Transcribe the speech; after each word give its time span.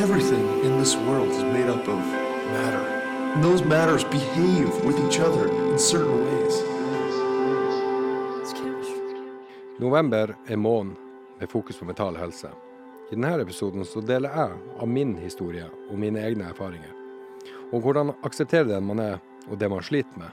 Everything 0.00 0.64
in 0.64 0.78
this 0.78 0.96
world 0.96 1.28
is 1.28 1.42
made 1.42 1.68
up 1.68 1.86
of 1.88 1.98
matter. 2.56 2.84
And 3.34 3.44
those 3.44 3.62
matters 3.62 4.02
behave 4.04 4.84
with 4.86 4.98
each 5.06 5.20
other 5.20 5.46
in 5.72 5.78
certain 5.78 6.24
ways. 6.24 6.54
November 9.78 10.36
er 10.46 10.56
måneden 10.56 10.96
med 11.38 11.50
fokus 11.50 11.78
på 11.78 11.84
mental 11.84 12.16
helse. 12.16 12.48
I 13.10 13.14
denne 13.14 13.42
episoden 13.42 13.84
så 13.84 14.00
deler 14.00 14.30
jeg 14.30 14.56
av 14.80 14.88
min 14.88 15.16
historie 15.16 15.68
og 15.90 15.98
mine 15.98 16.24
egne 16.24 16.48
erfaringer. 16.48 16.96
Om 17.72 17.82
hvordan 17.84 18.14
akseptere 18.22 18.64
den 18.72 18.86
man 18.86 19.04
er 19.04 19.20
og 19.50 19.58
det 19.58 19.68
man 19.68 19.82
sliter 19.82 20.18
med. 20.18 20.32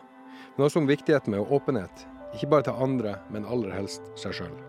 Men 0.55 0.65
også 0.65 0.79
om 0.79 0.87
viktigheten 0.87 1.35
med 1.35 1.51
åpenhet, 1.51 2.07
ikke 2.33 2.47
bare 2.47 2.69
til 2.69 2.83
andre, 2.87 3.19
men 3.29 3.45
aller 3.45 3.75
helst 3.75 4.07
seg 4.15 4.31
sjøl. 4.39 4.66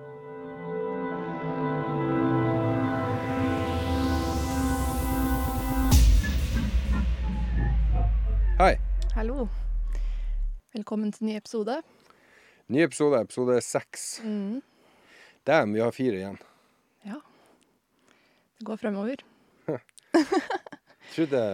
Hei. 8.59 8.75
Hallo. 9.15 9.45
Velkommen 10.75 11.12
til 11.15 11.29
ny 11.29 11.37
episode. 11.39 11.77
Ny 12.67 12.81
episode, 12.83 13.21
episode 13.23 13.61
seks. 13.62 14.07
Mm. 14.27 14.57
Damn, 15.47 15.77
vi 15.77 15.84
har 15.84 15.95
fire 15.95 16.19
igjen. 16.19 16.41
Ja. 17.07 17.21
Det 18.59 18.67
går 18.67 18.81
fremover. 18.83 19.23
trodde 21.15 21.45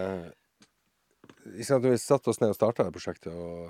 ikke 1.52 1.68
sant, 1.68 1.84
når 1.84 1.92
Vi 1.92 2.00
satte 2.00 2.32
oss 2.32 2.40
ned 2.40 2.54
og 2.54 2.56
starta 2.56 2.88
det 2.88 2.96
prosjektet 2.96 3.36
og 3.36 3.68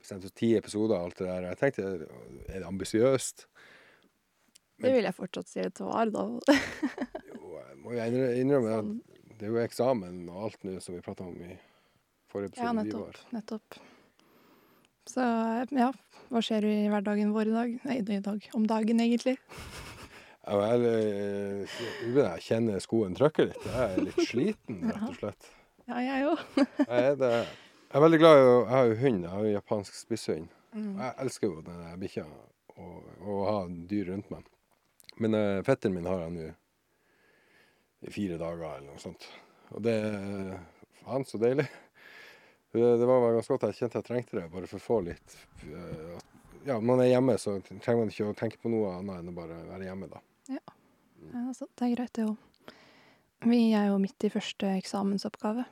bestemte 0.00 0.32
oss 0.32 0.38
ti 0.40 0.54
episoder 0.56 0.96
og 0.96 1.10
alt 1.10 1.20
det 1.20 1.28
der. 1.28 1.50
Jeg 1.50 1.60
tenkte 1.60 1.88
er 1.92 2.58
det 2.62 2.66
ambisiøst? 2.72 3.44
Det 4.80 4.96
vil 4.96 5.04
jeg 5.12 5.20
fortsatt 5.20 5.52
si 5.52 5.60
et 5.60 5.84
var, 5.84 6.08
da. 6.08 6.24
Jo, 7.36 7.58
jeg 7.60 7.80
må 7.84 7.92
jo 8.00 8.28
innrømme 8.40 8.76
at 8.80 8.84
Sånn. 8.94 9.00
det 9.36 9.44
er 9.44 9.58
jo 9.58 9.66
eksamen 9.68 10.22
og 10.32 10.46
alt 10.48 10.64
nå 10.64 10.80
som 10.80 10.96
vi 10.96 11.04
prata 11.04 11.28
om 11.28 11.36
i 11.36 11.52
forrige 12.32 12.52
episode. 12.52 12.66
Ja, 12.66 12.72
vi 12.72 12.84
nettopp. 12.84 13.04
var. 13.04 13.20
Nettopp. 13.36 13.78
Så 15.08 15.28
ja, 15.78 15.92
hva 16.28 16.42
skjer 16.44 16.66
i 16.68 16.78
hverdagen 16.92 17.30
vår 17.36 17.52
i 17.52 17.54
dag? 17.54 17.76
Nei, 17.88 18.00
i 18.02 18.20
dag. 18.24 18.50
Om 18.56 18.66
dagen, 18.68 19.00
egentlig. 19.04 19.38
Ja, 20.48 20.56
vel, 20.56 20.84
eh, 20.88 21.78
jeg 21.78 22.12
kjenner 22.12 22.44
kjenne 22.44 22.82
skoen 22.84 23.16
trykker 23.16 23.50
litt. 23.50 23.64
Jeg 23.68 23.94
er 23.94 24.04
litt 24.04 24.20
sliten, 24.28 24.84
rett 24.92 25.08
og 25.08 25.16
slett. 25.22 25.48
Ja, 25.88 26.02
jeg 26.04 26.28
òg. 26.28 26.44
Jeg 26.84 27.48
jeg 27.88 27.96
er 27.96 28.02
veldig 28.04 28.18
glad 28.20 28.36
i 28.36 28.40
Jeg 28.44 28.68
har 28.68 28.84
jo 28.84 28.96
hund. 29.00 29.22
Jeg 29.24 29.30
har 29.32 29.44
jo 29.44 29.52
japansk 29.54 29.94
spisshund. 29.96 30.48
Mm. 30.76 30.98
Jeg 31.00 31.12
elsker 31.24 31.46
jo 31.48 31.62
denne 31.64 31.94
bikkja 31.96 32.24
og, 32.28 33.06
og 33.22 33.30
å 33.32 33.44
ha 33.46 33.60
dyr 33.88 34.10
rundt 34.10 34.28
meg. 34.28 34.50
Men 35.16 35.34
uh, 35.34 35.62
fetteren 35.64 35.96
min 35.96 36.08
har 36.08 36.20
han 36.26 36.36
nå 36.36 36.50
i 38.04 38.12
fire 38.12 38.36
dager 38.38 38.66
eller 38.74 38.90
noe 38.90 39.00
sånt. 39.00 39.24
Og 39.72 39.80
det 39.86 39.94
er 40.04 40.58
faen 41.00 41.24
så 41.26 41.40
deilig. 41.40 41.64
Det, 42.72 42.80
det 43.00 43.06
var 43.08 43.32
ganske 43.32 43.54
godt 43.54 43.68
jeg 43.70 43.78
kjente 43.78 44.00
jeg 44.02 44.06
trengte 44.08 44.36
det, 44.36 44.48
bare 44.52 44.68
for 44.68 44.76
å 44.80 44.84
få 44.84 44.98
litt 45.06 45.36
eh, 45.64 46.18
Ja, 46.66 46.74
når 46.76 46.84
man 46.90 47.00
er 47.00 47.08
hjemme, 47.14 47.38
så 47.40 47.54
trenger 47.64 48.02
man 48.02 48.12
ikke 48.12 48.28
å 48.28 48.36
tenke 48.36 48.60
på 48.60 48.72
noe 48.72 48.98
annet 48.98 49.22
enn 49.22 49.30
å 49.30 49.36
bare 49.36 49.56
være 49.70 49.88
hjemme, 49.88 50.10
da. 50.10 50.20
Ja, 50.52 50.64
altså, 51.46 51.68
det 51.72 51.86
er 51.86 51.94
greit, 51.94 52.12
det 52.18 52.26
òg. 52.28 52.74
Vi 53.48 53.60
er 53.78 53.88
jo 53.88 54.00
midt 54.02 54.26
i 54.26 54.32
første 54.34 54.72
eksamensoppgave. 54.74 55.64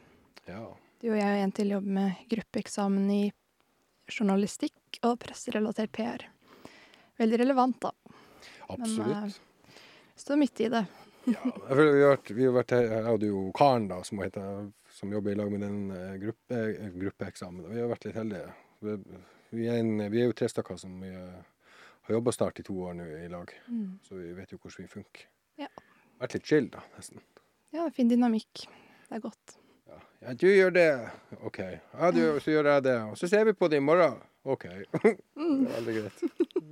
Ja. 0.46 0.62
Du 1.02 1.08
og 1.10 1.18
jeg 1.18 1.26
og 1.26 1.42
en 1.42 1.52
til 1.52 1.74
jobber 1.74 1.96
med 1.98 2.22
gruppeeksamen 2.30 3.10
i 3.12 3.22
journalistikk 4.06 5.00
og 5.04 5.18
presserelatert 5.24 5.92
PR. 5.92 6.24
Veldig 7.18 7.40
relevant, 7.42 7.80
da. 7.82 7.92
Absolutt. 8.72 9.40
Står 10.16 10.40
midt 10.40 10.62
i 10.64 10.70
det. 10.72 10.86
Ja, 11.26 11.42
jeg 11.42 11.76
føler 11.76 11.92
vi 11.92 12.02
har 12.04 12.12
vært, 12.14 12.30
vi 12.38 12.44
har 12.46 12.52
vært 12.54 12.72
her, 12.76 12.84
jeg 12.86 13.04
hadde 13.08 13.28
jo 13.32 13.40
Karen 13.58 13.88
da, 13.90 13.98
som, 14.06 14.20
heter, 14.22 14.68
som 14.96 15.12
jobber 15.12 15.30
i 15.30 15.34
lag 15.34 15.50
med 15.52 15.60
den 15.60 15.90
eh, 15.90 16.14
gruppe, 16.16 16.56
eh, 16.56 16.88
gruppeeksamen. 16.88 17.68
Vi 17.68 17.80
har 17.82 17.90
vært 17.90 18.06
litt 18.08 18.16
heldige. 18.16 18.52
Vi, 18.80 18.94
vi, 19.50 19.66
er, 19.68 19.82
en, 19.82 19.98
vi 20.12 20.22
er 20.22 20.30
jo 20.30 20.36
tre 20.36 20.48
stykker 20.48 20.78
som 20.80 20.94
vi, 21.02 21.10
eh, 21.12 21.42
har 22.06 22.16
jobba 22.16 22.32
snart 22.32 22.62
i 22.62 22.64
to 22.64 22.76
år 22.86 22.94
nå 22.96 23.04
i 23.18 23.28
lag, 23.28 23.52
Mm. 23.68 23.98
så 24.02 24.16
vi 24.16 24.32
vet 24.32 24.52
jo 24.54 24.58
hvordan 24.62 24.86
vi 24.86 24.92
funker. 24.94 25.26
Ja. 25.60 25.68
Vært 26.20 26.36
litt 26.38 26.48
chill, 26.48 26.68
da, 26.72 26.80
nesten. 26.96 27.20
Ja, 27.74 27.90
fin 27.92 28.08
dynamikk. 28.08 28.64
Det 29.08 29.18
er 29.18 29.20
godt. 29.20 29.56
Ja, 29.90 29.98
ja 30.22 30.34
du 30.34 30.46
gjør 30.48 30.72
det. 30.72 30.88
OK. 31.42 31.58
Ja, 31.58 32.10
du, 32.14 32.22
så 32.40 32.54
gjør 32.54 32.70
jeg 32.72 32.86
det. 32.88 32.96
Og 33.10 33.18
så 33.20 33.28
ser 33.28 33.44
vi 33.44 33.52
på 33.58 33.68
det 33.68 33.82
i 33.82 33.84
morgen. 33.84 34.16
OK. 34.48 34.64
det 35.02 35.12
er 35.42 35.76
veldig 35.76 35.98
greit. 35.98 36.24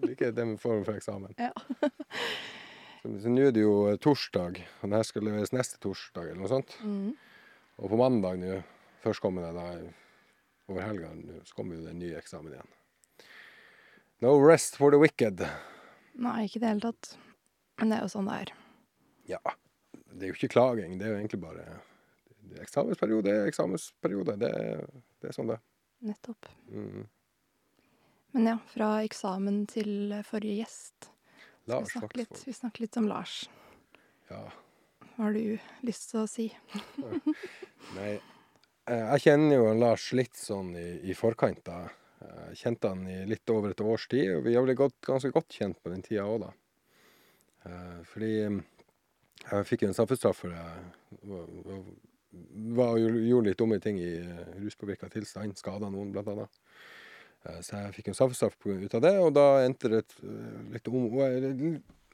Liker 0.07 0.33
den 0.33 0.57
formen 0.63 0.87
for 0.87 0.97
eksamen. 0.97 1.35
Ja. 1.37 1.51
Så, 3.05 3.29
nå 3.29 3.51
er 3.51 3.53
det 3.53 3.67
jo 3.67 3.77
torsdag, 4.01 4.63
og 4.81 4.89
det 4.89 4.97
her 4.97 5.05
skal 5.11 5.27
leveres 5.29 5.53
neste 5.53 5.77
torsdag, 5.83 6.31
eller 6.31 6.41
noe 6.41 6.49
sånt. 6.55 6.79
Mm. 6.81 7.11
Og 7.83 7.91
på 7.91 7.99
mandag 7.99 8.39
nå, 8.41 8.59
førstkommende 9.03 9.51
da, 9.57 9.65
over 10.71 10.85
helga, 10.87 11.11
så 11.45 11.57
kommer 11.59 11.77
jo 11.79 11.87
den 11.89 11.99
nye 12.01 12.19
eksamen 12.21 12.55
igjen. 12.55 12.71
No 14.23 14.37
rest 14.41 14.79
for 14.81 14.95
the 14.95 15.01
wicked. 15.03 15.43
Nei, 16.15 16.45
ikke 16.47 16.61
i 16.61 16.63
det 16.63 16.71
hele 16.71 16.85
tatt. 16.87 17.17
Men 17.81 17.91
det 17.91 17.99
er 17.99 18.05
jo 18.07 18.13
sånn 18.15 18.29
det 18.31 18.37
er. 18.45 18.53
Ja, 19.35 19.41
det 20.15 20.23
er 20.23 20.31
jo 20.31 20.37
ikke 20.39 20.53
klaging, 20.55 20.95
det 21.01 21.09
er 21.09 21.15
jo 21.17 21.19
egentlig 21.23 21.41
bare 21.43 21.65
det 22.45 22.61
er 22.61 22.65
Eksamensperiode 22.69 23.33
er 23.33 23.49
eksamensperiode. 23.51 24.35
Det, 24.39 24.51
er- 24.55 25.03
det 25.25 25.31
er 25.31 25.35
sånn 25.35 25.49
det. 25.51 25.57
Nettopp. 26.05 26.47
Mm. 26.71 27.07
Men 28.37 28.47
ja, 28.51 28.57
fra 28.71 28.91
eksamen 29.07 29.63
til 29.71 30.13
forrige 30.29 30.61
gjest. 30.63 31.09
Lars 31.71 31.89
vi 31.89 31.95
snakke 31.99 32.19
litt, 32.21 32.43
vi 32.47 32.53
snakker 32.55 32.85
litt 32.85 32.99
om 33.01 33.09
Lars. 33.11 33.37
Ja. 34.31 34.43
Hva 35.15 35.29
har 35.29 35.37
du 35.37 35.59
lyst 35.87 36.09
til 36.11 36.23
å 36.25 36.29
si? 36.31 36.49
Nei, 37.99 38.15
eh, 38.91 39.05
jeg 39.15 39.23
kjenner 39.29 39.61
jo 39.61 39.69
Lars 39.79 40.09
litt 40.17 40.35
sånn 40.39 40.73
i, 40.79 40.89
i 41.11 41.15
forkant, 41.19 41.63
da. 41.67 41.85
Jeg 42.25 42.57
kjente 42.63 42.89
han 42.89 43.05
i 43.11 43.21
litt 43.29 43.51
over 43.53 43.75
et 43.75 43.83
års 43.85 44.07
tid, 44.09 44.31
og 44.39 44.47
vi 44.47 44.55
har 44.57 44.65
blitt 44.65 44.81
ganske 45.05 45.31
godt 45.35 45.55
kjent 45.55 45.79
på 45.85 45.93
den 45.93 46.03
tida 46.03 46.25
òg, 46.27 46.47
da. 46.47 46.53
Eh, 47.69 48.01
Fordi 48.11 48.33
mm, 48.49 48.61
jeg 49.45 49.69
fikk 49.69 49.85
jo 49.85 49.93
en 49.93 49.97
samfunnsstraff 49.99 50.43
for 50.43 50.55
jeg 50.57 51.81
var, 52.75 52.99
gjorde 52.99 53.49
litt 53.49 53.59
dumme 53.61 53.79
ting 53.83 53.99
i 54.03 54.13
eh, 54.19 54.55
ruspåvirka 54.63 55.11
tilstand. 55.13 55.57
Skada 55.59 55.91
noen, 55.93 56.13
blant 56.15 56.31
annet. 56.33 56.63
Eh, 57.45 57.61
Så 57.61 57.77
jeg 57.79 57.99
fikk 57.99 58.11
en 58.11 58.19
samfunnsstraff 58.19 58.57
ut 58.67 58.97
av 58.99 59.05
det, 59.05 59.15
og 59.21 59.35
da 59.37 59.49
endte 59.65 59.93
det 59.93 60.05
eh, 60.23 60.63
litt 60.75 60.89
om 60.91 61.11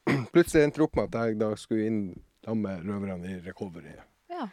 Plutselig 0.33 0.65
endte 0.65 0.81
det 0.81 0.85
opp 0.87 0.97
med 0.97 1.09
at 1.09 1.29
jeg 1.29 1.39
da 1.41 1.51
skulle 1.59 1.87
inn 1.87 2.03
sammen 2.43 2.63
med 2.65 2.87
røverne 2.87 3.35
i 3.35 3.39
recovery. 3.45 3.95
Ja. 4.31 4.47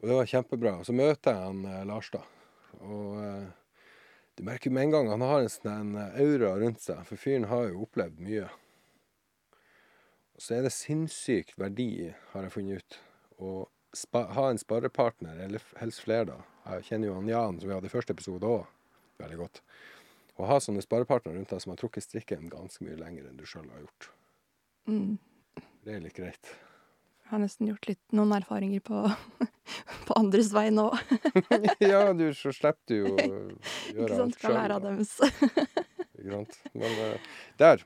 Og 0.00 0.10
det 0.10 0.18
var 0.20 0.30
kjempebra. 0.30 0.74
Og 0.78 0.86
så 0.86 0.94
møter 0.96 1.34
jeg 1.34 1.46
han 1.48 1.64
eh, 1.66 1.86
Lars, 1.88 2.10
da. 2.14 2.22
Og 2.78 3.18
eh, 3.22 3.48
du 4.38 4.44
merker 4.46 4.70
med 4.70 4.86
en 4.86 4.94
gang 4.94 5.08
han 5.10 5.24
har 5.26 5.42
en 5.42 5.50
sånn 5.50 5.72
en 5.72 5.96
aura 6.22 6.54
rundt 6.60 6.84
seg, 6.84 7.00
for 7.08 7.18
fyren 7.18 7.48
har 7.50 7.72
jo 7.72 7.82
opplevd 7.88 8.20
mye. 8.22 8.46
Og 10.38 10.44
så 10.44 10.54
er 10.54 10.68
det 10.68 10.74
sinnssykt 10.76 11.56
verdi, 11.58 12.12
har 12.30 12.46
jeg 12.46 12.54
funnet 12.54 12.78
ut, 12.78 12.98
å 13.42 13.50
ha 14.36 14.44
en 14.46 14.60
sparepartner, 14.60 15.40
eller 15.48 15.64
helst 15.80 16.04
flere, 16.04 16.28
da. 16.30 16.38
Jeg 16.76 16.86
kjenner 16.90 17.10
jo 17.10 17.16
han 17.16 17.30
Jan, 17.32 17.58
som 17.58 17.70
vi 17.70 17.74
hadde 17.74 17.90
i 17.90 17.92
første 17.92 18.14
episode 18.14 18.46
òg, 18.46 18.68
veldig 19.18 19.40
godt. 19.40 19.62
Å 20.38 20.46
ha 20.46 20.60
sånne 20.62 20.84
sparepartnere 20.84 21.40
rundt 21.40 21.50
deg 21.50 21.64
som 21.64 21.74
har 21.74 21.80
trukket 21.80 22.06
strikken 22.06 22.46
ganske 22.52 22.84
mye 22.86 22.98
lenger 23.00 23.26
enn 23.26 23.40
du 23.40 23.46
sjøl 23.48 23.66
har 23.72 23.82
gjort. 23.82 24.10
Mm. 24.86 25.16
Det 25.82 25.96
er 25.96 26.04
litt 26.04 26.14
greit. 26.14 26.52
Har 27.28 27.42
nesten 27.42 27.68
gjort 27.68 27.88
litt, 27.90 28.00
noen 28.16 28.32
erfaringer 28.38 28.80
på, 28.84 29.02
på 30.08 30.16
andres 30.16 30.48
vei 30.56 30.68
nå. 30.72 30.86
ja, 31.84 32.06
du, 32.16 32.30
så 32.36 32.52
slipper 32.56 32.88
du 32.88 32.96
jo 32.96 33.10
å 33.12 33.18
Ikke 33.92 34.06
alt 34.06 34.14
sant? 34.16 34.36
Ikke 34.36 34.38
Skal 34.38 34.46
Kan 34.46 34.56
lære 34.56 34.78
av 34.78 34.86
deres. 34.86 35.12
Ikke 36.16 36.30
sant? 36.32 36.56
Men 36.72 37.02
uh, 37.02 37.34
der, 37.60 37.84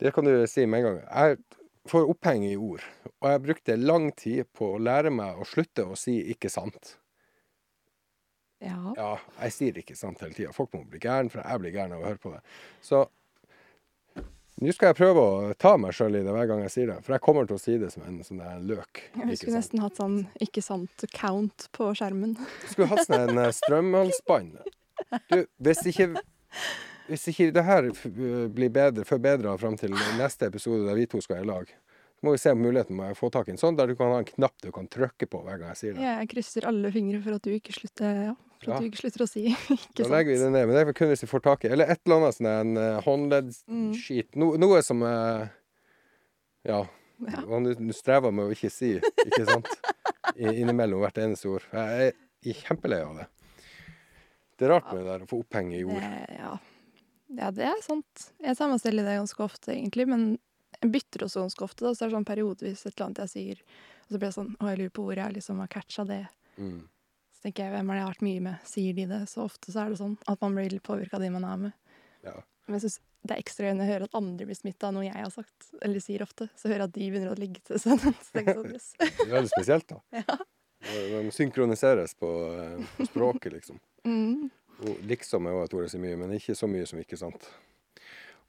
det 0.00 0.14
kan 0.16 0.28
du 0.28 0.32
si 0.48 0.64
med 0.64 0.80
en 0.80 0.88
gang. 0.88 0.98
Jeg 1.04 1.60
får 1.92 2.08
oppheng 2.14 2.46
i 2.48 2.56
ord, 2.56 2.84
og 3.20 3.28
jeg 3.28 3.44
brukte 3.44 3.78
lang 3.78 4.10
tid 4.16 4.48
på 4.56 4.72
å 4.76 4.82
lære 4.82 5.12
meg 5.12 5.40
å 5.40 5.46
slutte 5.48 5.84
å 5.84 5.98
si 5.98 6.20
'ikke 6.32 6.50
sant'. 6.52 6.96
Ja. 8.62 8.78
Ja, 8.96 9.14
jeg 9.42 9.52
sier 9.52 9.78
'ikke 9.82 9.98
sant' 9.98 10.22
hele 10.22 10.34
tida. 10.34 10.52
Folk 10.54 10.72
må 10.72 10.84
bli 10.86 11.02
gæren, 11.02 11.28
for 11.30 11.42
jeg 11.42 11.60
blir 11.60 11.74
gæren 11.74 11.96
av 11.96 12.04
å 12.04 12.08
høre 12.08 12.22
på 12.22 12.32
det. 12.32 12.40
Så 12.80 13.04
nå 14.62 14.72
skal 14.74 14.92
jeg 14.92 14.98
prøve 15.00 15.22
å 15.22 15.54
ta 15.58 15.74
meg 15.80 15.94
sjøl 15.96 16.20
i 16.20 16.22
det 16.24 16.34
hver 16.34 16.48
gang 16.50 16.62
jeg 16.64 16.74
sier 16.74 16.92
det, 16.92 16.98
for 17.02 17.16
jeg 17.16 17.24
kommer 17.24 17.48
til 17.48 17.58
å 17.58 17.62
si 17.62 17.74
det 17.80 17.90
som 17.94 18.04
en 18.06 18.20
sånn 18.26 18.42
der 18.42 18.62
løk. 18.68 19.02
Vi 19.18 19.38
skulle 19.40 19.58
nesten 19.58 19.82
hatt 19.82 19.98
sånn 19.98 20.20
ikke 20.44 20.62
sant-count 20.64 21.68
på 21.74 21.90
skjermen. 21.98 22.36
Skulle 22.70 22.90
hatt 22.92 23.06
sånn 23.08 23.32
en 23.32 23.42
eh, 23.42 23.52
strømhalsbånd. 23.58 24.60
Du, 25.32 25.42
hvis 25.66 25.84
ikke 25.90 26.12
Hvis 27.08 27.26
ikke 27.32 27.48
det 27.52 27.64
her 27.66 27.88
blir 28.54 28.70
bedre, 28.72 29.02
forbedra 29.04 29.56
fram 29.58 29.74
til 29.76 29.90
neste 30.16 30.46
episode 30.46 30.86
der 30.86 30.94
vi 30.96 31.08
to 31.10 31.18
skal 31.20 31.42
i 31.42 31.48
lag, 31.48 31.66
må 32.22 32.32
vi 32.34 32.38
se 32.38 32.52
på 32.54 32.60
muligheten 32.62 32.96
med 32.96 33.12
å 33.14 33.18
få 33.18 33.30
tak 33.34 33.48
i 33.48 33.54
en 33.54 33.58
sånn 33.60 33.76
der 33.78 33.90
du 33.90 33.96
kan 33.98 34.12
ha 34.14 34.20
en 34.22 34.28
knapp 34.28 34.54
du 34.62 34.70
kan 34.74 34.86
trykke 34.90 35.26
på 35.30 35.40
hver 35.42 35.58
gang 35.60 35.72
jeg 35.72 35.80
sier 35.80 35.94
det. 35.96 36.02
Ja, 36.04 36.16
Jeg 36.22 36.28
krysser 36.34 36.66
alle 36.70 36.92
fingre 36.94 37.18
for 37.24 37.34
at 37.38 37.42
du 37.46 37.50
ikke 37.56 37.74
slutter, 37.74 38.20
ja, 38.28 38.34
for 38.62 38.74
at 38.76 38.84
du 38.84 38.88
ikke 38.90 39.00
slutter 39.02 39.24
å 39.24 39.28
si 39.30 39.44
ikke 39.76 40.04
Da 40.04 40.08
legger 40.12 40.32
vi 40.36 40.38
det 40.44 40.50
ned. 40.54 40.66
Men 40.70 40.76
det 40.78 40.84
er 40.86 40.92
kun 40.98 41.10
hvis 41.10 41.24
vi 41.26 41.30
får 41.32 41.42
tak 41.48 41.64
i 41.66 41.72
Eller 41.74 41.90
et 41.90 42.00
eller 42.06 42.20
annet 42.20 42.38
sånn 42.38 42.50
en 42.52 42.72
uh, 42.78 42.84
Mm. 42.92 43.02
håndleddskit. 43.08 44.36
No, 44.38 44.52
noe 44.62 44.82
som 44.86 45.02
uh, 45.02 45.46
Ja. 46.68 46.84
Ja. 47.22 47.42
Og 47.46 47.62
du, 47.66 47.74
nå 47.78 47.94
strever 47.94 48.32
med 48.34 48.48
å 48.48 48.54
ikke 48.54 48.70
si, 48.72 48.96
ikke 48.98 49.44
sant, 49.46 49.68
I- 50.34 50.56
innimellom 50.62 51.02
hvert 51.04 51.18
eneste 51.22 51.46
ord. 51.52 51.66
Jeg 51.70 52.06
er 52.08 52.16
jeg 52.42 52.56
kjempelei 52.64 52.98
av 53.04 53.20
det. 53.20 53.26
Det 54.58 54.66
er 54.66 54.72
rart 54.74 54.88
med 54.90 55.02
det 55.04 55.10
der 55.10 55.22
å 55.22 55.28
få 55.30 55.38
oppheng 55.44 55.68
i 55.74 55.84
ord. 55.86 56.02
Det, 56.02 56.38
ja. 56.38 56.52
ja, 57.38 57.50
det 57.54 57.66
er 57.68 57.78
sant. 57.84 58.24
Jeg 58.42 58.58
i 58.58 59.04
det 59.06 59.14
ganske 59.20 59.42
ofte, 59.44 59.70
egentlig. 59.74 60.08
Men 60.10 60.24
jeg 60.32 60.40
bytter 60.90 61.26
også 61.26 61.44
ganske 61.44 61.64
ofte. 61.64 61.84
Da. 61.84 61.94
Så 61.94 62.04
er 62.04 62.10
det 62.10 62.16
sånn 62.16 62.28
periodevis 62.28 62.86
et 62.86 62.94
eller 62.94 63.06
annet 63.06 63.22
jeg 63.24 63.32
sier, 63.32 63.62
og 64.02 64.08
så 64.08 64.18
blir 64.18 64.26
det 64.28 64.36
sånn 64.38 64.50
Å, 64.58 64.70
jeg 64.70 64.80
lurer 64.80 64.96
på 64.96 65.06
hvor 65.06 65.22
jeg 65.22 65.36
liksom 65.36 65.62
har 65.62 65.70
catcha 65.72 66.06
det. 66.08 66.24
Mm. 66.56 66.80
Så 67.32 67.46
tenker 67.46 67.66
jeg, 67.66 67.74
hvem 67.76 67.90
er 67.90 67.94
det 67.94 68.00
jeg 68.00 68.06
har 68.06 68.14
vært 68.14 68.26
mye 68.26 68.42
med? 68.48 68.66
Sier 68.68 68.98
de 68.98 69.06
det? 69.12 69.22
Så 69.30 69.46
ofte 69.46 69.74
så 69.74 69.84
er 69.84 69.92
det 69.92 70.00
sånn 70.02 70.18
at 70.30 70.44
man 70.44 70.58
blir 70.58 70.70
litt 70.74 70.86
påvirka 70.86 71.18
av 71.18 71.24
de 71.24 71.32
man 71.34 71.46
er 71.48 71.64
med. 71.68 71.96
Ja. 72.26 72.36
Men 72.66 72.78
jeg 72.78 72.86
synes 72.86 73.00
det 73.22 73.36
er 73.36 73.42
ekstra 73.42 73.68
gøy 73.68 73.76
jeg 73.78 73.86
hører 73.86 74.08
at 74.08 74.16
andre 74.18 74.46
blir 74.48 74.58
smitta 74.58 74.88
av 74.88 74.96
noe 74.96 75.04
jeg 75.06 75.14
har 75.14 75.30
sagt, 75.30 75.68
eller 75.86 76.02
sier 76.02 76.24
ofte. 76.24 76.48
Så 76.58 76.66
hører 76.66 76.84
jeg 76.84 76.90
at 76.90 76.96
de 76.96 77.10
begynner 77.12 77.30
å 77.30 77.38
ligge 77.38 77.62
til 77.62 77.74
jeg 77.76 77.84
sånn. 77.84 78.16
Det 78.34 78.42
er 78.42 79.36
veldig 79.36 79.52
spesielt, 79.54 79.94
da. 79.94 80.02
Ja. 80.22 80.40
Det 80.82 81.30
synkroniseres 81.30 82.16
på 82.18 82.28
eh, 82.58 82.86
på 82.96 83.04
språket, 83.06 83.52
liksom. 83.52 83.76
Mm. 84.02 84.48
Og 84.82 85.04
liksom 85.06 85.46
er 85.46 85.54
jo 85.54 85.60
et 85.62 85.76
ord 85.76 85.84
jeg 85.86 85.92
sier 85.92 86.02
mye, 86.02 86.16
men 86.18 86.32
ikke 86.34 86.56
så 86.58 86.66
mye 86.66 86.88
som 86.90 86.98
ikke 86.98 87.18
sant. 87.20 87.46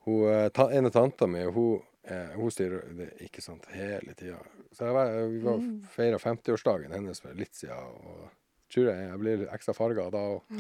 Hun, 0.08 0.24
eh, 0.32 0.48
ta, 0.50 0.66
en 0.74 0.90
av 0.90 0.96
tanta 0.96 1.28
mi, 1.30 1.44
hun, 1.46 1.84
eh, 2.08 2.32
hun 2.38 2.52
styrer 2.52 2.86
det 2.98 3.10
ikke 3.28 3.42
sant 3.44 3.66
hele 3.74 4.14
tida. 4.20 4.40
Så 4.74 4.88
jeg 4.88 4.96
var, 4.96 5.12
vi 5.32 5.42
var 5.44 5.60
Mm. 5.60 5.76
feira 5.94 6.18
50-årsdagen 6.20 6.92
hennes 6.96 7.22
for 7.22 7.34
litt 7.38 7.54
sida. 7.56 7.78
og 7.80 8.30
tror 8.74 8.88
jeg 8.90 9.04
jeg 9.06 9.20
blir 9.22 9.42
ekstra 9.54 9.74
farga 9.78 10.08
da 10.10 10.22
òg. 10.34 10.54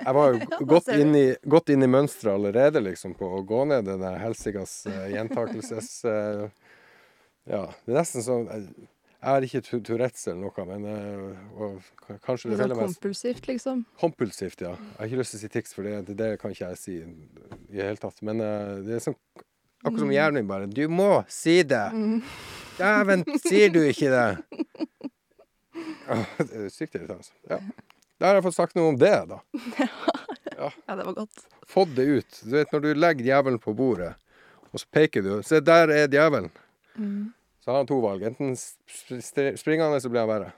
Jeg 0.00 0.14
var 0.16 0.32
jo 0.32 0.38
godt 0.72 0.88
inn 0.94 1.12
i, 1.18 1.26
godt 1.44 1.68
inn 1.74 1.84
i 1.84 1.88
mønsteret 1.92 2.32
allerede, 2.38 2.80
liksom, 2.80 3.12
på 3.18 3.28
å 3.36 3.42
gå 3.44 3.64
ned 3.68 3.84
den 3.84 4.00
der 4.00 4.16
helsikas 4.22 4.78
uh, 4.88 5.02
gjentakelses... 5.12 5.90
eh, 6.08 6.46
ja, 7.46 7.66
det 7.84 7.92
er 7.92 7.98
nesten 8.00 8.24
sånn 8.26 8.48
Jeg, 8.48 8.62
jeg 9.16 9.28
har 9.28 9.44
ikke 9.46 9.60
Tourettes 9.84 10.24
eller 10.30 10.48
noe, 10.48 10.64
men 10.70 10.86
eh, 10.88 11.60
og, 11.60 11.84
kanskje 12.24 12.50
det 12.54 12.56
Litt 12.62 12.72
sånn 12.72 12.80
kompulsivt, 12.86 13.46
liksom. 13.52 13.84
Kompulsivt, 14.00 14.64
ja. 14.64 14.72
Jeg 14.80 14.96
har 14.98 15.10
ikke 15.10 15.20
lyst 15.20 15.34
til 15.36 15.38
å 15.38 15.44
si 15.44 15.52
tics, 15.52 15.76
for 15.76 15.86
det, 15.86 15.98
det, 16.08 16.16
det 16.22 16.30
kan 16.40 16.54
ikke 16.54 16.72
jeg 16.72 16.80
si 16.80 16.96
i 17.02 17.76
det 17.76 17.84
hele 17.90 18.00
tatt. 18.02 18.24
Men 18.26 18.40
eh, 18.40 18.72
det 18.88 18.96
er 18.98 19.04
sånn 19.10 19.18
Akkurat 19.86 20.02
som 20.02 20.12
hjernen 20.12 20.42
min 20.42 20.50
bare 20.50 20.66
'Du 20.66 20.88
må 20.88 21.24
si 21.28 21.62
det!' 21.62 21.92
Mm. 21.92 22.22
Dæven, 22.76 23.24
sier 23.40 23.70
du 23.72 23.80
ikke 23.86 24.10
det? 24.12 24.36
Det 26.38 26.66
er 26.66 26.68
sykt 26.70 26.94
irriterende. 26.94 27.24
Ja. 27.50 27.58
Da 28.20 28.28
har 28.28 28.38
jeg 28.38 28.44
fått 28.46 28.56
sagt 28.56 28.76
noe 28.78 28.92
om 28.92 28.98
det, 29.00 29.14
da. 29.28 29.40
Ja, 30.56 30.70
det 30.96 31.04
var 31.04 31.12
godt. 31.12 31.42
Fått 31.68 31.90
det 31.96 32.04
ut. 32.08 32.38
Du 32.44 32.54
vet 32.54 32.70
når 32.72 32.80
du 32.80 32.94
legger 32.96 33.26
djevelen 33.26 33.58
på 33.60 33.74
bordet, 33.76 34.14
og 34.72 34.80
så 34.80 34.86
peker 34.88 35.22
du 35.22 35.42
'Se, 35.42 35.60
der 35.60 35.90
er 35.92 36.08
djevelen'. 36.08 36.50
Mm. 36.96 37.34
Så 37.60 37.70
har 37.70 37.76
han 37.82 37.86
to 37.86 37.98
valg. 38.00 38.22
Enten 38.22 38.56
springer 38.56 39.82
han, 39.84 39.90
eller 39.90 40.00
så 40.00 40.08
blir 40.08 40.20
han 40.22 40.28
verre. 40.30 40.52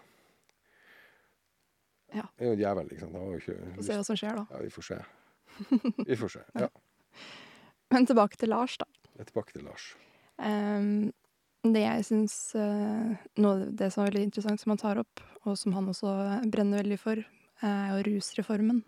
Ja. 2.14 2.22
Det 2.38 2.46
er 2.46 2.52
jo 2.52 2.58
djevel, 2.60 2.86
liksom. 2.88 3.12
Da 3.12 3.18
har 3.18 3.32
vi 3.32 3.40
ikke 3.42 3.74
Få 3.76 3.82
se 3.86 3.96
hva 3.96 4.04
som 4.04 4.16
skjer, 4.16 4.36
da. 4.36 4.44
Ja, 4.50 4.58
vi 4.62 4.70
får 4.70 4.82
se. 4.86 4.98
Vi 6.06 6.16
får 6.16 6.28
se. 6.36 6.42
Ja. 6.54 6.68
Men 7.90 8.06
tilbake 8.06 8.36
til 8.36 8.48
Lars, 8.52 8.76
da. 8.80 8.86
Tilbake 9.26 9.56
til 9.56 9.66
Lars. 9.66 9.90
Um, 10.38 11.10
det 11.66 11.82
jeg 11.82 12.04
syns 12.06 12.34
eh, 12.54 13.16
det 13.34 13.88
som 13.90 14.04
er 14.04 14.12
veldig 14.12 14.28
interessant 14.28 14.62
som 14.62 14.70
han 14.72 14.80
tar 14.80 15.00
opp, 15.02 15.22
og 15.42 15.58
som 15.58 15.74
han 15.74 15.90
også 15.90 16.12
brenner 16.52 16.84
veldig 16.84 16.98
for, 17.02 17.22
er 17.66 17.88
jo 17.90 18.04
rusreformen. 18.06 18.82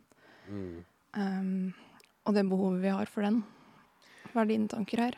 Mm. 0.51 0.85
Um, 1.17 1.73
og 2.27 2.37
det 2.37 2.47
behovet 2.47 2.85
vi 2.85 2.93
har 2.95 3.11
for 3.11 3.27
den. 3.27 3.41
Hva 4.31 4.45
er 4.45 4.53
dine 4.53 4.71
tanker 4.71 5.03
her? 5.03 5.17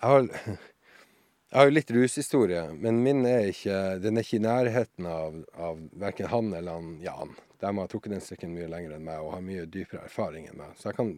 Jeg 0.00 0.10
har, 0.10 0.56
jeg 1.50 1.58
har 1.58 1.72
litt 1.72 1.92
rushistorie, 1.92 2.62
men 2.80 3.02
min 3.04 3.24
er 3.28 3.50
ikke, 3.52 3.80
den 4.00 4.16
er 4.16 4.26
ikke 4.26 4.40
i 4.40 4.46
nærheten 4.46 5.08
av, 5.10 5.38
av 5.56 5.82
verken 6.00 6.30
han 6.32 6.52
eller 6.56 6.78
han 6.80 6.94
Jan. 7.04 7.36
De 7.60 7.72
har 7.78 7.92
trukket 7.92 8.16
den 8.16 8.24
strikken 8.24 8.56
mye 8.56 8.68
lenger 8.70 8.96
enn 8.96 9.06
meg 9.06 9.20
og 9.24 9.36
har 9.36 9.44
mye 9.44 9.68
dypere 9.68 10.04
erfaring 10.08 10.48
enn 10.48 10.60
meg. 10.60 10.74
Så 10.80 10.90
jeg 10.90 10.98
kan 10.98 11.14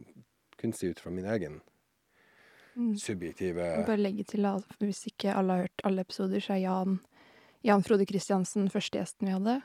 kun 0.60 0.74
si 0.76 0.90
ut 0.90 1.02
fra 1.02 1.12
min 1.14 1.26
egen. 1.36 1.60
Subjektive 3.00 3.64
Jeg 3.64 3.86
bare 3.88 4.02
legge 4.02 4.24
til 4.28 4.46
at 4.48 4.76
Hvis 4.82 5.06
ikke 5.10 5.34
alle 5.34 5.54
har 5.54 5.66
hørt 5.66 5.84
alle 5.88 6.04
episoder, 6.04 6.42
så 6.44 6.56
er 6.56 6.64
Jan, 6.64 6.98
Jan 7.66 7.84
Frode 7.86 8.06
Kristiansen 8.08 8.68
første 8.72 9.00
gjesten 9.00 9.28
vi 9.28 9.34
hadde. 9.34 9.56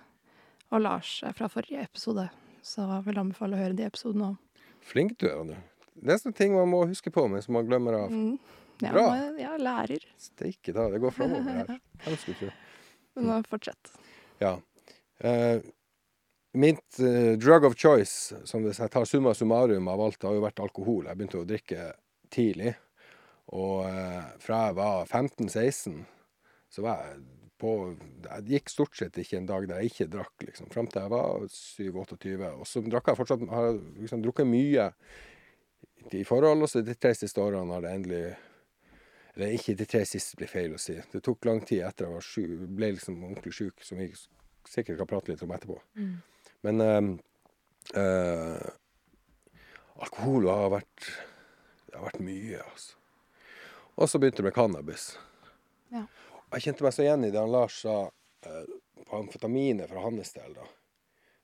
Og 0.71 0.83
Lars 0.85 1.17
er 1.27 1.35
fra 1.35 1.49
forrige 1.51 1.83
episode, 1.83 2.29
så 2.63 2.85
jeg 2.87 3.05
vil 3.09 3.19
anbefale 3.19 3.57
å 3.57 3.61
høre 3.61 3.75
de 3.75 3.83
episodene 3.89 4.31
òg. 4.31 4.63
Flink 4.81 5.17
du 5.19 5.27
er, 5.27 5.43
du. 5.45 5.57
Det 6.01 6.15
er 6.15 6.21
sånne 6.21 6.37
ting 6.37 6.55
man 6.55 6.71
må 6.71 6.85
huske 6.89 7.11
på, 7.13 7.25
men 7.29 7.43
som 7.43 7.57
man 7.57 7.67
glemmer 7.67 7.99
av. 8.05 8.13
Mm. 8.13 8.39
Ja, 8.81 8.93
Bra. 8.95 9.03
jeg 9.37 9.45
er 9.45 9.61
lærer. 9.61 10.05
Steike 10.17 10.73
ta, 10.73 10.87
det 10.89 11.01
går 11.03 11.13
framover 11.13 11.59
her. 11.59 11.75
Hvem 12.05 12.15
skulle 12.17 12.39
tro? 12.39 12.53
Men 13.17 13.27
nå 13.27 13.35
fortsett. 13.51 13.91
Ja. 14.41 14.55
Uh, 15.21 15.59
mitt 16.57 16.99
eh, 16.99 17.33
drug 17.37 17.67
of 17.67 17.75
choice, 17.75 18.33
som 18.47 18.63
hvis 18.65 18.79
jeg 18.81 18.91
tar 18.91 19.05
summa 19.05 19.35
summarum 19.37 19.87
av 19.91 20.01
alt, 20.07 20.23
har 20.23 20.33
jo 20.35 20.43
vært 20.43 20.63
alkohol. 20.63 21.05
Jeg 21.07 21.19
begynte 21.19 21.43
å 21.43 21.47
drikke 21.47 21.91
tidlig. 22.33 22.73
Og 23.51 23.83
eh, 23.89 24.27
fra 24.39 24.65
jeg 24.69 24.77
var 24.77 25.05
15-16, 25.05 26.03
så 26.71 26.83
var 26.85 27.05
jeg 27.07 27.23
på 27.61 27.71
Jeg 28.25 28.45
gikk 28.47 28.71
stort 28.73 28.95
sett 28.97 29.17
ikke 29.21 29.37
en 29.37 29.49
dag 29.49 29.67
der 29.69 29.81
jeg 29.83 29.91
ikke 29.91 30.07
drakk, 30.15 30.45
liksom. 30.47 30.69
Fram 30.73 30.87
til 30.89 31.03
jeg 31.03 31.11
var 31.13 31.43
7-28. 31.45 32.31
Og 32.55 32.63
så 32.65 32.81
drakk 32.85 33.11
jeg 33.11 33.19
fortsatt 33.19 33.43
Har 33.51 33.75
liksom 33.99 34.23
drukket 34.23 34.49
mye 34.49 34.87
i 36.17 36.23
forhold, 36.25 36.63
og 36.65 36.71
så 36.71 36.81
de 36.81 36.95
tre 36.97 37.11
siste 37.13 37.41
årene 37.43 37.75
har 37.75 37.83
det 37.85 37.91
endelig 37.93 38.21
Eller 39.35 39.53
ikke 39.55 39.75
de 39.77 39.85
tre 39.87 40.01
siste, 40.09 40.35
blir 40.39 40.49
feil 40.49 40.73
å 40.75 40.79
si. 40.81 40.97
Det 41.11 41.21
tok 41.23 41.45
lang 41.47 41.61
tid 41.63 41.83
etter 41.87 42.07
jeg 42.07 42.15
var 42.15 42.25
sju, 42.25 42.45
ble 42.67 42.89
liksom 42.97 43.21
ordentlig 43.21 43.53
sjuk, 43.55 43.85
som 43.85 44.01
vi 44.01 44.09
sikkert 44.67 44.97
kan 44.99 45.07
prate 45.07 45.31
litt 45.31 45.43
om 45.45 45.53
etterpå. 45.55 45.77
Men 46.67 46.81
øh, 46.83 47.11
øh, 48.01 48.65
alkohol 50.03 50.49
har 50.51 50.73
vært 50.75 51.07
Det 51.85 51.95
har 51.95 52.09
vært 52.09 52.25
mye, 52.25 52.59
altså. 52.65 53.00
Og 54.01 54.09
så 54.09 54.19
begynte 54.19 54.41
det 54.41 54.49
med 54.49 54.55
cannabis. 54.57 55.11
Ja. 55.93 56.07
Jeg 56.55 56.63
kjente 56.65 56.85
meg 56.85 56.93
så 56.95 57.03
igjen 57.05 57.25
i 57.27 57.29
det 57.31 57.37
han 57.37 57.51
Lars 57.53 57.75
sa 57.83 57.97
eh, 58.49 58.71
på 59.05 59.19
amfetaminet 59.19 59.91
fra 59.91 60.01
hans 60.01 60.33
del. 60.33 60.55
da. 60.57 60.65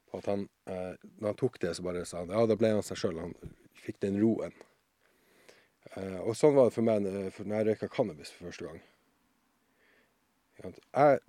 På 0.09 0.21
at 0.23 0.29
han, 0.31 0.47
eh, 0.65 0.95
når 1.19 1.29
han 1.29 1.37
tok 1.37 1.59
det, 1.61 1.75
så 1.77 1.85
bare 1.85 2.05
sa 2.09 2.23
han 2.23 2.33
ja, 2.33 2.45
da 2.49 2.57
ble 2.57 2.73
han 2.73 2.85
seg 2.85 2.97
sjøl. 2.97 3.19
Han 3.21 3.35
fikk 3.77 4.01
den 4.01 4.17
roen. 4.23 4.57
Eh, 5.93 6.17
og 6.23 6.33
sånn 6.37 6.57
var 6.57 6.71
det 6.71 6.77
for 6.79 6.87
meg 6.87 7.05
når 7.05 7.29
for 7.35 7.45
når 7.45 7.61
jeg 7.61 7.69
røyka 7.69 7.91
cannabis 7.93 8.33
for 8.33 8.49
første 8.49 8.71
gang. 8.71 8.81
Jeg, 10.65 11.21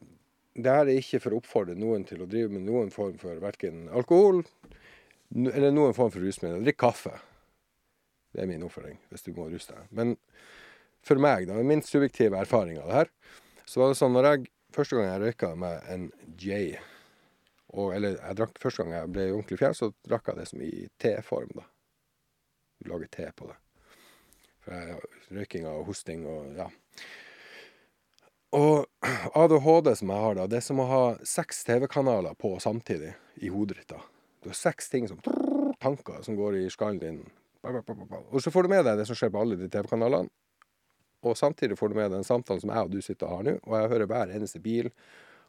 det 0.56 0.74
her 0.78 0.88
er 0.88 0.98
ikke 1.02 1.20
for 1.20 1.36
å 1.36 1.42
oppfordre 1.42 1.76
noen 1.76 2.08
til 2.08 2.24
å 2.24 2.30
drive 2.30 2.54
med 2.54 2.64
noen 2.64 2.88
form 2.94 3.18
for 3.20 3.36
verken 3.42 3.84
alkohol 3.92 4.40
eller 5.36 5.74
noen 5.74 5.92
form 5.92 6.14
for 6.14 6.24
rusmiddel. 6.24 6.64
Drikk 6.64 6.80
kaffe. 6.80 7.18
Det 8.32 8.40
er 8.42 8.48
min 8.48 8.64
oppfordring 8.64 8.96
hvis 9.12 9.28
du 9.28 9.34
må 9.36 9.50
ruse 9.52 9.74
deg. 9.74 9.92
Men 9.92 10.16
for 11.08 11.20
meg, 11.22 11.48
da, 11.48 11.56
min 11.64 11.82
subjektive 11.84 12.38
erfaring 12.38 12.78
av 12.82 12.90
det 12.90 13.00
her, 13.00 13.10
så 13.68 13.82
var 13.82 13.92
det 13.92 13.98
sånn 14.00 14.14
når 14.16 14.28
jeg 14.30 14.50
første 14.76 14.96
gang 14.98 15.08
jeg 15.08 15.22
røyka 15.24 15.52
med 15.58 15.90
en 15.92 16.08
J 16.38 16.78
og, 17.68 17.92
Eller 17.92 18.14
jeg 18.16 18.36
drakk 18.38 18.60
første 18.62 18.84
gang 18.84 18.94
jeg 18.94 19.12
ble 19.12 19.24
ordentlig 19.34 19.58
fjær, 19.60 19.74
så 19.76 19.90
drakk 20.08 20.30
jeg 20.30 20.38
det 20.38 20.46
som 20.48 20.60
i 20.64 20.72
teform, 21.00 21.50
da. 21.52 21.66
Du 22.80 22.88
lager 22.88 23.10
te 23.12 23.26
på 23.36 23.48
det. 23.50 23.56
For 24.64 24.72
jeg, 24.72 25.00
røyking 25.36 25.66
og 25.68 25.82
hosting 25.90 26.24
og 26.30 26.56
ja. 26.56 26.68
Og 28.56 28.86
ADHD 29.36 29.92
som 30.00 30.14
jeg 30.14 30.24
har 30.24 30.38
da, 30.38 30.46
det 30.48 30.62
er 30.62 30.64
som 30.64 30.80
å 30.80 30.88
ha 30.88 31.02
seks 31.28 31.60
TV-kanaler 31.68 32.38
på 32.40 32.54
samtidig 32.64 33.12
i 33.44 33.52
hodet 33.52 33.82
ditt. 33.82 33.92
da. 33.92 34.00
Du 34.40 34.48
har 34.48 34.56
seks 34.56 34.88
ting 34.88 35.08
som 35.10 35.20
tanker 35.82 36.22
som 36.24 36.38
går 36.38 36.62
i 36.62 36.70
skallen 36.72 37.02
din. 37.02 37.20
Og 38.32 38.40
så 38.40 38.52
får 38.54 38.64
du 38.64 38.72
med 38.72 38.86
deg 38.86 38.96
det 38.96 39.04
som 39.10 39.18
skjer 39.18 39.34
på 39.34 39.42
alle 39.42 39.58
de 39.60 39.68
TV-kanalene. 39.68 40.32
Og 41.26 41.36
samtidig 41.38 41.78
får 41.78 41.90
du 41.90 41.98
med 41.98 42.12
den 42.14 42.26
samtalen 42.26 42.62
som 42.62 42.70
jeg 42.70 42.86
og 42.86 42.92
du 42.92 43.00
sitter 43.02 43.26
og 43.26 43.36
har 43.36 43.46
nå. 43.48 43.54
Og 43.66 43.74
jeg 43.74 43.92
hører 43.94 44.10
hver 44.10 44.34
eneste 44.34 44.60
bil 44.62 44.90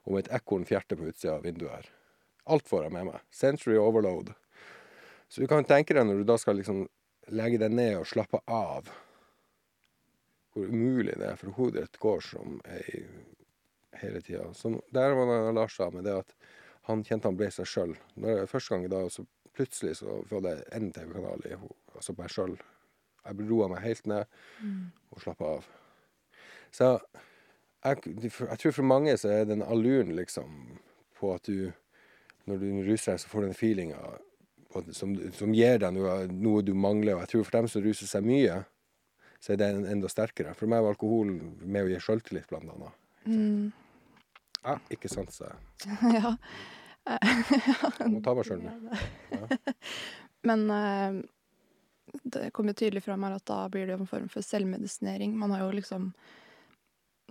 om 0.10 0.18
et 0.18 0.30
ekorn 0.34 0.66
fjerte 0.66 0.98
på 0.98 1.10
utsida 1.12 1.36
av 1.38 1.46
vinduet 1.46 1.76
her. 1.76 1.90
Alt 2.50 2.70
får 2.70 2.88
jeg 2.88 2.96
med 2.96 3.10
meg. 3.12 3.26
Sensory 3.30 3.78
overload. 3.78 4.34
Så 5.30 5.44
du 5.44 5.50
kan 5.50 5.68
tenke 5.68 5.94
deg 5.94 6.08
når 6.10 6.22
du 6.22 6.30
da 6.32 6.40
skal 6.42 6.58
liksom 6.58 6.88
legge 7.30 7.60
deg 7.62 7.74
ned 7.76 8.00
og 8.00 8.08
slappe 8.10 8.40
av, 8.50 8.88
hvor 10.50 10.72
umulig 10.72 11.14
det 11.20 11.28
er, 11.30 11.36
for 11.38 11.54
hodet 11.60 11.84
ditt 11.86 12.00
går 12.02 12.24
som 12.26 12.58
ei 12.74 13.04
hele 14.00 14.22
tida. 14.26 14.48
Der 14.96 15.14
var 15.14 15.30
det 15.30 15.54
Lars 15.54 15.76
sa 15.78 15.90
med 15.94 16.08
det 16.08 16.16
at 16.24 16.34
han 16.90 17.04
kjente 17.06 17.30
han 17.30 17.38
ble 17.38 17.52
seg 17.54 17.70
sjøl. 17.70 17.94
Første 18.50 18.74
gang 18.74 18.88
i 18.88 18.92
dag, 18.92 19.12
så 19.14 19.26
plutselig 19.54 20.00
så 20.00 20.22
var 20.32 20.46
det 20.48 20.56
én 20.74 20.90
TV-kanal 20.96 21.46
altså 21.94 22.16
meg 22.18 22.34
sjøl. 22.34 22.58
Jeg 23.26 23.50
roa 23.50 23.68
meg 23.72 23.82
helt 23.84 24.06
ned 24.08 24.26
og 25.12 25.22
slappa 25.24 25.46
av. 25.58 25.68
Så 26.72 26.90
jeg, 27.86 28.16
jeg 28.22 28.60
tror 28.62 28.72
for 28.76 28.84
mange 28.88 29.16
så 29.18 29.30
er 29.34 29.46
den 29.50 29.62
alluren 29.64 30.16
liksom 30.16 30.80
på 31.20 31.34
at 31.36 31.44
du 31.48 31.72
Når 32.50 32.58
du 32.58 32.68
ruser 32.88 33.12
deg, 33.14 33.20
så 33.22 33.28
får 33.30 33.42
du 33.42 33.46
den 33.48 33.54
feelinga 33.60 33.98
som, 34.96 35.12
som 35.38 35.52
gir 35.54 35.78
deg 35.82 35.94
noe, 35.94 36.14
noe 36.32 36.62
du 36.66 36.72
mangler. 36.74 37.14
Og 37.16 37.22
jeg 37.22 37.30
tror 37.34 37.44
for 37.46 37.58
dem 37.60 37.68
som 37.70 37.84
ruser 37.84 38.08
seg 38.10 38.26
mye, 38.26 38.56
så 39.40 39.54
er 39.54 39.58
det 39.62 39.68
en- 39.76 39.86
enda 39.86 40.10
sterkere. 40.10 40.56
For 40.58 40.66
meg 40.70 40.82
var 40.82 40.96
alkohol 40.96 41.30
med 41.62 41.84
å 41.86 41.90
gi 41.92 42.00
sjøltillit, 42.02 42.48
blant 42.50 42.70
annet. 42.74 42.98
Mm. 43.26 43.72
Ja, 44.66 44.80
ikke 44.90 45.10
sant, 45.14 45.30
sa 45.36 45.52
jeg. 45.52 45.86
ja. 46.18 46.34
Jeg 47.10 48.10
må 48.16 48.22
ta 48.26 48.34
meg 48.38 48.46
sjøl 48.50 48.64
nå. 48.66 48.74
Ja. 49.32 49.60
Men 50.50 50.66
eh, 50.74 51.22
det 52.24 52.50
kom 52.56 52.70
jo 52.70 52.75
tydelig 52.78 53.04
fram 53.06 53.24
her 53.25 53.38
at 53.38 53.48
da 53.50 53.63
blir 53.72 53.88
det 53.88 53.96
jo 53.96 54.04
en 54.04 54.10
form 54.10 54.30
for 54.32 54.46
selvmedisinering. 54.46 55.36
Man 55.38 55.54
har 55.56 55.66
jo 55.66 55.72
liksom 55.78 56.12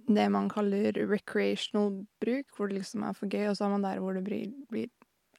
det 0.09 0.29
man 0.33 0.49
kaller 0.49 0.97
recreational 1.11 2.07
bruk, 2.23 2.49
hvor 2.57 2.71
det 2.71 2.81
liksom 2.81 3.05
er 3.05 3.17
for 3.17 3.29
gøy, 3.29 3.51
og 3.51 3.57
så 3.59 3.67
har 3.67 3.75
man 3.75 3.85
der 3.85 4.01
hvor 4.01 4.17
det 4.17 4.25
blir, 4.25 4.53
blir 4.73 4.89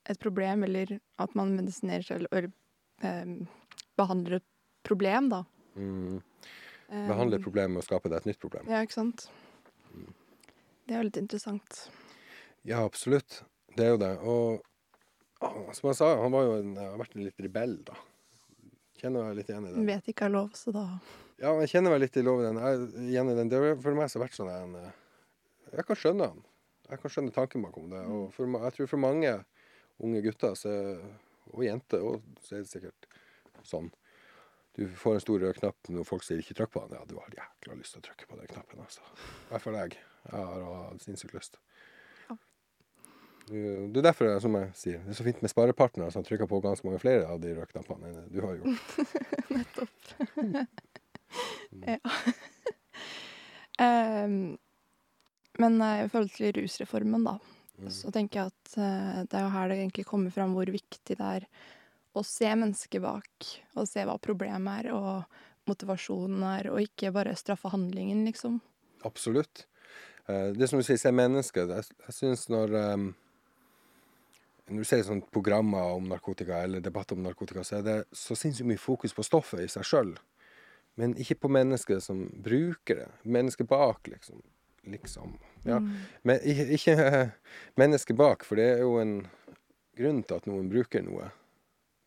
et 0.09 0.19
problem, 0.21 0.63
eller 0.67 0.99
at 1.21 1.35
man 1.37 1.55
medisinerer 1.57 2.05
selv 2.05 2.29
eller 2.29 2.51
eh, 3.01 3.35
behandler 3.97 4.39
et 4.39 4.47
problem, 4.85 5.29
da. 5.33 5.43
Mm. 5.75 6.19
Eh, 6.89 7.07
Behandle 7.09 7.41
problemet 7.41 7.75
med 7.77 7.83
å 7.83 7.87
skape 7.87 8.11
deg 8.11 8.21
et 8.21 8.31
nytt 8.31 8.41
problem. 8.41 8.69
Ja, 8.69 8.81
ikke 8.85 8.99
sant. 8.99 9.27
Det 10.89 10.95
er 10.95 11.03
jo 11.03 11.09
litt 11.09 11.21
interessant. 11.21 11.83
Ja, 12.65 12.81
absolutt. 12.81 13.43
Det 13.77 13.85
er 13.85 13.93
jo 13.93 13.99
det. 14.01 14.13
Og 14.25 15.45
ah, 15.45 15.69
som 15.77 15.91
jeg 15.91 15.99
sa, 15.99 16.13
han 16.17 16.33
var 16.33 16.47
jo 16.47 16.55
en, 16.63 16.71
har 16.79 16.97
vært 17.01 17.17
en 17.17 17.25
litt 17.27 17.45
rebell, 17.45 17.77
da. 17.85 17.97
Kjenner 18.99 19.29
meg 19.29 19.39
litt 19.39 19.49
igjen 19.51 19.67
i 19.69 19.73
den. 19.73 19.87
Vet 19.87 20.09
ikke 20.11 20.27
er 20.27 20.33
lov, 20.35 20.51
så 20.59 20.73
da 20.75 20.85
Ja, 21.39 21.53
jeg 21.61 21.71
kjenner 21.71 21.93
meg 21.93 22.01
litt 22.03 22.17
i 22.19 22.25
lov 22.25 22.41
i 22.43 22.47
den. 22.49 22.59
Jeg, 22.59 22.89
igjen 23.13 23.31
i 23.31 23.37
den. 23.37 23.51
Det 23.51 23.61
har 23.63 23.79
for 23.83 23.95
meg 23.95 24.11
så 24.11 24.21
vært 24.21 24.35
sånn 24.35 24.51
en 24.51 24.75
eh, 24.81 24.97
Jeg 25.77 25.87
kan 25.87 25.99
skjønne 26.01 26.31
han. 26.33 26.43
Jeg 26.89 27.01
kan 27.03 27.13
skjønne 27.13 27.35
tanken 27.35 27.63
bakom 27.63 27.89
det. 27.93 28.01
Og 28.09 28.27
for, 28.35 28.49
jeg 28.65 28.75
tror 28.75 28.91
for 28.91 29.03
mange 29.05 29.33
unge 29.99 30.21
gutter 30.25 30.55
så, 30.57 30.73
og 31.53 31.63
jenter 31.63 32.03
òg, 32.03 32.27
så 32.43 32.57
er 32.57 32.65
det 32.65 32.71
sikkert 32.71 33.09
sånn. 33.67 33.89
Du 34.79 34.85
får 34.99 35.17
en 35.17 35.23
stor 35.23 35.41
rød 35.43 35.57
knapp 35.59 35.89
når 35.91 36.05
folk 36.07 36.23
sier 36.23 36.39
'ikke 36.39 36.55
trykk 36.55 36.71
på 36.71 36.83
den'. 36.87 36.95
Ja, 36.95 37.05
du 37.05 37.15
har 37.19 37.33
jækla 37.35 37.75
lyst 37.75 37.95
til 37.95 38.01
å 38.01 38.07
trykke 38.07 38.27
på 38.29 38.37
den 38.39 38.47
knappen, 38.47 38.79
altså. 38.79 39.01
I 39.01 39.49
hvert 39.51 39.65
fall 39.65 39.75
jeg. 39.75 39.97
Jeg 40.29 40.39
har 40.39 40.99
sinnssykt 41.03 41.35
lyst. 41.35 41.59
Det 43.49 44.01
er 44.01 44.05
derfor, 44.05 44.31
som 44.43 44.55
jeg 44.59 44.71
sier, 44.77 45.01
det 45.05 45.13
er 45.13 45.17
så 45.17 45.25
fint 45.25 45.41
med 45.41 45.51
sparepartnere 45.51 46.13
som 46.13 46.25
trykker 46.25 46.49
på 46.49 46.61
ganske 46.63 46.85
mange 46.85 47.01
flere 47.01 47.27
av 47.29 47.39
de 47.41 47.55
rødknappene 47.57 48.11
enn 48.11 48.27
du 48.29 48.41
har 48.45 48.57
gjort. 48.59 48.79
Nettopp. 49.57 49.95
ja. 51.87 51.97
um, 54.25 54.57
men 55.63 55.81
eh, 55.81 56.03
i 56.05 56.11
forhold 56.11 56.35
til 56.35 56.53
rusreformen, 56.61 57.25
da, 57.27 57.39
Mm. 57.79 57.91
så 57.95 58.11
tenker 58.11 58.41
jeg 58.41 58.51
at 58.51 58.73
uh, 58.75 59.19
det 59.23 59.37
er 59.39 59.45
jo 59.45 59.51
her 59.53 59.69
det 59.71 59.75
egentlig 59.77 60.03
kommer 60.09 60.33
fram 60.35 60.51
hvor 60.51 60.67
viktig 60.67 61.15
det 61.15 61.27
er 61.39 61.45
å 62.11 62.23
se 62.27 62.49
mennesket 62.51 62.99
bak, 62.99 63.45
og 63.79 63.87
se 63.87 64.03
hva 64.03 64.17
problemet 64.19 64.81
er, 64.81 64.89
og 64.97 65.69
motivasjonen 65.69 66.43
er, 66.43 66.67
og 66.73 66.81
ikke 66.83 67.13
bare 67.15 67.37
straffe 67.39 67.71
handlingen, 67.71 68.25
liksom. 68.27 68.57
Absolutt. 69.07 69.63
Uh, 70.27 70.51
Det 70.51 70.67
som 70.67 70.81
du 70.81 70.83
sier, 70.83 70.99
se 70.99 71.13
mennesket. 71.15 71.71
Jeg, 71.71 71.87
jeg 72.03 72.17
syns 72.17 72.49
når 72.51 72.75
um, 72.97 73.07
Når 74.69 74.83
du 74.83 74.87
ser 74.87 75.01
sånn 75.05 75.23
programmer 75.33 75.95
om 75.95 76.09
narkotika, 76.11 76.61
eller 76.63 76.83
debatter 76.85 77.17
om 77.17 77.23
narkotika, 77.25 77.63
så 77.65 77.79
er 77.79 77.85
det 77.87 77.97
så 78.15 78.37
sinnssykt 78.37 78.69
mye 78.69 78.81
fokus 78.81 79.15
på 79.17 79.25
stoffet 79.25 79.63
i 79.65 79.71
seg 79.71 79.87
sjøl. 79.87 80.13
Men 80.99 81.15
ikke 81.17 81.39
på 81.45 81.51
mennesket 81.53 82.03
som 82.03 82.25
bruker 82.43 83.01
det. 83.01 83.09
Mennesket 83.23 83.69
bak, 83.69 84.07
liksom. 84.11 84.41
Liksom. 84.89 85.37
Ja. 85.63 85.79
Mm. 85.79 85.91
Men 86.27 86.45
ikke, 86.75 86.95
mennesket 87.81 88.17
bak, 88.19 88.45
for 88.47 88.59
det 88.59 88.67
er 88.75 88.83
jo 88.83 88.97
en 89.01 89.15
grunn 89.99 90.21
til 90.23 90.39
at 90.39 90.49
noen 90.49 90.69
bruker 90.71 91.03
noe. 91.05 91.31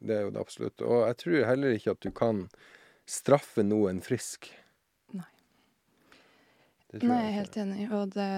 Det 0.02 0.16
er 0.16 0.26
jo 0.26 0.33
det 0.35 0.42
absolutt. 0.42 0.83
Og 0.85 1.07
jeg 1.07 1.19
tror 1.23 1.49
heller 1.50 1.76
ikke 1.76 1.97
at 1.97 2.02
du 2.04 2.11
kan 2.14 2.47
straffe 3.09 3.64
noen 3.66 4.00
frisk. 4.04 4.50
Nei. 5.14 5.28
Nei, 7.00 7.19
jeg 7.19 7.28
er 7.28 7.38
helt 7.38 7.61
enig. 7.64 7.87
Og 7.90 8.14
det 8.16 8.31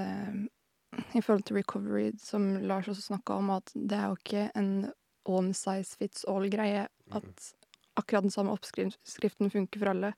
I 1.14 1.22
forhold 1.22 1.44
til 1.48 1.58
recovery, 1.58 2.12
som 2.18 2.56
Lars 2.66 2.88
også 2.90 3.02
snakka 3.10 3.38
om, 3.38 3.52
at 3.54 3.70
det 3.74 3.98
er 3.98 4.10
jo 4.10 4.18
ikke 4.18 4.48
en 4.58 4.72
one 5.24 5.54
size 5.56 5.96
fits 5.98 6.24
all-greie. 6.28 6.86
At 7.14 7.52
akkurat 7.96 8.26
den 8.26 8.34
samme 8.34 8.54
oppskriften 8.54 9.50
funker 9.50 9.80
for 9.80 9.92
alle. 9.92 10.12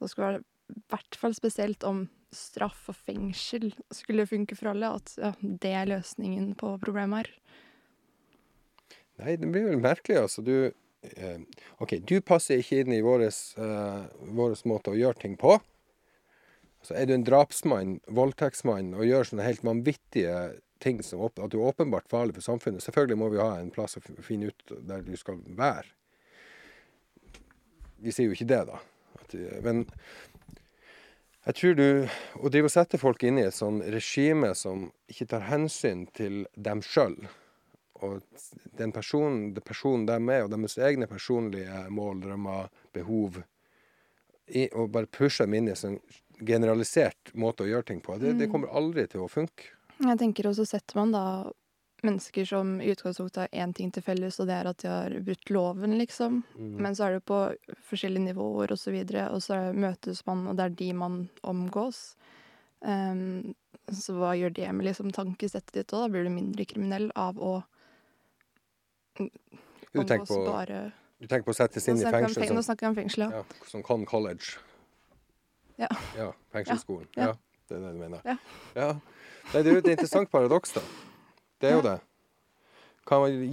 Det 0.00 0.10
skulle 0.10 0.28
være 0.28 0.44
i 0.66 0.82
hvert 0.90 1.18
fall 1.20 1.34
spesielt 1.34 1.84
om 1.86 2.06
straff 2.34 2.88
og 2.90 2.96
fengsel 2.98 3.70
skulle 3.94 4.26
funke 4.26 4.56
for 4.58 4.72
alle. 4.72 4.90
At 4.98 5.14
ja, 5.20 5.32
det 5.40 5.72
er 5.72 5.92
løsningen 5.92 6.54
på 6.58 6.74
problemet 6.82 7.24
her. 7.24 7.30
Nei, 9.16 9.36
det 9.40 9.48
blir 9.48 9.70
vel 9.70 9.80
merkelig, 9.80 10.18
altså. 10.26 10.44
Du 10.44 10.68
eh, 10.68 11.38
OK, 11.80 11.96
du 12.04 12.18
passer 12.20 12.60
ikke 12.60 12.82
inn 12.82 12.92
i 12.92 13.04
vår 13.04 13.24
måte 14.68 14.92
å 14.92 14.98
gjøre 14.98 15.22
ting 15.22 15.38
på. 15.40 15.56
Så 16.86 16.94
er 16.94 17.08
du 17.08 17.16
en 17.16 17.26
drapsmann, 17.26 17.98
voldtektsmann, 18.14 18.92
og 18.94 19.08
gjør 19.08 19.26
sånne 19.26 19.46
helt 19.46 19.64
vanvittige 19.66 20.36
ting 20.78 21.00
som 21.02 21.24
at 21.26 21.38
du 21.50 21.58
er 21.58 21.70
åpenbart 21.72 22.06
farlig 22.10 22.36
for 22.36 22.46
samfunnet. 22.46 22.84
Selvfølgelig 22.84 23.18
må 23.18 23.30
vi 23.32 23.40
ha 23.42 23.56
en 23.58 23.72
plass 23.74 23.98
å 23.98 24.02
finne 24.22 24.52
ut 24.52 24.74
der 24.86 25.02
du 25.02 25.16
skal 25.18 25.40
være. 25.58 25.88
Vi 28.04 28.12
sier 28.12 28.28
jo 28.28 28.36
ikke 28.36 28.46
det, 28.52 28.60
da. 28.68 28.78
At, 29.18 29.34
eh, 29.34 29.58
men 29.64 29.86
jeg 31.46 31.56
tror 31.56 31.74
du 31.78 31.88
Å 32.42 32.50
drive 32.50 32.68
og 32.68 32.74
sette 32.74 32.98
folk 33.00 33.22
inn 33.24 33.38
i 33.38 33.46
et 33.46 33.56
sånn 33.56 33.78
regime 33.94 34.52
som 34.58 34.88
ikke 35.10 35.28
tar 35.30 35.46
hensyn 35.48 36.04
til 36.14 36.44
dem 36.54 36.82
sjøl, 36.84 37.16
og 38.04 38.20
den 38.76 38.92
personen, 38.92 39.54
den 39.56 39.64
personen 39.64 40.06
de 40.06 40.18
er, 40.20 40.44
og 40.44 40.50
deres 40.52 40.76
egne 40.76 41.08
personlige 41.08 41.86
mål, 41.88 42.20
drømmer, 42.26 42.68
behov, 42.92 43.40
i, 44.46 44.66
og 44.74 44.92
bare 44.94 45.10
pushe 45.10 45.46
dem 45.46 45.56
inn 45.56 45.70
i 45.70 45.72
en 45.72 45.80
sånn 45.80 45.96
generalisert 46.38 47.32
måte 47.34 47.64
å 47.64 47.70
gjøre 47.70 47.86
ting 47.92 48.00
på, 48.00 48.18
det, 48.18 48.34
det 48.38 48.46
Mm. 48.46 48.52
kommer 48.52 48.68
aldri 48.76 49.06
til 49.08 49.20
å 49.24 49.28
funke. 49.30 49.72
Jeg 49.98 50.18
tenker 50.18 50.46
også 50.50 50.66
setter 50.66 50.96
man 50.96 51.12
da 51.12 51.52
mennesker 52.04 52.44
som 52.44 52.80
i 52.80 52.90
utgangspunktet 52.92 53.36
har 53.46 53.48
én 53.66 53.72
ting 53.74 53.90
til 53.90 54.02
felles, 54.04 54.38
og 54.40 54.46
det 54.46 54.54
er 54.54 54.68
at 54.68 54.78
de 54.78 54.88
har 54.88 55.14
brutt 55.24 55.50
loven, 55.50 55.96
liksom. 55.98 56.42
Mm. 56.54 56.74
Men 56.84 56.94
så 56.94 57.06
er 57.06 57.16
det 57.16 57.24
på 57.24 57.38
forskjellige 57.88 58.26
nivåer 58.28 58.72
og 58.72 58.78
så 58.78 58.92
videre, 58.92 59.30
og 59.32 59.40
så 59.42 59.72
møtes 59.72 60.20
man, 60.26 60.46
og 60.46 60.56
det 60.56 60.64
er 60.64 60.76
de 60.76 60.92
man 60.92 61.28
omgås. 61.42 62.16
Um, 62.80 63.54
så 63.90 64.12
hva 64.18 64.34
gjør 64.36 64.52
det 64.52 64.68
med 64.74 64.86
liksom 64.86 65.10
tankesettet 65.16 65.72
ditt 65.72 65.94
òg? 65.96 66.04
Da 66.04 66.12
blir 66.12 66.28
du 66.28 66.30
mindre 66.34 66.66
kriminell 66.68 67.10
av 67.16 67.38
å 67.40 67.62
Du 69.16 69.24
tenker, 70.04 70.20
omgås 70.20 70.28
på, 70.28 70.44
bare 70.44 70.92
du 71.16 71.26
tenker 71.26 71.46
på 71.46 71.54
å 71.54 71.56
settes 71.56 71.86
inn 71.88 71.96
i 71.96 72.04
fengsel 72.04 72.50
Nå 72.52 72.62
snakker 72.66 72.84
jeg 72.84 72.92
om 72.92 72.96
fengsel, 72.98 73.22
ja. 73.24 73.40
ja, 73.40 73.68
som 73.70 73.82
Con 73.82 74.04
College. 74.04 74.58
Ja. 75.80 75.90
ja 76.16 76.30
fengselsskolen. 76.54 77.08
Ja. 77.16 77.34
Det 77.66 77.78
er 77.78 77.82
det 77.82 77.94
du 77.96 78.02
mener. 78.02 78.20
Ja. 78.24 78.36
Ja. 78.78 78.90
Nei, 79.52 79.62
det 79.62 79.70
er 79.70 79.72
jo 79.74 79.82
et 79.84 79.94
interessant 79.94 80.30
paradoks, 80.30 80.76
da. 80.76 80.82
Det 81.60 81.70
er 81.70 81.78
jo 81.78 81.86
det. 81.86 81.96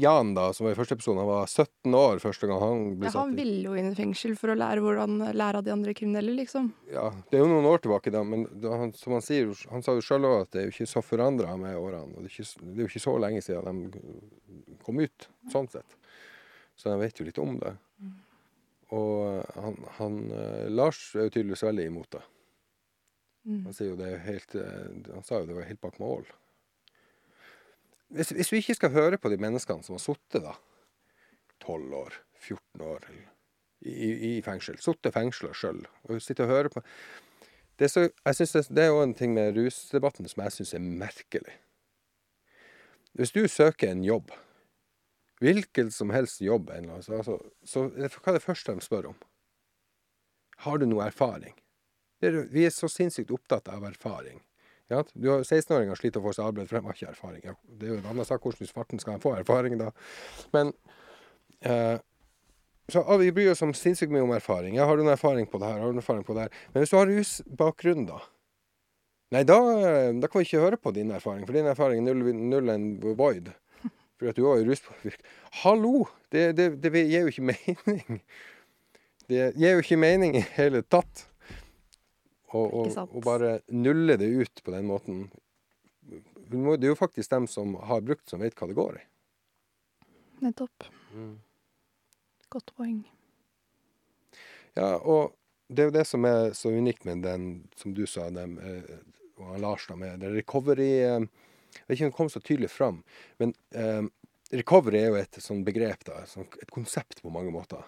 Jan, 0.01 0.31
da, 0.33 0.47
som 0.53 0.65
var 0.65 0.73
i 0.73 0.77
første 0.77 0.95
episode, 0.97 1.21
han 1.21 1.29
var 1.29 1.45
17 1.45 1.93
år 1.93 2.21
første 2.23 2.47
gang 2.49 2.61
han 2.61 2.79
ble 2.97 3.05
Ja, 3.05 3.11
satt 3.13 3.27
han 3.27 3.35
ville 3.37 3.67
jo 3.67 3.75
inn 3.77 3.91
i 3.91 3.97
fengsel 3.97 4.33
for 4.39 4.49
å 4.49 4.55
lære 4.57 4.81
hvordan 4.81 5.19
lære 5.37 5.61
av 5.61 5.67
de 5.67 5.73
andre 5.75 5.93
kriminelle, 5.93 6.33
liksom. 6.39 6.71
Ja, 6.89 7.11
det 7.29 7.37
er 7.37 7.43
jo 7.43 7.51
noen 7.51 7.67
år 7.69 7.83
tilbake, 7.83 8.09
da, 8.13 8.23
men 8.25 8.47
han, 8.65 8.95
som 8.97 9.13
han 9.13 9.21
sier, 9.21 9.53
han 9.69 9.85
sa 9.85 9.93
jo 9.93 10.01
sjøl 10.01 10.25
òg 10.25 10.39
at 10.39 10.55
det 10.55 10.63
er 10.63 10.67
jo 10.67 10.73
ikke 10.73 10.89
så 10.89 11.05
forandra 11.05 11.53
med 11.61 11.77
årene. 11.77 12.17
Og 12.17 12.25
det 12.25 12.31
er, 12.31 12.33
ikke, 12.33 12.65
det 12.65 12.73
er 12.73 12.81
jo 12.81 12.89
ikke 12.89 13.05
så 13.05 13.15
lenge 13.21 13.45
siden 13.45 13.83
de 13.93 14.77
kom 14.81 15.03
ut, 15.05 15.29
sånn 15.53 15.69
sett. 15.69 15.99
Så 16.73 16.89
de 16.89 16.97
vet 17.03 17.21
jo 17.21 17.29
litt 17.29 17.41
om 17.43 17.53
det. 17.61 17.75
Og 18.93 19.57
han, 19.63 19.77
han 19.97 20.21
eh, 20.37 20.69
Lars 20.69 21.01
er 21.15 21.27
jo 21.27 21.33
tydeligvis 21.33 21.65
veldig 21.65 21.89
imot 21.89 22.11
det. 22.13 22.23
Mm. 23.43 23.59
Han, 23.65 23.75
sier 23.75 23.91
jo 23.91 23.99
det 23.99 24.11
helt, 24.27 24.55
eh, 24.55 25.09
han 25.09 25.25
sa 25.25 25.41
jo 25.41 25.49
det 25.49 25.57
var 25.57 25.69
helt 25.69 25.81
bak 25.83 25.99
mål. 26.03 26.27
Hvis, 28.13 28.31
hvis 28.37 28.53
vi 28.53 28.61
ikke 28.61 28.77
skal 28.77 28.93
høre 28.93 29.17
på 29.17 29.31
de 29.33 29.39
menneskene 29.41 29.85
som 29.85 29.97
har 29.97 30.03
sittet 30.03 30.45
da, 30.45 30.53
12 31.63 31.95
år, 31.97 32.17
14 32.43 32.85
år 32.85 33.07
i, 33.81 34.09
i 34.29 34.33
fengsel, 34.45 34.77
sittet 34.83 35.15
fengsla 35.15 35.53
sjøl, 35.57 35.81
og 36.05 36.21
sitte 36.21 36.45
og 36.45 36.53
høre 36.53 36.73
på 36.73 36.83
det 37.81 37.87
er, 37.87 37.89
så, 37.89 38.45
det, 38.53 38.67
det 38.69 38.83
er 38.83 38.91
jo 38.91 39.01
en 39.01 39.15
ting 39.17 39.33
med 39.33 39.57
rusdebatten 39.57 40.27
som 40.29 40.43
jeg 40.43 40.53
syns 40.53 40.73
er 40.77 40.83
merkelig. 40.83 41.55
Hvis 43.17 43.33
du 43.33 43.47
søker 43.49 43.89
en 43.89 44.03
jobb, 44.05 44.29
hvilken 45.43 45.91
som 45.91 46.13
helst 46.15 46.41
jobb, 46.41 46.71
så, 47.03 47.19
altså, 47.19 47.37
så 47.67 47.85
hva 47.91 48.07
er 48.07 48.37
det 48.37 48.45
første 48.45 48.75
de 48.75 48.85
spør 48.85 49.11
om? 49.11 49.19
Har 50.63 50.79
du 50.79 50.87
noe 50.87 51.05
erfaring? 51.09 51.55
Er, 52.23 52.45
vi 52.51 52.63
er 52.63 52.71
så 52.71 52.87
sinnssykt 52.87 53.33
opptatt 53.35 53.67
av 53.71 53.83
erfaring. 53.87 54.39
Ja, 54.91 55.01
du 55.13 55.29
har 55.31 55.43
16-åringer 55.43 55.97
sliter 55.99 56.21
å 56.21 56.27
få 56.27 56.33
seg 56.35 56.47
arbeid, 56.47 56.69
for 56.69 56.77
de 56.77 56.87
har 56.87 56.97
ikke 56.97 57.11
erfaring. 57.11 57.43
Ja, 57.47 57.55
det 57.65 57.87
er 57.87 57.93
jo 57.93 57.99
en 57.99 58.09
annen 58.11 58.27
sak 58.27 58.43
hvordan 58.45 58.71
farten 58.71 59.01
skal 59.01 59.21
få 59.23 59.33
erfaring, 59.39 59.77
da. 59.79 59.89
Men 60.55 60.71
eh, 61.65 61.97
så 62.91 63.01
ah, 63.07 63.17
Vi 63.17 63.31
bryr 63.31 63.53
oss 63.53 63.63
om 63.63 63.71
sinnssykt 63.75 64.11
mye 64.11 64.25
om 64.25 64.35
erfaring. 64.35 64.75
Ja, 64.75 64.85
har 64.87 64.99
du 64.99 65.05
noen 65.05 65.15
erfaring 65.15 65.47
på 65.49 65.59
det 65.59 65.71
her? 65.71 65.79
Har 65.79 65.91
du 65.91 65.97
noen 65.97 66.03
erfaring 66.03 66.27
på 66.27 66.35
det 66.35 66.45
her? 66.45 66.61
Men 66.73 66.83
hvis 66.83 66.93
du 66.93 66.97
har 66.99 67.09
rusbakgrunn, 67.09 68.07
da? 68.11 68.19
Nei, 69.33 69.43
da, 69.49 69.57
eh, 69.79 70.11
da 70.21 70.29
kan 70.29 70.43
vi 70.43 70.49
ikke 70.49 70.61
høre 70.61 70.77
på 70.77 70.93
din 70.93 71.11
erfaring, 71.15 71.47
for 71.47 71.57
din 71.57 71.69
erfaring 71.71 72.03
er 72.03 72.11
null, 72.11 72.35
null 72.51 72.73
and 72.75 73.07
void. 73.17 73.49
For 74.23 74.31
at 74.31 74.37
du 74.39 74.45
var 74.45 74.61
jo 74.61 74.69
ruspåvirket. 74.69 75.25
Hallo! 75.65 76.05
Det, 76.31 76.53
det, 76.55 76.67
det 76.79 76.91
gir 76.95 77.25
jo 77.25 77.31
ikke 77.33 77.43
mening. 77.49 78.21
Det 79.27 79.49
gir 79.59 79.75
jo 79.75 79.81
ikke 79.83 79.97
mening 79.99 80.37
i 80.39 80.43
hele 80.55 80.79
tatt. 80.87 81.25
Og, 82.53 82.69
og, 82.71 82.95
og 83.03 83.19
bare 83.25 83.57
nulle 83.67 84.15
det 84.21 84.29
ut 84.31 84.63
på 84.63 84.71
den 84.71 84.87
måten. 84.87 85.25
Det 86.07 86.85
er 86.85 86.87
jo 86.93 86.95
faktisk 86.95 87.35
dem 87.35 87.49
som 87.51 87.75
har 87.83 87.99
brukt, 88.07 88.23
som 88.31 88.39
vet 88.39 88.55
hva 88.55 88.71
det 88.71 88.79
går 88.79 89.01
i. 89.01 89.05
Nettopp. 90.47 90.87
Godt 92.55 92.71
poeng. 92.79 93.01
Ja, 94.79 95.01
og 95.03 95.35
det 95.67 95.83
er 95.83 95.91
jo 95.91 95.97
det 95.99 96.07
som 96.07 96.31
er 96.31 96.53
så 96.55 96.71
unikt 96.71 97.03
med 97.03 97.27
den, 97.27 97.65
som 97.75 97.91
du 97.91 98.05
sa, 98.07 98.31
den, 98.31 98.55
eh, 98.63 98.99
og 99.35 99.57
Lars 99.59 99.91
da, 99.91 99.99
med 99.99 100.23
den 100.23 100.39
recovery 100.39 100.93
eh, 101.03 101.25
Jeg 101.75 101.87
vet 101.87 101.97
ikke 101.97 102.07
om 102.07 102.13
det 102.13 102.19
kom 102.19 102.31
så 102.31 102.43
tydelig 102.43 102.69
fram, 102.71 103.01
men 103.41 103.55
eh, 103.77 104.05
recovery 104.53 105.01
er 105.01 105.11
jo 105.11 105.19
et 105.21 105.41
sånn 105.41 105.65
begrep, 105.67 106.05
da, 106.07 106.21
et, 106.23 106.71
konsept 106.73 107.23
på 107.23 107.33
mange 107.33 107.53
måter. 107.53 107.83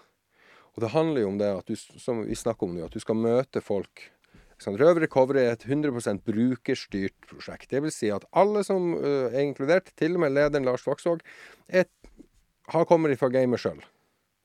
Og 0.76 0.82
det 0.84 0.92
handler 0.92 1.24
jo 1.24 1.30
om 1.30 1.40
det 1.40 1.48
at 1.62 1.70
du, 1.70 1.76
som 1.76 2.24
vi 2.26 2.36
snakker 2.36 2.68
om 2.68 2.76
nå, 2.76 2.84
at 2.88 2.96
du 2.96 3.00
skal 3.00 3.16
møte 3.16 3.62
folk. 3.64 4.02
ikke 4.34 4.66
sant? 4.66 4.80
Røv 4.80 5.00
Recovery 5.00 5.46
er 5.46 5.54
et 5.54 5.64
100% 5.64 6.20
brukerstyrt 6.26 7.28
prosjekt. 7.30 7.70
Det 7.70 7.80
vil 7.84 7.94
si 7.94 8.10
at 8.12 8.26
alle 8.36 8.64
som 8.66 8.92
uh, 8.98 9.30
er 9.30 9.40
inkludert, 9.46 9.88
til 9.96 10.18
og 10.18 10.26
med 10.26 10.34
lederen 10.36 10.68
Lars 10.68 10.84
Vaksvåg, 10.84 11.24
har 11.72 12.84
kommer 12.90 13.14
fra 13.16 13.30
gamet 13.32 13.62
sjøl. 13.62 13.80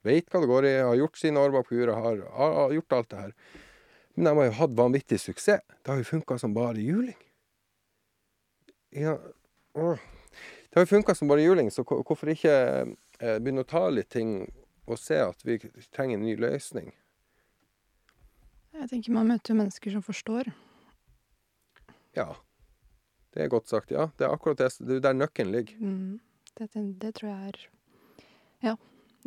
Veit 0.08 0.32
hva 0.32 0.40
det 0.42 0.50
går 0.50 0.70
i, 0.70 0.78
har 0.80 0.98
gjort 0.98 1.20
sine 1.20 1.42
år 1.42 1.52
bak 1.54 1.68
huret, 1.74 1.94
har, 1.94 2.24
har, 2.38 2.56
har 2.62 2.78
gjort 2.78 2.96
alt 2.96 3.12
det 3.12 3.26
her. 3.26 3.36
Men 4.16 4.30
de 4.30 4.34
har 4.38 4.48
jo 4.48 4.58
hatt 4.62 4.80
vanvittig 4.80 5.20
suksess. 5.22 5.62
Det 5.82 5.92
har 5.92 6.00
jo 6.00 6.08
funka 6.08 6.40
som 6.42 6.56
bare 6.56 6.80
juling. 6.80 7.18
Ja, 8.92 9.18
åh. 9.74 10.00
Det 10.70 10.80
har 10.80 10.86
jo 10.86 10.92
funka 10.94 11.16
som 11.16 11.28
bare 11.28 11.44
juling, 11.44 11.72
så 11.72 11.84
hvorfor 11.84 12.32
ikke 12.32 12.52
eh, 13.20 13.38
begynne 13.44 13.66
å 13.66 13.68
ta 13.68 13.86
litt 13.92 14.10
ting 14.12 14.46
og 14.88 15.00
se 15.00 15.18
at 15.20 15.44
vi 15.48 15.58
trenger 15.92 16.18
en 16.18 16.24
ny 16.24 16.36
løsning? 16.40 16.94
Jeg 18.72 18.88
tenker 18.92 19.16
Man 19.16 19.28
møter 19.32 19.58
mennesker 19.58 19.92
som 19.92 20.04
forstår. 20.04 20.52
Ja. 22.16 22.34
Det 23.32 23.44
er 23.46 23.52
godt 23.52 23.72
sagt, 23.72 23.92
ja. 23.92 24.10
Det 24.18 24.28
er 24.28 24.34
akkurat 24.36 24.60
det, 24.60 24.72
det 24.80 25.00
er 25.00 25.04
der 25.08 25.20
nøkkelen 25.20 25.54
ligger. 25.56 25.76
Mm. 25.80 26.20
Det, 26.56 26.70
det, 26.76 27.14
tror 27.16 27.30
jeg 27.32 27.52
er 27.52 27.60
ja, 28.72 28.74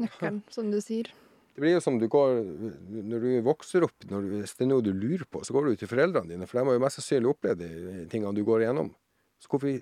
nøkkelen, 0.00 0.42
som 0.52 0.72
du 0.72 0.80
sier. 0.84 1.08
Det 1.54 1.62
blir 1.62 1.76
jo 1.76 1.84
som 1.84 1.96
du 2.00 2.08
går 2.10 2.40
Når 3.06 3.22
du 3.22 3.28
vokser 3.46 3.86
opp, 3.86 3.94
du, 4.02 4.16
hvis 4.34 4.56
det 4.58 4.66
er 4.66 4.72
noe 4.72 4.84
du 4.84 4.92
lurer 4.92 5.24
på, 5.30 5.44
så 5.46 5.54
går 5.54 5.70
du 5.70 5.80
til 5.80 5.88
foreldrene 5.92 6.34
dine, 6.34 6.48
for 6.50 6.58
de 6.58 6.66
har 6.66 6.76
jo 6.76 6.84
mest 6.84 7.00
sannsynlig 7.00 7.32
opplevd 7.32 7.64
de 7.64 8.06
tingene 8.12 8.36
du 8.36 8.44
går 8.44 8.64
igjennom. 8.64 8.92
Så 9.44 9.50
hvorfor 9.52 9.74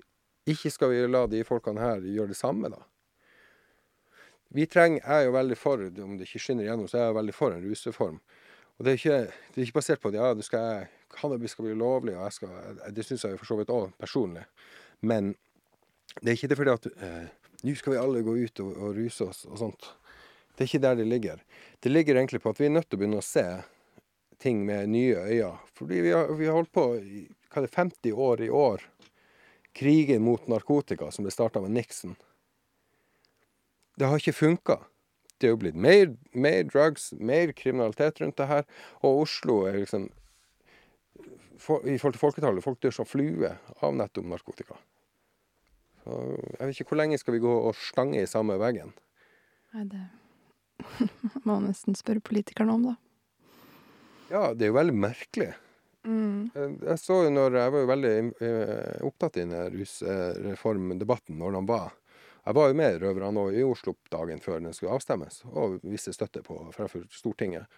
ikke 0.51 0.71
skal 0.73 0.91
vi 0.91 1.03
la 1.07 1.23
de 1.31 1.43
folkene 1.47 1.79
her 1.79 2.03
gjøre 2.03 2.33
det 2.33 2.39
samme, 2.39 2.71
da? 2.73 2.81
Vi 4.53 4.65
trenger, 4.69 5.01
Jeg 5.01 5.21
er 5.21 5.25
jo 5.25 5.31
veldig 5.33 5.55
for, 5.57 5.81
om 6.03 6.17
det 6.17 6.27
ikke 6.27 6.41
skinner 6.43 6.67
igjennom, 6.67 6.89
så 6.91 6.99
er 6.99 7.07
jeg 7.07 7.15
veldig 7.15 7.33
for 7.33 7.55
en 7.55 7.63
rusreform. 7.63 8.19
Og 8.77 8.85
det 8.85 8.91
er 8.91 8.99
ikke, 8.99 9.21
det 9.53 9.61
er 9.61 9.65
ikke 9.65 9.79
basert 9.79 10.01
på 10.01 10.11
at 10.11 10.17
ja, 10.19 10.27
skal, 10.45 10.91
cannabis 11.09 11.55
skal 11.55 11.69
bli 11.69 11.77
lovlig, 11.79 12.13
og 12.17 12.27
jeg 12.27 12.35
skal, 12.37 12.77
det 12.93 13.05
syns 13.07 13.23
jeg 13.25 13.39
for 13.39 13.49
så 13.49 13.57
vidt 13.57 13.73
òg 13.73 13.95
personlig. 13.97 14.43
Men 15.01 15.33
det 16.19 16.27
er 16.27 16.37
ikke 16.37 16.51
det 16.51 16.59
fordi 16.59 16.75
at 16.75 16.87
eh, 16.93 17.27
nå 17.63 17.75
skal 17.79 17.95
vi 17.95 18.01
alle 18.03 18.23
gå 18.27 18.35
ut 18.43 18.61
og, 18.65 18.71
og 18.77 18.97
ruse 18.99 19.29
oss 19.29 19.45
og 19.49 19.57
sånt. 19.61 19.89
Det 20.53 20.65
er 20.65 20.69
ikke 20.69 20.85
der 20.85 20.99
det 20.99 21.07
ligger. 21.09 21.39
Det 21.81 21.89
ligger 21.89 22.19
egentlig 22.19 22.43
på 22.43 22.53
at 22.53 22.59
vi 22.59 22.67
er 22.67 22.75
nødt 22.75 22.91
til 22.91 22.99
å 22.99 23.01
begynne 23.01 23.23
å 23.23 23.25
se 23.25 23.47
ting 24.43 24.65
med 24.67 24.91
nye 24.93 25.23
øyne. 25.31 25.55
Fordi 25.73 26.01
vi 26.03 26.11
har, 26.13 26.29
vi 26.37 26.49
har 26.49 26.59
holdt 26.59 26.73
på 26.75 26.89
i 26.99 27.23
hva 27.53 27.61
er 27.61 27.67
det, 27.67 27.73
50 27.73 28.13
år 28.27 28.41
i 28.41 28.49
år. 28.49 28.85
Krigen 29.73 30.23
mot 30.25 30.47
narkotika 30.47 31.09
som 31.11 31.25
ble 31.25 31.33
starta 31.33 31.61
med 31.63 31.73
Nixon. 31.73 32.15
Det 33.97 34.09
har 34.09 34.21
ikke 34.21 34.35
funka. 34.35 34.79
Det 35.37 35.49
er 35.49 35.53
jo 35.53 35.61
blitt 35.61 35.77
mer, 35.77 36.13
mer 36.33 36.63
drugs, 36.69 37.11
mer 37.19 37.51
kriminalitet 37.57 38.21
rundt 38.21 38.37
det 38.39 38.49
her. 38.49 38.67
Og 39.01 39.25
Oslo 39.25 39.63
er 39.67 39.81
liksom 39.81 40.09
for, 41.63 41.85
I 41.87 41.97
forhold 41.97 42.17
til 42.17 42.23
folketallet, 42.23 42.63
folk 42.65 42.81
dør 42.83 42.95
som 42.95 43.07
fluer 43.07 43.59
av 43.83 43.93
nettopp 43.95 44.25
narkotika. 44.27 44.75
Så 46.03 46.17
jeg 46.59 46.67
vet 46.67 46.75
ikke 46.75 46.91
hvor 46.91 46.99
lenge 46.99 47.19
skal 47.21 47.37
vi 47.37 47.43
gå 47.43 47.53
og 47.69 47.77
stange 47.79 48.19
i 48.19 48.27
samme 48.27 48.57
veggen. 48.59 48.91
Nei, 49.73 49.85
det 49.87 50.03
må 51.45 51.55
man 51.55 51.69
nesten 51.69 51.95
spørre 51.95 52.23
politikerne 52.25 52.75
om, 52.75 52.89
da. 52.89 52.95
Ja, 54.33 54.41
det 54.57 54.65
er 54.65 54.73
jo 54.73 54.79
veldig 54.79 54.95
merkelig. 54.97 55.53
Mm. 56.03 56.49
Eh, 56.55 56.71
Jeg 56.89 56.99
så 56.99 57.21
jo 57.23 57.29
når 57.31 57.55
Jeg 57.61 57.71
var 57.71 57.79
jo 57.79 57.91
veldig 57.91 58.15
eh, 58.43 59.03
opptatt 59.07 59.37
i 59.37 59.45
den 59.45 59.55
rusreformdebatten 59.77 61.37
når 61.39 61.59
den 61.59 61.69
var. 61.69 61.93
Jeg 62.43 62.55
var 62.57 62.67
jo 62.67 62.75
med 62.75 62.99
røverne 62.99 63.45
i 63.55 63.63
Oslo 63.63 63.95
dagen 64.11 64.41
før 64.43 64.59
den 64.59 64.75
skulle 64.75 64.91
avstemmes, 64.97 65.43
og 65.47 65.79
viste 65.87 66.11
støtte 66.11 66.43
på 66.43 66.57
fremfor 66.75 67.05
Stortinget. 67.11 67.71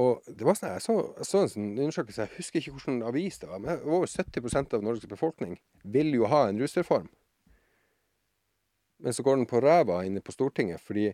Og 0.00 0.22
det 0.24 0.46
var 0.46 0.56
sånn, 0.56 0.72
Jeg 0.72 0.84
så, 0.86 0.94
jeg 1.18 1.28
så 1.28 1.42
en 1.42 1.50
sånn 1.52 1.66
undersøkelse, 1.74 2.24
jeg 2.24 2.36
husker 2.38 2.60
ikke 2.60 2.76
hvilken 2.78 3.02
avis 3.04 3.38
det 3.42 3.50
var, 3.50 3.60
men 3.60 3.82
over 3.84 4.08
70% 4.08 4.76
av 4.78 4.86
Norges 4.86 5.10
befolkning 5.10 5.58
vil 5.84 6.14
jo 6.14 6.30
ha 6.30 6.46
en 6.48 6.60
rusreform. 6.62 7.10
Men 9.00 9.12
så 9.16 9.24
går 9.24 9.36
den 9.36 9.48
på 9.50 9.60
ræva 9.60 10.00
inne 10.06 10.22
på 10.24 10.32
Stortinget, 10.32 10.80
fordi 10.80 11.10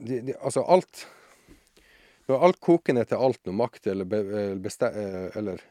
de, 0.00 0.20
de, 0.24 0.34
Altså, 0.40 0.64
alt 0.64 1.06
Når 2.30 2.46
alt 2.46 2.60
koker 2.62 2.94
ned 2.94 3.10
til 3.10 3.18
alt, 3.26 3.40
noe 3.48 3.58
makt 3.58 3.90
eller, 3.90 4.06
be, 4.06 4.20
eller, 4.22 4.62
beste, 4.62 4.90
eh, 4.94 5.28
eller 5.40 5.62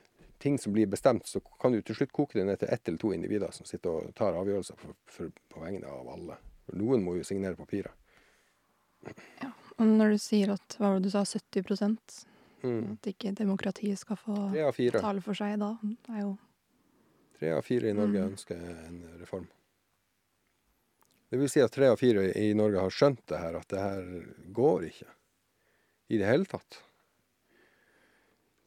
ting 0.44 0.58
som 0.60 0.74
blir 0.76 0.90
bestemt, 0.92 1.28
så 1.28 1.40
kan 1.62 1.72
du 1.72 1.82
til 1.82 1.96
slutt 1.96 2.12
koke 2.16 2.40
det 2.40 2.46
ned 2.48 2.60
til 2.60 2.72
ett 2.72 2.88
eller 2.88 3.00
to 3.00 3.14
individer 3.16 3.52
som 3.56 3.68
sitter 3.68 3.96
og 3.96 4.14
tar 4.16 4.36
avgjørelser 4.40 4.80
for, 4.80 4.96
for, 5.08 5.32
på 5.52 5.64
vegne 5.64 5.88
av 5.88 6.08
alle. 6.16 6.40
For 6.68 6.80
noen 6.80 7.04
må 7.04 7.16
jo 7.18 7.28
signere 7.28 7.60
papiret. 7.60 7.96
Og 9.80 9.88
når 9.88 10.16
du 10.16 10.20
sier 10.20 10.52
at 10.52 10.76
hva 10.76 10.92
var 10.92 11.00
det 11.00 11.08
du 11.08 11.16
sa, 11.16 11.24
70 11.24 12.26
Mm. 12.60 12.98
At 12.98 13.08
ikke 13.08 13.32
demokratiet 13.32 13.96
skal 14.02 14.18
få 14.20 14.34
tale 14.52 15.22
for 15.24 15.38
seg 15.38 15.54
da, 15.62 15.78
er 16.12 16.26
jo 16.26 16.34
Tre 17.40 17.54
av 17.56 17.62
fire 17.64 17.88
i 17.88 17.94
Norge 17.96 18.20
Mm. 18.20 18.34
ønsker 18.34 18.58
en 18.60 18.98
reform. 19.22 19.46
Det 21.32 21.40
vil 21.40 21.48
si 21.48 21.62
at 21.62 21.72
tre 21.72 21.88
av 21.88 21.96
fire 21.96 22.34
i 22.36 22.54
Norge 22.54 22.82
har 22.82 22.90
skjønt 22.90 23.26
det 23.32 23.40
her, 23.40 23.56
at 23.56 23.68
det 23.70 23.80
her 23.80 24.04
går 24.52 24.90
ikke. 24.90 25.08
I 26.10 26.20
det 26.20 26.30
hele 26.30 26.50
tatt. 26.50 26.82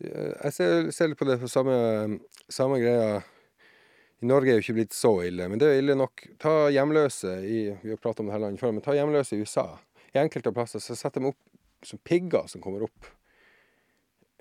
Jeg 0.03 0.55
ser, 0.55 0.91
ser 0.95 1.11
litt 1.11 1.19
på 1.21 1.27
det 1.29 1.39
på 1.39 1.51
samme, 1.51 1.77
samme 2.51 2.81
greia. 2.83 3.21
I 4.23 4.29
Norge 4.31 4.53
er 4.53 4.59
jo 4.59 4.63
ikke 4.63 4.77
blitt 4.77 4.95
så 4.95 5.11
ille, 5.27 5.49
men 5.51 5.59
det 5.59 5.69
er 5.69 5.81
ille 5.81 5.97
nok. 5.99 6.25
Ta 6.43 6.69
hjemløse 6.71 7.41
i 7.43 7.63
Vi 7.83 7.91
har 7.91 8.07
om 8.13 8.29
det 8.29 8.35
her 8.35 8.43
landet 8.45 8.63
før, 8.63 8.75
men 8.75 8.85
ta 8.85 8.95
hjemløse 8.95 9.35
i 9.35 9.43
USA. 9.43 9.67
I 10.15 10.21
enkelte 10.23 10.53
plasser 10.55 10.83
så 10.83 10.95
setter 10.99 11.23
de 11.23 11.33
opp 11.33 11.41
som 11.87 11.99
pigger 11.99 12.47
som 12.47 12.63
kommer 12.63 12.85
opp 12.87 13.09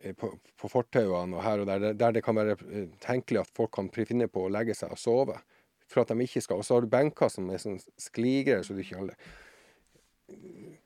eh, 0.04 0.14
på, 0.14 0.30
på 0.62 0.70
fortauene 0.70 1.38
og 1.38 1.42
her 1.42 1.64
og 1.64 1.70
der, 1.70 1.88
der 1.98 2.14
det 2.14 2.22
kan 2.26 2.38
være 2.38 2.58
eh, 2.70 2.92
tenkelig 3.02 3.42
at 3.42 3.54
folk 3.58 3.74
kan 3.80 3.90
finne 3.96 4.30
på 4.30 4.46
å 4.46 4.52
legge 4.54 4.76
seg 4.78 4.94
og 4.94 5.02
sove. 5.02 5.40
For 5.90 6.04
at 6.04 6.14
de 6.14 6.28
ikke 6.28 6.44
skal. 6.46 6.62
Og 6.62 6.68
så 6.68 6.78
har 6.78 6.86
du 6.86 6.92
benker 6.92 7.32
som 7.34 7.50
er 7.52 7.62
sånn 7.62 7.82
skligere, 8.00 8.62
så 8.64 8.78
du 8.78 8.84
ikke 8.84 9.02
Hva, 9.02 9.18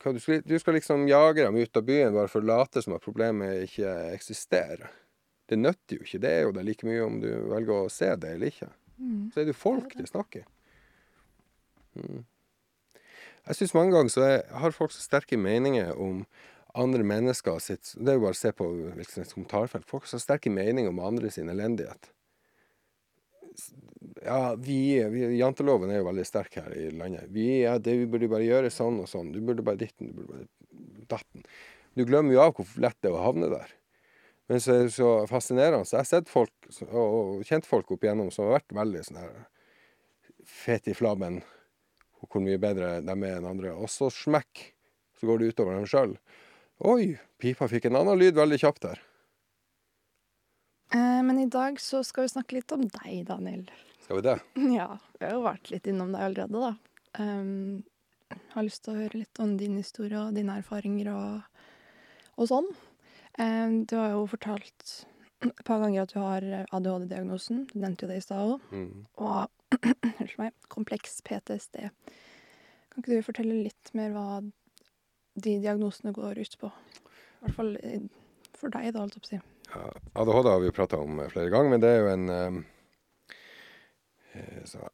du, 0.03 0.19
skal, 0.19 0.41
du 0.45 0.59
skal 0.59 0.77
liksom 0.77 1.07
jage 1.09 1.43
dem 1.43 1.57
ut 1.57 1.77
av 1.77 1.85
byen 1.87 2.13
bare 2.13 2.29
for 2.31 2.43
å 2.43 2.49
late 2.49 2.83
som 2.83 2.95
at 2.97 3.05
problemet 3.05 3.65
ikke 3.65 3.93
eksisterer. 4.13 4.91
Det 5.49 5.57
nytter 5.59 5.99
jo 5.99 6.05
ikke. 6.05 6.21
Det 6.21 6.31
er 6.31 6.45
jo 6.45 6.53
det 6.55 6.65
like 6.65 6.87
mye 6.87 7.05
om 7.05 7.19
du 7.21 7.29
velger 7.51 7.85
å 7.85 7.91
se 7.93 8.11
det 8.17 8.35
eller 8.37 8.53
ikke. 8.53 8.69
mm. 8.97 9.21
Så 9.33 9.41
er 9.41 9.45
det 9.45 9.53
jo 9.53 9.61
folk 9.61 9.93
det 9.97 10.07
snakker. 10.09 10.45
Mm. 11.95 12.25
Jeg 13.45 13.59
syns 13.59 13.75
mange 13.77 13.93
ganger 13.93 14.13
så 14.13 14.25
er, 14.25 14.39
har 14.57 14.73
folk 14.73 14.93
så 14.93 15.03
sterke 15.03 15.37
meninger 15.37 15.93
om 16.01 16.23
andre 16.75 17.05
mennesker 17.07 17.59
sitt 17.63 17.93
Det 17.95 18.11
er 18.11 18.17
jo 18.17 18.25
bare 18.25 18.35
å 18.35 18.39
se 18.39 18.51
på 18.51 18.67
hvilket 18.97 19.33
kommentarfelt. 19.35 19.87
Folk 19.87 20.07
har 20.07 20.15
så 20.15 20.21
sterke 20.21 20.51
meninger 20.51 20.91
om 20.91 20.99
andre 20.99 21.29
sin 21.31 21.51
elendighet. 21.53 22.09
Ja, 24.25 24.55
vi, 24.57 24.79
vi 25.11 25.23
Janteloven 25.37 25.91
er 25.91 26.01
jo 26.01 26.09
veldig 26.09 26.25
sterk 26.27 26.57
her 26.59 26.73
i 26.75 26.89
landet. 26.91 27.29
Vi, 27.33 27.47
ja, 27.63 27.77
det, 27.79 27.95
vi 28.01 28.09
burde 28.09 28.29
bare 28.31 28.47
gjøre 28.47 28.73
sånn 28.73 29.01
og 29.03 29.09
sånn. 29.11 29.31
Du 29.35 29.41
burde 29.45 29.65
bare 29.65 29.79
ditten, 29.81 30.11
du 30.11 30.21
burde 30.21 30.31
bare 30.33 31.07
datten. 31.11 31.45
Du 31.95 32.03
glemmer 32.07 32.35
jo 32.35 32.43
av 32.43 32.55
hvor 32.57 32.69
lett 32.81 32.97
det 33.03 33.11
er 33.11 33.17
å 33.17 33.23
havne 33.23 33.49
der. 33.53 33.73
Men 34.51 34.61
så 34.61 34.75
er 34.75 34.85
det 34.85 34.93
så 34.93 35.11
fascinerende. 35.29 35.87
Så 35.87 35.95
jeg 35.95 36.03
har 36.03 36.09
sett 36.09 36.31
folk 36.31 36.69
og, 36.91 37.41
kjent 37.47 37.67
folk 37.69 37.91
opp 37.95 38.05
igjennom 38.05 38.31
som 38.33 38.47
har 38.47 38.59
vært 38.59 38.75
veldig 38.77 39.03
sånn 39.07 39.21
her 39.23 39.35
fet 40.45 40.89
i 40.91 40.97
flabben. 40.97 41.41
Hvor 42.25 42.41
mye 42.41 42.59
bedre 42.61 42.99
de 43.05 43.15
er 43.15 43.39
enn 43.39 43.49
andre. 43.49 43.73
Og 43.77 43.89
så 43.91 44.09
smekk, 44.13 44.69
så 45.17 45.29
går 45.29 45.41
det 45.41 45.53
utover 45.53 45.77
dem 45.77 45.89
sjøl. 45.89 46.15
Oi, 46.85 47.15
pipa 47.41 47.69
fikk 47.71 47.87
en 47.89 48.01
annen 48.01 48.19
lyd 48.19 48.37
veldig 48.37 48.59
kjapt 48.61 48.85
der. 48.85 49.01
Eh, 50.93 51.23
men 51.23 51.39
i 51.39 51.49
dag 51.49 51.79
så 51.81 52.03
skal 52.03 52.25
vi 52.25 52.33
snakke 52.35 52.57
litt 52.59 52.71
om 52.75 52.85
deg, 52.85 53.25
Daniel. 53.27 53.65
Skal 54.05 54.21
vi 54.21 54.27
det? 54.27 54.37
Ja, 54.77 54.97
vi 55.19 55.25
har 55.25 55.33
jo 55.33 55.45
vært 55.45 55.71
litt 55.73 55.87
innom 55.89 56.13
deg 56.13 56.27
allerede, 56.27 56.61
da. 56.61 56.75
Um, 57.17 57.83
har 58.53 58.65
lyst 58.65 58.83
til 58.85 58.93
å 58.93 58.99
høre 58.99 59.21
litt 59.21 59.39
om 59.41 59.55
din 59.57 59.77
historie 59.79 60.19
og 60.19 60.35
dine 60.35 60.59
erfaringer 60.59 61.11
og, 61.13 61.65
og 62.35 62.49
sånn. 62.51 62.69
Um, 63.39 63.83
du 63.87 63.95
har 63.97 64.13
jo 64.13 64.25
fortalt 64.29 64.95
et 65.45 65.65
par 65.67 65.81
ganger 65.81 66.05
at 66.05 66.13
du 66.13 66.19
har 66.21 66.45
ADHD-diagnosen. 66.73 67.65
Du 67.71 67.79
nevnte 67.79 68.05
jo 68.05 68.11
det 68.11 68.19
i 68.21 68.25
stad 68.25 68.53
òg. 68.55 68.69
Mm. 68.71 69.05
Og 69.21 69.79
unnskyld 70.11 70.39
meg, 70.41 70.55
kompleks 70.71 71.19
PTSD. 71.25 71.89
Kan 72.91 73.03
ikke 73.03 73.11
du 73.11 73.25
fortelle 73.25 73.57
litt 73.65 73.91
mer 73.97 74.13
hva 74.15 74.27
de 75.35 75.57
diagnosene 75.59 76.13
går 76.15 76.39
ut 76.39 76.61
på? 76.61 76.71
I 76.71 77.43
hvert 77.43 77.57
fall 77.57 77.75
eh, 77.81 78.07
for 78.55 78.71
deg, 78.71 78.93
da, 78.95 79.03
holdt 79.03 79.17
jeg 79.17 79.25
på 79.25 79.31
å 79.31 79.33
si. 79.33 79.54
ADHD 80.15 80.49
har 80.49 80.61
vi 80.61 80.69
jo 80.71 80.75
prata 80.75 80.99
om 81.01 81.19
eh, 81.19 81.31
flere 81.31 81.51
ganger, 81.53 81.73
men 81.75 81.83
det 81.83 81.89
er 81.91 81.99
jo 82.03 82.11
en 82.13 82.29
um, 82.29 82.61
eh, 84.33 84.61
så, 84.69 84.89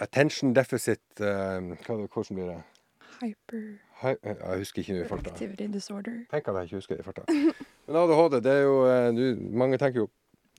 Attention 0.00 0.54
deficit 0.56 1.20
hva, 1.20 1.60
Hvordan 1.84 2.36
blir 2.38 2.52
det? 2.54 2.60
Hyper 3.20 3.64
eh, 4.02 4.16
jeg 4.24 4.58
husker 4.58 4.82
ikke 4.82 5.02
i 5.02 5.08
farta. 5.08 5.30
activity 5.30 5.66
disorder. 5.72 6.22
Tenk 6.30 6.48
at 6.48 6.56
jeg 6.56 6.70
ikke 6.70 6.80
husker 6.80 6.96
det 6.96 7.02
i 7.02 7.08
farta. 7.08 7.24
Men 7.86 7.98
ADHD, 8.02 8.38
det 8.44 8.52
er 8.52 8.62
jo 8.64 8.76
eh, 8.88 9.42
Mange 9.62 9.78
tenker 9.78 10.04
jo 10.04 10.08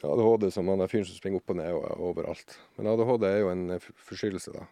ADHD 0.01 0.51
som 0.53 0.69
han 0.69 0.85
fyren 0.89 1.07
som 1.07 1.17
springer 1.17 1.41
opp 1.41 1.53
og 1.53 1.57
ned 1.57 1.71
og 1.73 1.87
er 1.87 2.03
overalt. 2.09 2.57
Men 2.77 2.91
ADHD 2.93 3.25
er 3.29 3.39
jo 3.39 3.49
en 3.53 3.65
eh, 3.77 3.89
forstyrrelse, 4.09 4.53
da. 4.53 4.67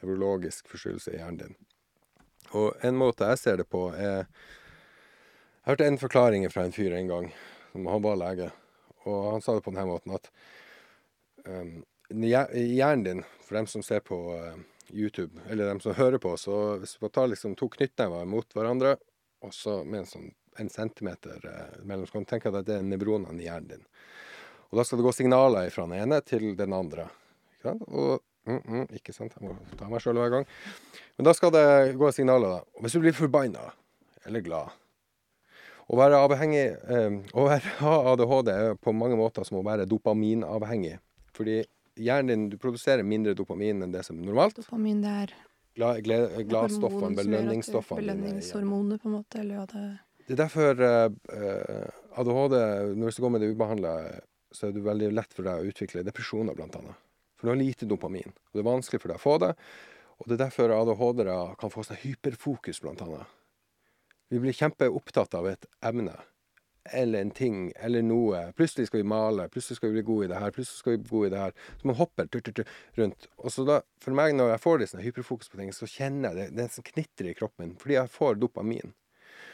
Nevrologisk 0.00 0.68
forstyrrelse 0.70 1.14
i 1.14 1.18
hjernen 1.18 1.40
din. 1.42 1.58
Og 2.54 2.76
en 2.86 2.98
måte 2.98 3.26
jeg 3.32 3.42
ser 3.42 3.58
det 3.62 3.66
på, 3.70 3.88
er 3.90 4.26
Jeg 4.26 5.72
hørte 5.72 5.86
en 5.86 5.98
forklaring 5.98 6.46
fra 6.52 6.62
en 6.62 6.74
fyr 6.74 6.94
en 6.94 7.08
gang, 7.10 7.32
som 7.76 7.90
han 7.92 8.04
var 8.04 8.16
lege, 8.20 8.48
og 9.04 9.32
han 9.34 9.44
sa 9.44 9.54
det 9.54 9.64
på 9.66 9.74
denne 9.74 9.90
måten 9.90 10.16
at 10.16 10.30
um, 11.44 11.76
hjernen 12.08 13.04
din, 13.04 13.22
for 13.44 13.60
dem 13.60 13.68
som 13.70 13.84
ser 13.84 14.00
på 14.06 14.16
uh, 14.32 14.56
YouTube, 14.90 15.36
eller 15.50 15.68
dem 15.68 15.82
som 15.84 15.94
hører 15.94 16.18
på, 16.22 16.32
så 16.40 16.78
hvis 16.80 16.96
du 16.96 17.08
tar 17.12 17.28
liksom 17.30 17.54
to 17.58 17.68
knyttnever 17.76 18.24
mot 18.28 18.56
hverandre, 18.56 18.96
og 19.44 19.52
så 19.54 19.82
med 19.84 20.04
en 20.04 20.10
sånn 20.10 20.34
en 20.56 20.70
centimeter 20.72 21.36
eh, 21.44 21.84
mellom, 21.84 22.06
så 22.06 22.16
kan 22.16 22.24
du 22.24 22.30
tenke 22.30 22.48
deg 22.48 22.62
at 22.62 22.68
det 22.70 22.78
er 22.78 22.86
nevronene 22.86 23.42
i 23.42 23.44
hjernen 23.44 23.74
din. 23.74 23.82
Og 24.70 24.78
da 24.80 24.86
skal 24.86 25.00
det 25.00 25.04
gå 25.04 25.12
signaler 25.12 25.68
fra 25.74 25.84
den 25.84 26.00
ene 26.00 26.22
til 26.24 26.48
den 26.56 26.72
andre. 26.72 27.10
Ikke 27.52 27.68
sant? 27.68 27.84
Og, 27.92 28.24
mm, 28.48 28.62
mm, 28.62 28.86
ikke 28.98 29.12
sant? 29.12 29.36
Jeg 29.36 29.44
må 29.44 29.76
ta 29.76 29.90
meg 29.90 30.00
sjøl 30.00 30.16
hver 30.16 30.32
gang. 30.32 30.48
Men 31.18 31.28
da 31.28 31.36
skal 31.36 31.52
det 31.54 31.66
gå 32.00 32.08
signaler, 32.16 32.56
da. 32.56 32.78
Og 32.78 32.86
hvis 32.86 32.96
du 32.96 33.02
blir 33.04 33.16
forbanna 33.16 33.68
eller 34.26 34.42
glad 34.48 34.72
Å 35.86 35.96
være 35.98 36.18
avhengig 36.18 36.64
eh, 36.66 37.16
Å 37.36 37.46
være, 37.46 37.72
ha 37.84 37.96
ADHD 38.12 38.48
er 38.52 38.78
på 38.82 38.94
mange 38.96 39.18
måter 39.18 39.46
som 39.46 39.60
å 39.60 39.64
være 39.66 39.86
dopaminavhengig. 39.90 40.96
Fordi 41.36 41.60
hjernen 41.96 42.32
din 42.32 42.46
du 42.52 42.56
produserer 42.60 43.06
mindre 43.06 43.34
dopamin 43.38 43.84
enn 43.86 43.92
det 43.94 44.02
som 44.06 44.18
er 44.18 44.26
normalt. 44.26 44.58
Dopamin, 44.62 45.02
det 45.04 45.12
er 45.24 45.34
Glad, 45.76 45.98
gled, 46.06 46.30
gladstoffene, 46.48 46.88
som 46.88 47.02
gjør 47.02 47.10
at 47.10 47.16
du- 47.16 47.20
belønningsstoffene. 47.28 48.00
Belønningshormoner, 48.00 48.96
på 49.02 49.10
en 49.10 49.14
måte, 49.18 49.40
eller 49.42 49.58
ja, 49.58 49.64
det 49.68 49.82
Det 50.26 50.32
er 50.32 50.38
derfor 50.40 50.80
eh, 50.86 51.90
ADHD, 52.16 52.54
når 52.96 53.12
du 53.12 53.20
går 53.22 53.30
med 53.34 53.44
det 53.44 53.50
ubehandla, 53.52 53.92
så 54.56 54.66
er 54.66 54.72
det 54.72 54.82
veldig 54.86 55.10
lett 55.12 55.36
for 55.36 55.44
deg 55.44 55.60
å 55.60 55.68
utvikle 55.68 56.02
depresjoner, 56.06 56.56
blant 56.56 56.78
annet. 56.80 56.96
For 57.36 57.46
du 57.46 57.52
har 57.52 57.60
lite 57.60 57.84
dopamin, 57.84 58.32
og 58.32 58.56
det 58.56 58.62
er 58.64 58.70
vanskelig 58.70 59.02
for 59.02 59.12
deg 59.12 59.20
å 59.20 59.24
få 59.26 59.36
det. 59.44 59.52
Og 60.16 60.24
det 60.30 60.38
er 60.38 60.44
derfor 60.46 60.72
ADHD-ere 60.72 61.36
kan 61.60 61.70
få 61.76 61.84
seg 61.84 62.00
hyperfokus, 62.06 62.80
blant 62.80 63.04
annet. 63.04 63.35
Vi 64.28 64.38
blir 64.42 64.52
kjempeopptatt 64.52 65.34
av 65.38 65.46
et 65.46 65.66
emne, 65.86 66.16
eller 66.90 67.20
en 67.20 67.30
ting, 67.30 67.72
eller 67.76 68.02
noe. 68.02 68.40
Plutselig 68.58 68.88
skal 68.88 68.98
vi 68.98 69.06
male, 69.06 69.44
plutselig 69.54 69.78
skal 69.78 69.92
vi 69.92 70.00
bli 70.00 70.06
gode 70.08 70.26
i 70.26 70.30
det 70.32 70.40
her, 70.42 70.54
plutselig 70.54 70.80
skal 70.80 70.96
vi 70.96 70.98
bli 71.04 71.10
gode 71.12 71.28
i 71.28 71.30
det 71.30 71.42
her. 71.44 71.52
Så 71.78 71.86
man 71.86 71.98
hopper 72.00 72.26
tur, 72.26 72.40
tur, 72.40 72.56
tur, 72.58 72.72
rundt. 72.98 73.28
Og 73.38 73.54
så 73.54 73.62
da, 73.68 73.76
for 74.02 74.18
meg, 74.18 74.34
når 74.34 74.50
jeg 74.50 74.62
får 74.64 74.80
litt 74.82 74.92
sånn 74.92 75.04
hyperfokus 75.04 75.52
på 75.52 75.60
ting, 75.60 75.70
så 75.74 75.86
kjenner 75.90 76.34
jeg 76.34 76.38
det, 76.40 76.46
det 76.58 76.66
som 76.72 76.80
sånn 76.80 76.88
knitter 76.88 77.28
i 77.30 77.36
kroppen 77.38 77.68
min, 77.68 77.76
fordi 77.82 77.98
jeg 78.00 78.12
får 78.16 78.40
dopamin. 78.42 78.96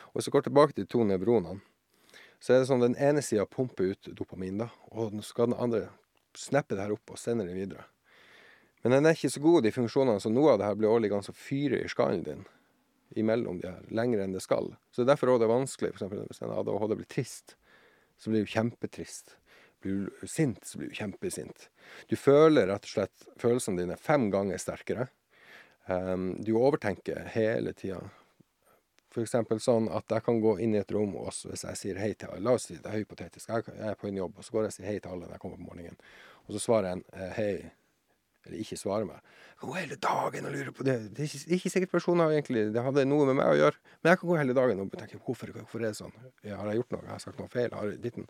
Og 0.08 0.16
hvis 0.16 0.30
jeg 0.30 0.36
går 0.38 0.48
tilbake 0.48 0.76
til 0.76 0.86
de 0.86 0.92
to 0.94 1.04
nevronene, 1.08 1.60
så 2.40 2.54
er 2.54 2.62
det 2.62 2.70
sånn 2.72 2.82
den 2.82 2.96
ene 2.96 3.20
sida 3.22 3.44
pumper 3.46 3.92
ut 3.92 4.08
dopamin, 4.16 4.64
da, 4.64 4.70
og 4.88 5.12
nå 5.12 5.20
skal 5.26 5.52
den 5.52 5.60
andre 5.60 5.90
snappe 6.32 6.78
det 6.78 6.86
her 6.86 6.96
opp 6.96 7.12
og 7.12 7.20
sende 7.20 7.44
det 7.44 7.58
videre. 7.58 7.84
Men 8.82 8.96
den 8.96 9.06
er 9.06 9.20
ikke 9.20 9.30
så 9.36 9.44
god, 9.44 9.68
de 9.68 9.76
funksjonene, 9.76 10.16
så 10.16 10.32
noe 10.32 10.56
av 10.56 10.62
det 10.62 10.72
her 10.72 10.80
blir 10.80 10.90
årlig 10.90 11.12
ganske 11.12 11.36
fyre 11.36 11.84
i 11.84 11.92
skallen 11.92 12.24
din 12.24 12.48
imellom 13.18 13.60
de 13.60 13.70
her, 13.70 13.84
lenger 13.94 14.24
enn 14.24 14.34
det 14.36 14.42
skal. 14.44 14.72
Så 14.94 15.06
derfor 15.08 15.32
også 15.32 15.42
det 15.42 15.48
er 15.48 15.54
vanskelig, 15.54 15.92
eksempel 15.92 16.24
hvis 16.28 16.42
en 16.44 16.54
ADHD 16.54 16.96
blir 16.98 17.10
trist, 17.10 17.56
så 18.18 18.30
blir 18.30 18.44
du 18.44 18.52
kjempetrist. 18.52 19.36
Blir 19.82 20.06
du 20.20 20.28
sint, 20.30 20.64
så 20.64 20.78
blir 20.78 20.92
du 20.92 20.94
kjempesint. 20.94 21.68
Du 22.08 22.16
føler 22.16 22.68
rett 22.70 22.86
og 22.86 22.92
slett 22.92 23.28
følelsene 23.40 23.82
dine 23.82 23.98
fem 23.98 24.28
ganger 24.30 24.60
sterkere. 24.62 25.08
Um, 25.86 26.36
du 26.38 26.54
overtenker 26.54 27.26
hele 27.34 27.74
tida. 27.74 27.98
Eksempel 29.18 29.58
sånn 29.60 29.90
at 29.92 30.08
jeg 30.08 30.24
kan 30.24 30.38
gå 30.40 30.54
inn 30.64 30.76
i 30.76 30.80
et 30.80 30.92
rom, 30.94 31.16
og 31.20 31.34
hvis 31.50 31.66
jeg 31.66 31.80
sier 31.80 31.98
hei 32.00 32.12
til 32.16 32.30
alle 32.32 32.46
La 32.46 32.54
oss 32.56 32.70
si 32.70 32.78
det 32.78 32.88
er 32.88 33.02
hypotetisk. 33.02 33.50
Jeg 33.50 33.74
er 33.90 33.98
på 33.98 34.08
en 34.08 34.20
jobb, 34.22 34.38
og 34.38 34.46
så 34.46 34.54
går 34.54 34.64
jeg 34.64 34.72
og 34.72 34.76
sier 34.78 34.88
hei 34.88 34.98
til 35.02 35.12
alle 35.12 35.26
når 35.26 35.34
jeg 35.36 35.42
kommer 35.42 35.60
på 35.60 35.66
morgenen. 35.66 35.98
Og 36.46 36.54
så 36.54 36.62
svarer 36.62 36.94
en 36.94 37.02
eh, 37.12 37.34
hei, 37.36 37.52
eller 38.46 38.58
ikke 38.62 38.78
svarer 38.80 39.06
meg. 39.08 39.22
Jeg 39.52 39.58
kan 39.60 39.70
gå 39.70 39.78
hele 39.78 39.98
dagen 40.06 40.48
og 40.48 40.54
lure 40.56 40.74
på 40.74 40.86
det. 40.86 40.96
Det 41.14 41.24
er 41.24 41.30
ikke, 41.30 41.42
det 41.44 41.54
er 41.54 41.60
ikke 41.60 41.74
sikkert 41.74 41.94
personen 41.94 42.24
har 42.24 42.34
egentlig 42.34 42.64
Det 42.74 42.84
hadde 42.84 43.06
noe 43.06 43.28
med 43.30 43.38
meg 43.38 43.52
å 43.52 43.58
gjøre, 43.60 43.82
men 44.00 44.12
jeg 44.12 44.20
kan 44.20 44.32
gå 44.32 44.38
hele 44.40 44.56
dagen 44.58 44.82
og 44.82 44.94
tenke 44.98 45.20
hvorfor, 45.22 45.54
hvorfor 45.58 45.82
er 45.82 45.90
det 45.92 46.00
sånn? 46.00 46.14
Har 46.44 46.70
jeg 46.70 46.82
gjort 46.82 46.96
noe? 46.96 47.04
Har 47.06 47.18
jeg 47.18 47.26
sagt 47.26 47.42
noe 47.42 47.52
feil? 47.52 47.74
Har 47.76 47.90
jeg 47.90 48.00
ditten? 48.02 48.28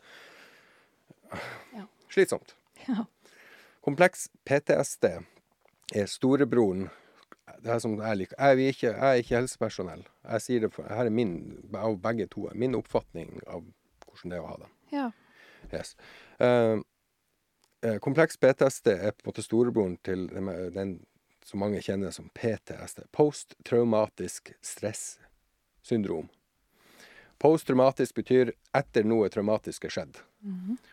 Ja. 1.73 1.87
Slitsomt. 2.13 2.57
Ja. 2.89 3.07
Kompleks 3.83 4.29
PTSD 4.49 5.09
er 5.13 6.11
storebroren 6.11 6.91
det 7.63 7.71
er 7.71 7.81
som 7.83 7.95
jeg 7.99 8.19
liker. 8.19 8.39
Jeg 8.39 8.73
ikke, 8.73 8.87
jeg 8.91 9.09
er 9.09 9.21
ikke 9.21 9.37
helsepersonell. 9.37 10.05
Jeg 10.25 10.43
sier 10.43 10.65
det 10.65 10.71
for, 10.75 10.87
her 10.89 11.09
er 11.09 11.15
min, 11.15 11.35
av 11.79 11.99
begge 12.03 12.27
to, 12.31 12.49
min 12.59 12.75
oppfatning 12.79 13.37
av 13.47 13.65
hvordan 14.07 14.33
det 14.33 14.39
er 14.39 14.43
å 14.43 14.49
ha 14.51 14.57
det. 14.63 14.71
Ja. 14.93 15.09
Yes. 15.73 15.95
Eh, 16.43 16.79
kompleks 18.05 18.39
PTSD 18.39 18.93
er 18.95 19.17
på 19.17 19.25
en 19.25 19.33
måte 19.33 19.45
storebroren 19.45 19.97
til 20.07 20.29
den, 20.31 20.51
den 20.75 20.93
som 21.45 21.63
mange 21.63 21.83
kjenner 21.83 22.15
som 22.15 22.29
PTSD. 22.37 23.05
Posttraumatisk 23.15 24.53
stressyndrom. 24.63 26.29
Posttraumatisk 27.43 28.15
betyr 28.21 28.53
etter 28.77 29.07
noe 29.09 29.31
traumatisk 29.33 29.89
er 29.89 29.95
skjedd. 29.97 30.21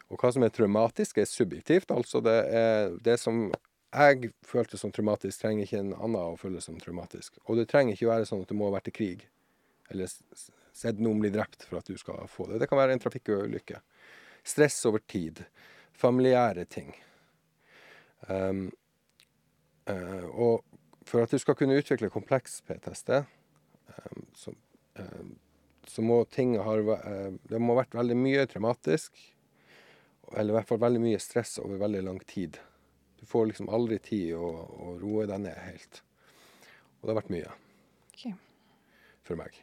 Og 0.09 0.21
hva 0.21 0.31
som 0.33 0.45
er 0.45 0.53
traumatisk, 0.53 1.17
er 1.21 1.29
subjektivt. 1.29 1.91
Altså 1.93 2.21
det 2.25 2.37
er 2.49 2.95
det 3.05 3.19
som 3.21 3.47
jeg 3.89 4.31
følte 4.45 4.77
som 4.77 4.91
traumatisk, 4.93 5.41
trenger 5.41 5.65
ikke 5.65 5.81
en 5.81 5.95
annen 5.95 6.17
å 6.21 6.37
føle 6.37 6.61
som 6.61 6.77
traumatisk. 6.81 7.37
Og 7.45 7.57
det 7.57 7.69
trenger 7.69 7.95
ikke 7.95 8.09
være 8.11 8.27
sånn 8.29 8.43
at 8.43 8.49
du 8.49 8.57
må 8.57 8.69
ha 8.69 8.75
vært 8.77 8.91
i 8.91 8.95
krig, 8.97 9.25
eller 9.89 10.09
sett 10.09 11.01
noen 11.01 11.21
bli 11.21 11.31
drept 11.33 11.65
for 11.65 11.81
at 11.81 11.89
du 11.89 11.97
skal 11.97 12.25
få 12.29 12.45
det. 12.49 12.61
Det 12.61 12.69
kan 12.69 12.77
være 12.81 12.93
en 12.97 13.01
trafikkulykke. 13.01 13.81
Stress 14.45 14.77
over 14.89 15.01
tid. 15.09 15.41
Familiære 15.99 16.65
ting. 16.71 16.93
Um, 18.29 18.69
uh, 19.89 20.25
og 20.29 20.63
for 21.07 21.25
at 21.25 21.33
du 21.33 21.39
skal 21.41 21.57
kunne 21.59 21.77
utvikle 21.79 22.11
kompleks 22.13 22.61
PTSD, 22.67 23.23
um, 23.89 24.25
så, 24.37 24.53
um, 24.99 25.33
så 25.87 26.05
må 26.05 26.21
ting 26.29 26.57
ha 26.61 26.75
eh, 26.77 27.31
Det 27.49 27.59
må 27.59 27.73
ha 27.73 27.81
vært 27.81 27.97
veldig 27.97 28.17
mye 28.19 28.45
traumatisk, 28.47 29.17
eller 30.35 30.53
i 30.53 30.57
hvert 30.59 30.69
fall 30.69 30.83
veldig 30.83 31.01
mye 31.01 31.21
stress 31.23 31.57
over 31.63 31.81
veldig 31.81 32.03
lang 32.05 32.19
tid. 32.29 32.59
Du 33.19 33.25
får 33.25 33.49
liksom 33.49 33.71
aldri 33.73 33.97
tid 33.99 34.35
å, 34.37 34.45
å 34.45 34.93
roe 35.01 35.25
deg 35.27 35.41
ned 35.43 35.57
helt. 35.65 36.03
Og 36.99 37.07
det 37.07 37.11
har 37.11 37.19
vært 37.23 37.33
mye 37.33 37.57
Okay. 38.13 38.33
for 39.23 39.39
meg. 39.39 39.55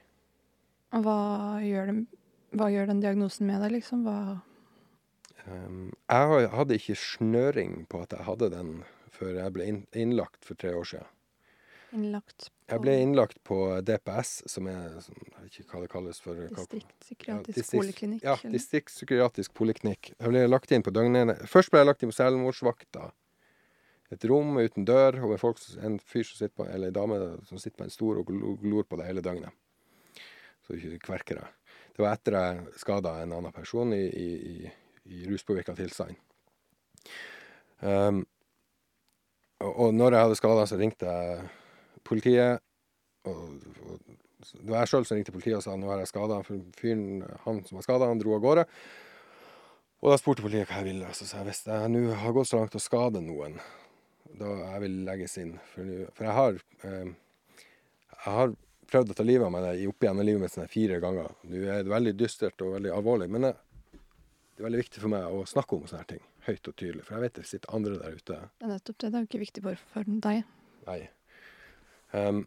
Hva 0.96 1.16
gjør, 1.60 1.90
den, 1.92 2.02
hva 2.56 2.70
gjør 2.72 2.88
den 2.88 3.02
diagnosen 3.04 3.46
med 3.48 3.60
deg, 3.60 3.74
liksom? 3.76 4.04
Hva 4.06 4.40
jeg 5.46 6.48
hadde 6.52 6.78
ikke 6.78 6.96
snøring 6.98 7.84
på 7.90 8.00
at 8.02 8.14
jeg 8.16 8.26
hadde 8.26 8.50
den 8.50 8.72
før 9.14 9.38
jeg 9.38 9.54
ble 9.54 9.66
innlagt 9.96 10.44
for 10.44 10.58
tre 10.58 10.74
år 10.76 10.88
siden. 10.90 11.12
innlagt 11.94 12.48
på 12.50 12.74
Jeg 12.74 12.82
ble 12.82 12.94
innlagt 13.00 13.38
på 13.46 13.58
DPS, 13.86 14.32
som 14.50 14.66
er 14.66 14.98
som, 15.00 15.14
Jeg 15.14 15.42
vet 15.44 15.60
ikke 15.60 15.76
hva 15.76 15.82
det 15.84 15.90
kalles 15.92 16.18
for 16.20 16.34
distriktspsykiatrisk 16.34 17.62
Ja, 17.62 17.78
poliklinikk? 17.78 18.24
Ja, 18.26 18.34
distriktspsykiatrisk 18.42 19.54
poliklinikk. 19.54 20.10
Jeg 20.18 20.32
ble 20.34 20.42
lagt 20.48 20.74
inn 20.74 20.82
på 20.82 20.94
døgnene. 20.94 21.38
Først 21.46 21.70
ble 21.70 21.84
jeg 21.84 21.90
lagt 21.90 22.02
inn 22.02 22.10
på 22.10 22.18
selvmordsvakta. 22.18 23.12
Et 24.14 24.24
rom 24.30 24.58
uten 24.58 24.84
dør, 24.86 25.18
og 25.26 25.38
folk, 25.42 25.62
en 25.82 25.98
fyr 25.98 26.26
som 26.26 26.38
sitter 26.38 26.54
på, 26.58 26.66
eller 26.70 26.92
en 26.92 26.98
dame 26.98 27.20
som 27.46 27.58
sitter 27.58 27.78
på 27.78 27.86
en 27.86 27.94
stor 27.94 28.20
og 28.20 28.34
glor 28.62 28.86
på 28.86 28.98
deg 29.00 29.08
hele 29.10 29.22
døgnet. 29.24 29.54
Så 30.66 30.74
du 30.74 30.82
ikke 30.82 31.06
kverker 31.10 31.40
deg. 31.40 31.78
Det 31.96 32.02
var 32.04 32.18
etter 32.18 32.36
jeg 32.36 32.80
skada 32.82 33.14
en 33.22 33.32
annen 33.38 33.54
person 33.54 33.94
i, 33.94 34.02
i, 34.10 34.28
i, 34.50 34.72
i 35.08 35.26
ruspåvirka 35.30 35.74
tilstand. 35.76 36.16
Um, 37.80 38.24
og, 39.62 39.72
og 39.72 39.94
når 39.94 40.16
jeg 40.16 40.26
hadde 40.26 40.38
skada, 40.38 40.66
så 40.68 40.78
ringte 40.80 41.10
jeg 41.10 41.48
politiet. 42.06 42.62
Og, 43.26 43.56
og 43.86 43.98
det 44.52 44.70
var 44.70 44.84
jeg 44.84 44.92
sjøl 44.92 45.08
som 45.08 45.18
ringte 45.18 45.34
politiet 45.34 45.58
og 45.58 45.64
sa 45.64 45.74
nå 45.78 45.90
har 45.90 46.02
jeg 46.02 46.12
skada. 46.12 46.40
Fyren, 46.46 47.24
han 47.46 47.62
som 47.66 47.80
var 47.80 47.86
skada, 47.86 48.10
han 48.10 48.20
dro 48.22 48.36
av 48.36 48.44
gårde. 48.44 48.66
Og 50.04 50.12
da 50.12 50.18
spurte 50.20 50.44
politiet 50.44 50.68
hva 50.70 50.82
jeg 50.82 50.90
ville. 50.92 51.14
Så 51.16 51.28
sa 51.28 51.40
jeg 51.40 51.50
hvis 51.50 51.64
jeg 51.66 51.92
nå 51.92 52.04
har 52.20 52.36
gått 52.36 52.50
så 52.50 52.60
langt 52.60 52.76
å 52.76 52.82
skade 52.82 53.22
noen, 53.24 53.56
da 54.36 54.52
jeg 54.74 54.84
vil 54.84 55.00
legges 55.08 55.38
inn. 55.42 55.56
For, 55.72 55.96
for 56.14 56.28
jeg 56.28 56.36
har 56.36 56.62
eh, 56.88 57.14
Jeg 58.16 58.32
har 58.34 58.54
prøvd 58.90 59.12
å 59.12 59.16
ta 59.18 59.24
livet 59.26 59.46
av 59.46 59.52
meg 59.54 59.82
opp 59.90 60.04
igjen 60.04 60.20
i 60.22 60.26
livet 60.26 60.42
mitt 60.44 60.54
sånn 60.54 60.70
fire 60.70 60.98
ganger. 61.02 61.32
Nå 61.50 61.62
er 61.64 61.82
det 61.84 61.92
veldig 61.92 62.12
dystert 62.18 62.62
og 62.64 62.76
veldig 62.76 62.92
alvorlig, 62.94 63.28
men 63.32 63.48
jeg, 63.48 63.58
det 64.56 64.62
er 64.62 64.70
veldig 64.70 64.80
viktig 64.80 65.02
for 65.02 65.12
meg 65.12 65.28
å 65.28 65.44
snakke 65.44 65.76
om 65.76 65.84
sånne 65.84 66.00
her 66.00 66.12
ting 66.14 66.22
høyt 66.46 66.70
og 66.70 66.76
tydelig. 66.80 67.04
For 67.04 67.16
jeg 67.16 67.24
vet 67.26 67.38
det 67.38 67.46
sitter 67.48 67.74
andre 67.76 67.98
der 68.00 68.16
ute 68.16 68.38
Det 68.40 68.64
er 68.64 68.72
nettopp 68.72 68.98
det. 68.98 69.10
Det 69.10 69.18
er 69.18 69.24
jo 69.24 69.28
ikke 69.28 69.42
viktig 69.42 69.64
bare 69.66 69.80
for 69.92 70.12
deg. 70.26 70.44
Nei. 70.86 71.00
Um, 72.14 72.44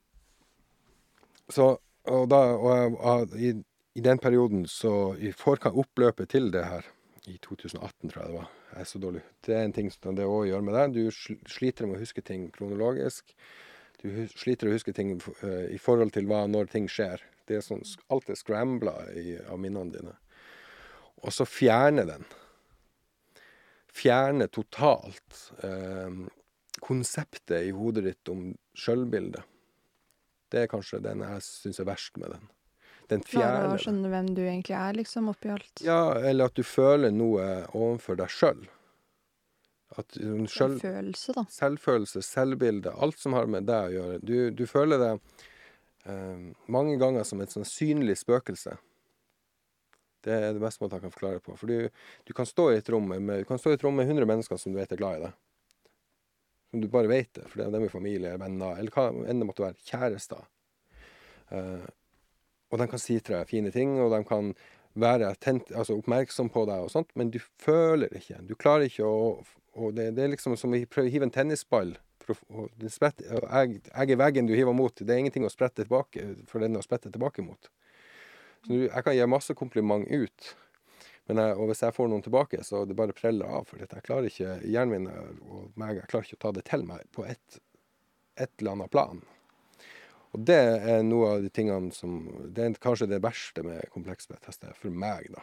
så, 1.51 1.67
og 2.09 2.29
da, 2.31 2.39
og 2.55 2.97
og 2.97 3.35
i, 3.37 3.51
i 3.99 4.03
den 4.05 4.21
perioden 4.21 4.63
så 4.69 5.13
I 5.19 5.33
forkant 5.35 5.77
oppløpet 5.77 6.31
til 6.33 6.49
det 6.53 6.63
her, 6.65 6.87
i 7.27 7.35
2018 7.43 8.09
tror 8.09 8.21
jeg 8.23 8.31
det 8.31 8.37
var 8.39 8.47
Jeg 8.71 8.81
er 8.81 8.87
så 8.89 8.99
dårlig 9.03 9.21
Det 9.45 9.53
er 9.53 9.65
en 9.67 9.73
ting 9.75 9.89
som 9.91 10.15
det 10.17 10.25
òg 10.25 10.47
gjør 10.47 10.63
med 10.65 10.77
deg. 10.77 10.95
Du 10.95 11.11
sliter 11.51 11.85
med 11.85 11.99
å 11.99 12.01
huske 12.01 12.23
ting 12.25 12.47
kronologisk. 12.55 13.35
Du 14.01 14.07
sliter 14.07 14.39
sliter 14.39 14.69
å 14.69 14.73
huske 14.73 14.93
ting 14.95 15.17
f 15.19 15.43
i 15.45 15.77
forhold 15.77 16.15
til 16.15 16.25
hva 16.29 16.45
når 16.47 16.71
ting 16.71 16.87
skjer. 16.89 17.21
Det 17.45 17.59
er 17.59 17.65
sånn 17.65 17.83
alt 18.09 18.29
er 18.29 18.39
scrambla 18.39 18.95
av 19.49 19.59
minnene 19.61 19.93
dine. 19.93 20.15
Og 21.23 21.33
så 21.35 21.47
fjerne 21.47 22.05
den. 22.07 22.27
Fjerne 23.99 24.47
totalt 24.47 25.39
konseptet 26.79 27.65
i 27.67 27.73
hodet 27.75 28.05
ditt 28.05 28.31
om 28.31 28.53
sjølbildet. 28.77 29.43
Det 30.49 30.63
er 30.63 30.71
kanskje 30.71 31.01
den 31.03 31.21
jeg 31.25 31.43
syns 31.45 31.81
er 31.81 31.87
verst 31.89 32.17
med 32.17 32.33
den. 32.33 32.47
Den 33.09 33.23
Klare 33.25 33.29
fjerner 33.33 33.67
å 33.67 33.73
den. 33.73 33.81
skjønne 33.83 34.11
hvem 34.13 34.27
du 34.37 34.41
egentlig 34.45 34.75
er, 34.77 34.97
liksom, 34.97 35.29
oppi 35.31 35.51
alt. 35.53 35.81
Ja, 35.85 36.01
eller 36.17 36.49
at 36.49 36.57
du 36.57 36.63
føler 36.65 37.13
noe 37.13 37.45
overfor 37.73 38.19
deg 38.19 38.33
sjøl. 38.33 38.67
At 39.97 40.17
um, 40.21 40.45
følelse, 40.45 41.33
da. 41.33 41.45
Selvfølelse, 41.49 42.21
selvbilde, 42.25 42.93
alt 42.93 43.17
som 43.17 43.33
har 43.33 43.49
med 43.49 43.65
deg 43.69 43.89
å 43.89 43.95
gjøre. 43.95 44.19
Du, 44.21 44.35
du 44.53 44.65
føler 44.69 45.01
deg 45.01 45.39
eh, 46.05 46.43
mange 46.69 46.99
ganger 47.01 47.25
som 47.25 47.41
et 47.41 47.53
sånn 47.53 47.65
synlig 47.65 48.19
spøkelse. 48.21 48.77
Det 50.25 50.35
er 50.35 50.49
det 50.55 50.63
beste 50.63 50.83
måten 50.83 50.97
jeg 50.97 51.07
kan 51.07 51.13
forklare 51.13 51.39
det 51.39 51.45
på. 51.45 51.57
For 51.59 51.71
du, 51.71 52.01
du 52.27 52.33
kan 52.35 52.47
stå 52.49 52.69
i 52.71 52.79
et 52.79 52.89
rom 52.91 53.07
med, 53.11 53.43
du 53.43 53.47
kan 53.49 53.61
stå 53.61 53.73
i 53.73 53.77
et 53.77 53.85
rom 53.85 53.95
med 53.99 54.09
100 54.09 54.27
mennesker 54.29 54.59
som 54.59 54.73
du 54.73 54.79
vet 54.79 54.91
er 54.95 54.99
glad 54.99 55.19
i 55.19 55.23
deg. 55.27 55.37
Som 56.69 56.83
du 56.83 56.89
bare 56.91 57.09
vet 57.09 57.31
det, 57.33 57.47
for 57.49 57.61
det 57.61 57.79
er 57.79 57.93
familie, 57.93 58.35
venner, 58.37 58.75
eller 58.77 58.93
hva 58.93 59.07
enn 59.09 59.41
det 59.41 59.47
måtte 59.49 59.65
være. 59.65 59.79
Kjærester. 59.89 60.43
Uh, 61.49 61.87
og 62.69 62.81
de 62.81 62.85
kan 62.91 63.01
si 63.01 63.15
til 63.17 63.35
deg 63.35 63.49
fine 63.49 63.71
ting, 63.73 63.95
og 64.03 64.11
de 64.13 64.19
kan 64.27 64.51
være 64.99 65.29
attent, 65.29 65.71
altså 65.71 65.95
oppmerksom 65.97 66.49
på 66.53 66.65
deg 66.69 66.83
og 66.85 66.91
sånt, 66.93 67.09
men 67.17 67.31
du 67.33 67.39
føler 67.61 68.13
ikke. 68.19 68.41
Du 68.45 68.55
klarer 68.59 68.89
ikke 68.89 69.07
å 69.07 69.23
Og 69.79 69.93
det, 69.95 70.09
det 70.17 70.23
er 70.23 70.31
liksom 70.31 70.55
som 70.57 70.73
å 70.73 70.75
hive 70.75 71.23
en 71.23 71.31
tennisball. 71.31 71.91
Å, 72.27 72.33
og 72.57 72.71
den 72.81 72.89
spretter, 72.91 73.29
og 73.37 73.45
jeg, 73.45 73.83
jeg 73.85 74.11
er 74.11 74.17
veggen 74.19 74.47
du 74.49 74.55
hiver 74.57 74.73
mot. 74.75 74.91
Det 74.97 75.13
er 75.13 75.21
ingenting 75.21 75.45
å 75.45 75.51
sprette 75.53 75.85
tilbake 75.85 76.25
for 76.49 76.59
den 76.59 76.75
å 76.75 76.81
sprette 76.83 77.11
tilbake 77.13 77.45
mot. 77.45 77.69
Så 78.65 78.81
jeg 78.85 79.05
kan 79.05 79.15
gi 79.15 79.25
masse 79.29 79.55
kompliment 79.57 80.07
ut, 80.07 80.49
men 81.29 81.41
jeg, 81.41 81.55
og 81.55 81.69
hvis 81.69 81.83
jeg 81.85 81.95
får 81.95 82.09
noen 82.11 82.23
tilbake, 82.25 82.61
så 82.65 82.83
det 82.89 82.97
bare 82.97 83.15
preller 83.15 83.49
av. 83.59 83.67
For 83.69 83.81
jeg 83.81 84.05
klarer 84.05 84.29
ikke, 84.29 84.55
hjernen 84.65 84.93
min 84.95 85.09
og 85.09 85.75
meg, 85.79 85.99
jeg 85.99 86.09
klarer 86.11 86.27
ikke 86.27 86.39
å 86.39 86.45
ta 86.47 86.53
det 86.57 86.65
til 86.69 86.85
meg 86.89 87.05
på 87.15 87.25
et, 87.29 87.59
et 88.39 88.51
eller 88.57 88.75
annet 88.75 88.93
plan. 88.93 89.21
Og 90.33 90.43
det 90.45 90.59
er 90.59 91.05
noe 91.05 91.35
av 91.35 91.43
de 91.45 91.49
tingene 91.49 91.89
som 91.95 92.19
Det 92.53 92.61
er 92.61 92.75
kanskje 92.81 93.07
det 93.09 93.21
verste 93.23 93.63
med 93.65 93.87
kompleks 93.93 94.29
PTSD, 94.29 94.67
for 94.77 94.93
meg, 94.93 95.31
da. 95.33 95.41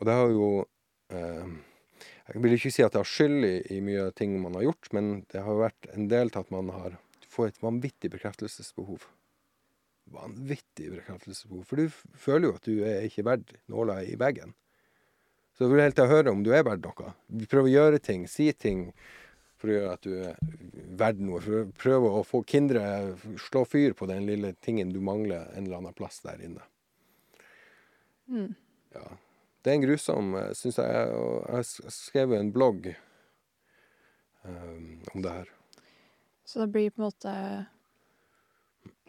Og 0.00 0.08
det 0.08 0.16
har 0.16 0.32
jo 0.32 0.48
eh, 1.12 1.54
Jeg 2.30 2.42
vil 2.44 2.56
ikke 2.56 2.72
si 2.72 2.84
at 2.84 2.92
det 2.92 3.00
har 3.00 3.08
skyld 3.08 3.46
i, 3.48 3.54
i 3.76 3.80
mye 3.84 4.10
ting 4.16 4.36
man 4.42 4.56
har 4.58 4.68
gjort, 4.68 4.90
men 4.96 5.14
det 5.32 5.44
har 5.44 5.60
vært 5.60 5.88
en 5.94 6.08
del 6.12 6.32
til 6.32 6.44
at 6.44 6.52
man 6.52 6.72
har 6.74 6.98
får 7.30 7.50
et 7.50 7.62
vanvittig 7.62 8.10
bekreftelsesbehov. 8.12 9.06
Vanvittig 10.10 10.90
bekreftelsesbehov. 10.96 11.64
For 11.68 11.80
du 11.80 12.18
føler 12.18 12.48
jo 12.48 12.56
at 12.58 12.66
du 12.66 12.82
er 12.86 13.06
ikke 13.06 13.26
verdt 13.28 13.54
nåla 13.70 14.00
i 14.02 14.16
veggen. 14.18 14.54
Så 15.58 15.68
blir 15.68 15.84
helt 15.84 15.98
til 15.98 16.08
å 16.08 16.14
høre 16.14 16.32
om 16.32 16.44
du 16.44 16.54
er 16.56 16.64
verdt 16.66 16.86
noe. 16.86 17.12
Prøv 17.50 17.68
å 17.68 17.72
gjøre 17.72 18.00
ting, 18.02 18.26
si 18.30 18.48
ting 18.56 18.88
for 19.60 19.68
å 19.68 19.74
gjøre 19.74 19.96
at 19.98 20.06
du 20.06 20.14
er 20.16 20.38
verdt 20.98 21.20
noe. 21.20 21.64
Prøv 21.76 22.06
å 22.08 22.22
få 22.24 22.42
kindre 22.48 22.82
slå 23.50 23.66
fyr 23.68 23.94
på 23.96 24.08
den 24.08 24.24
lille 24.28 24.54
tingen 24.64 24.92
du 24.94 25.02
mangler 25.04 25.50
en 25.52 25.66
eller 25.66 25.82
annen 25.82 25.96
plass 25.96 26.22
der 26.24 26.40
inne. 26.46 26.64
Mm. 28.30 28.54
Ja. 28.96 29.04
Det 29.60 29.70
er 29.70 29.76
en 29.76 29.84
grusom, 29.84 30.36
syns 30.56 30.80
jeg. 30.80 31.08
Og 31.12 31.44
jeg 31.52 31.92
skrev 31.92 32.32
en 32.38 32.52
blogg 32.54 32.88
um, 34.48 35.02
om 35.12 35.24
det 35.26 35.34
her. 35.42 35.50
Så 36.48 36.64
det 36.64 36.70
blir 36.72 36.90
på 36.90 37.02
en 37.02 37.10
måte 37.10 37.34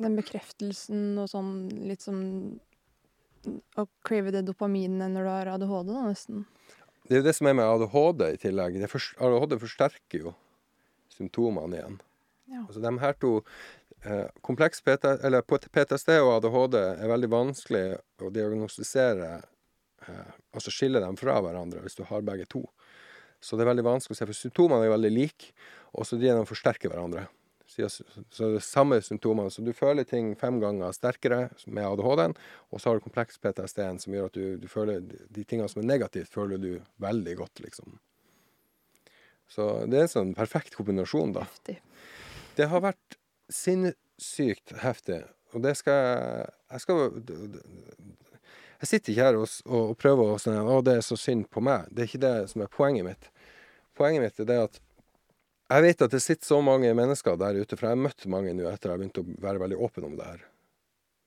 den 0.01 0.15
bekreftelsen 0.17 1.17
og 1.21 1.29
sånn 1.31 1.51
litt 1.87 2.03
som 2.03 2.19
å 3.79 3.85
crave 4.05 4.33
det 4.33 4.43
dopaminet 4.45 5.09
når 5.13 5.25
du 5.25 5.31
har 5.31 5.51
ADHD, 5.55 5.91
da, 5.93 6.03
nesten. 6.11 6.43
Det 7.07 7.15
er 7.17 7.21
jo 7.21 7.27
det 7.27 7.35
som 7.37 7.47
er 7.49 7.55
med 7.57 7.65
ADHD 7.65 8.25
i 8.35 8.39
tillegg. 8.41 8.77
Fors- 8.91 9.13
ADHD 9.17 9.57
forsterker 9.61 10.27
jo 10.27 10.33
symptomene 11.11 11.79
igjen. 11.79 11.97
Ja. 12.51 12.65
Altså 12.67 12.83
de 12.83 12.91
her 13.01 13.15
to 13.19 13.31
eh, 14.03 14.27
Kompleks 14.45 14.83
PT, 14.85 15.07
eller 15.25 15.41
PTSD 15.47 16.13
og 16.19 16.33
ADHD 16.37 16.77
er 16.81 17.11
veldig 17.11 17.29
vanskelig 17.31 17.83
å 18.21 18.31
diagnostisere 18.33 19.33
eh, 19.39 20.31
Altså 20.51 20.73
skille 20.73 20.99
dem 21.03 21.17
fra 21.19 21.37
hverandre 21.41 21.81
hvis 21.85 21.95
du 21.97 22.03
har 22.09 22.25
begge 22.27 22.45
to. 22.51 22.65
Så 23.41 23.57
det 23.57 23.63
er 23.65 23.71
veldig 23.71 23.87
vanskelig 23.87 24.13
å 24.13 24.19
se, 24.19 24.27
for 24.29 24.37
symptomene 24.37 24.85
er 24.85 24.93
veldig 24.93 25.13
like, 25.15 25.53
og 25.97 26.05
så 26.05 26.19
de 26.19 26.29
de 26.29 26.43
forsterker 26.45 26.91
hverandre. 26.91 27.25
Så 27.71 28.45
er 28.45 28.55
det 28.57 28.63
samme 28.65 28.99
symptomene. 29.03 29.51
Så 29.53 29.63
du 29.63 29.71
føler 29.75 30.07
ting 30.07 30.33
fem 30.39 30.59
ganger 30.61 30.93
sterkere 30.95 31.41
med 31.65 31.87
ADHD-en, 31.87 32.35
og 32.69 32.81
så 32.81 32.89
har 32.89 32.99
du 32.99 33.05
kompleks 33.05 33.39
PTSD-en 33.41 33.99
som 34.01 34.15
gjør 34.15 34.29
at 34.29 34.37
du, 34.37 34.45
du 34.59 34.67
føler 34.71 35.03
de, 35.07 35.43
tingene 35.43 35.69
som 35.71 35.81
er 35.83 35.89
negativt, 35.89 36.31
føler 36.33 36.61
du 36.61 36.71
veldig 37.03 37.37
godt, 37.39 37.63
liksom. 37.63 37.99
Så 39.51 39.67
det 39.91 39.99
er 39.99 40.07
en 40.07 40.13
sånn 40.15 40.35
perfekt 40.35 40.77
kombinasjon, 40.77 41.33
da. 41.35 41.47
Heftig. 41.47 41.79
Det 42.55 42.67
har 42.71 42.83
vært 42.83 43.17
sinnssykt 43.51 44.75
heftig, 44.83 45.23
og 45.51 45.63
det 45.65 45.75
skal 45.79 45.97
jeg 45.99 46.49
Jeg 46.71 46.81
skal 46.81 47.01
Jeg 48.81 48.87
sitter 48.87 49.11
ikke 49.11 49.25
her 49.25 49.37
og, 49.37 49.49
og 49.67 49.97
prøver 49.99 50.31
å 50.31 50.37
si 50.41 50.53
at 50.55 50.85
det 50.87 50.95
er 50.97 51.03
så 51.05 51.17
synd 51.19 51.49
på 51.51 51.61
meg. 51.61 51.89
Det 51.91 52.03
er 52.03 52.07
ikke 52.09 52.23
det 52.23 52.37
som 52.49 52.63
er 52.63 52.71
poenget 52.71 53.05
mitt. 53.05 53.27
Poenget 53.93 54.23
mitt 54.23 54.39
er 54.39 54.47
det 54.49 54.57
at 54.69 54.79
jeg 55.71 55.85
vet 55.85 56.01
at 56.05 56.13
det 56.13 56.21
sitter 56.23 56.47
så 56.47 56.59
mange 56.65 56.91
mennesker 56.97 57.37
der 57.39 57.59
ute, 57.61 57.77
for 57.77 57.87
jeg 57.87 57.95
har 57.95 58.03
møtt 58.05 58.25
mange 58.31 58.53
nå 58.57 58.65
etter 58.69 58.89
jeg 58.89 58.95
har 58.95 59.01
begynt 59.01 59.21
å 59.21 59.27
være 59.45 59.61
veldig 59.63 59.79
åpen 59.87 60.07
om 60.09 60.17
det 60.19 60.27
her, 60.27 60.43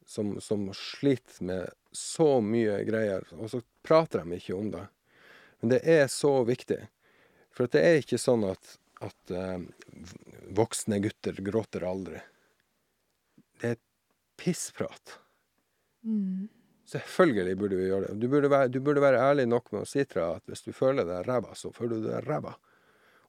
som, 0.07 0.35
som 0.44 0.66
sliter 0.76 1.46
med 1.48 1.72
så 1.94 2.40
mye 2.44 2.80
greier, 2.88 3.24
og 3.38 3.48
så 3.52 3.62
prater 3.87 4.24
de 4.24 4.38
ikke 4.38 4.57
om 4.57 4.72
det. 4.74 4.85
Men 5.62 5.72
det 5.72 5.80
er 5.88 6.09
så 6.12 6.33
viktig. 6.44 6.83
For 7.54 7.70
det 7.70 7.80
er 7.87 8.00
ikke 8.02 8.18
sånn 8.20 8.42
at, 8.48 8.74
at 9.04 9.33
eh, 9.33 9.62
voksne 10.59 10.98
gutter 11.04 11.38
gråter 11.46 11.87
aldri. 11.87 12.18
Det 13.62 13.76
er 13.76 13.80
pissprat. 14.40 15.18
Mm. 16.04 16.50
Selvfølgelig 16.90 17.57
burde 17.57 17.78
vi 17.78 17.88
gjøre 17.88 18.11
det. 18.11 18.18
Du 18.20 18.28
burde, 18.28 18.50
være, 18.52 18.68
du 18.68 18.80
burde 18.85 19.00
være 19.00 19.22
ærlig 19.24 19.46
nok 19.48 19.70
med 19.72 19.87
å 19.87 19.88
si 19.88 20.02
til 20.02 20.20
deg 20.20 20.40
at 20.42 20.50
hvis 20.50 20.66
du 20.66 20.74
føler 20.76 21.07
deg 21.09 21.24
ræva, 21.28 21.54
så 21.57 21.72
føler 21.72 22.02
du 22.02 22.11
deg 22.11 22.26
ræva. 22.28 22.52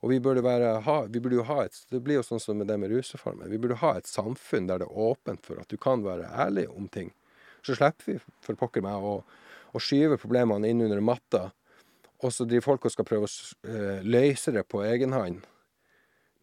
Og 0.04 0.12
vi 0.12 0.20
burde, 0.22 0.44
være, 0.46 0.80
ha, 0.86 0.96
vi 1.10 1.22
burde 1.24 1.40
jo 1.40 1.46
ha 1.48 1.64
et 1.66 1.78
Det 1.90 2.02
blir 2.04 2.20
jo 2.20 2.26
sånn 2.26 2.42
som 2.42 2.58
med 2.60 2.68
det 2.70 2.78
med 2.78 2.92
rusreformen. 2.92 3.50
Vi 3.50 3.60
burde 3.62 3.80
ha 3.82 3.96
et 3.98 4.10
samfunn 4.10 4.68
der 4.70 4.84
det 4.84 4.90
er 4.90 5.04
åpent 5.08 5.46
for 5.46 5.62
at 5.62 5.72
du 5.72 5.78
kan 5.82 6.04
være 6.06 6.30
ærlig 6.30 6.68
om 6.70 6.90
ting. 6.92 7.14
Så 7.66 7.78
slipper 7.78 8.12
vi 8.12 8.18
for 8.46 8.60
pokker 8.60 8.84
meg 8.86 9.02
å, 9.02 9.16
å 9.74 9.82
skyve 9.82 10.20
problemene 10.22 10.70
inn 10.70 10.84
under 10.86 11.02
matta, 11.02 11.48
og 12.22 12.34
så 12.34 12.46
driver 12.46 12.70
folk 12.70 12.86
og 12.86 12.94
skal 12.94 13.08
prøve 13.08 13.28
å 13.28 13.34
eh, 13.68 14.06
løse 14.06 14.54
det 14.54 14.64
på 14.70 14.84
egen 14.86 15.16
hånd 15.16 15.42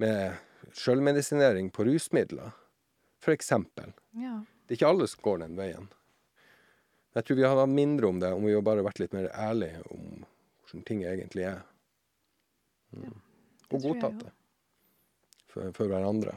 med 0.03 0.75
sjølmedisinering 0.75 1.71
på 1.71 1.87
rusmidler, 1.87 2.51
eksempel. 3.33 3.93
Ja. 4.19 4.41
Det 4.67 4.75
er 4.75 4.81
ikke 4.81 4.91
alle 4.91 5.07
som 5.11 5.23
går 5.23 5.43
den 5.45 5.59
veien. 5.59 5.89
Jeg 7.13 7.27
tror 7.29 7.39
vi 7.39 7.45
hadde 7.45 7.65
hatt 7.65 7.77
mindre 7.77 8.09
om 8.09 8.21
det 8.23 8.31
om 8.33 8.45
vi 8.45 8.55
hadde 8.55 8.67
bare 8.67 8.85
vært 8.87 9.03
litt 9.03 9.15
mer 9.15 9.29
ærlige 9.31 9.83
om 9.93 10.25
hvordan 10.65 10.87
ting 10.89 11.03
egentlig 11.05 11.45
er. 11.51 11.61
Mm. 12.97 13.13
det 13.13 13.32
Og 13.75 13.83
godtatt 13.87 14.19
det 14.25 14.33
for, 15.53 15.73
for 15.77 15.87
hverandre. 15.91 16.35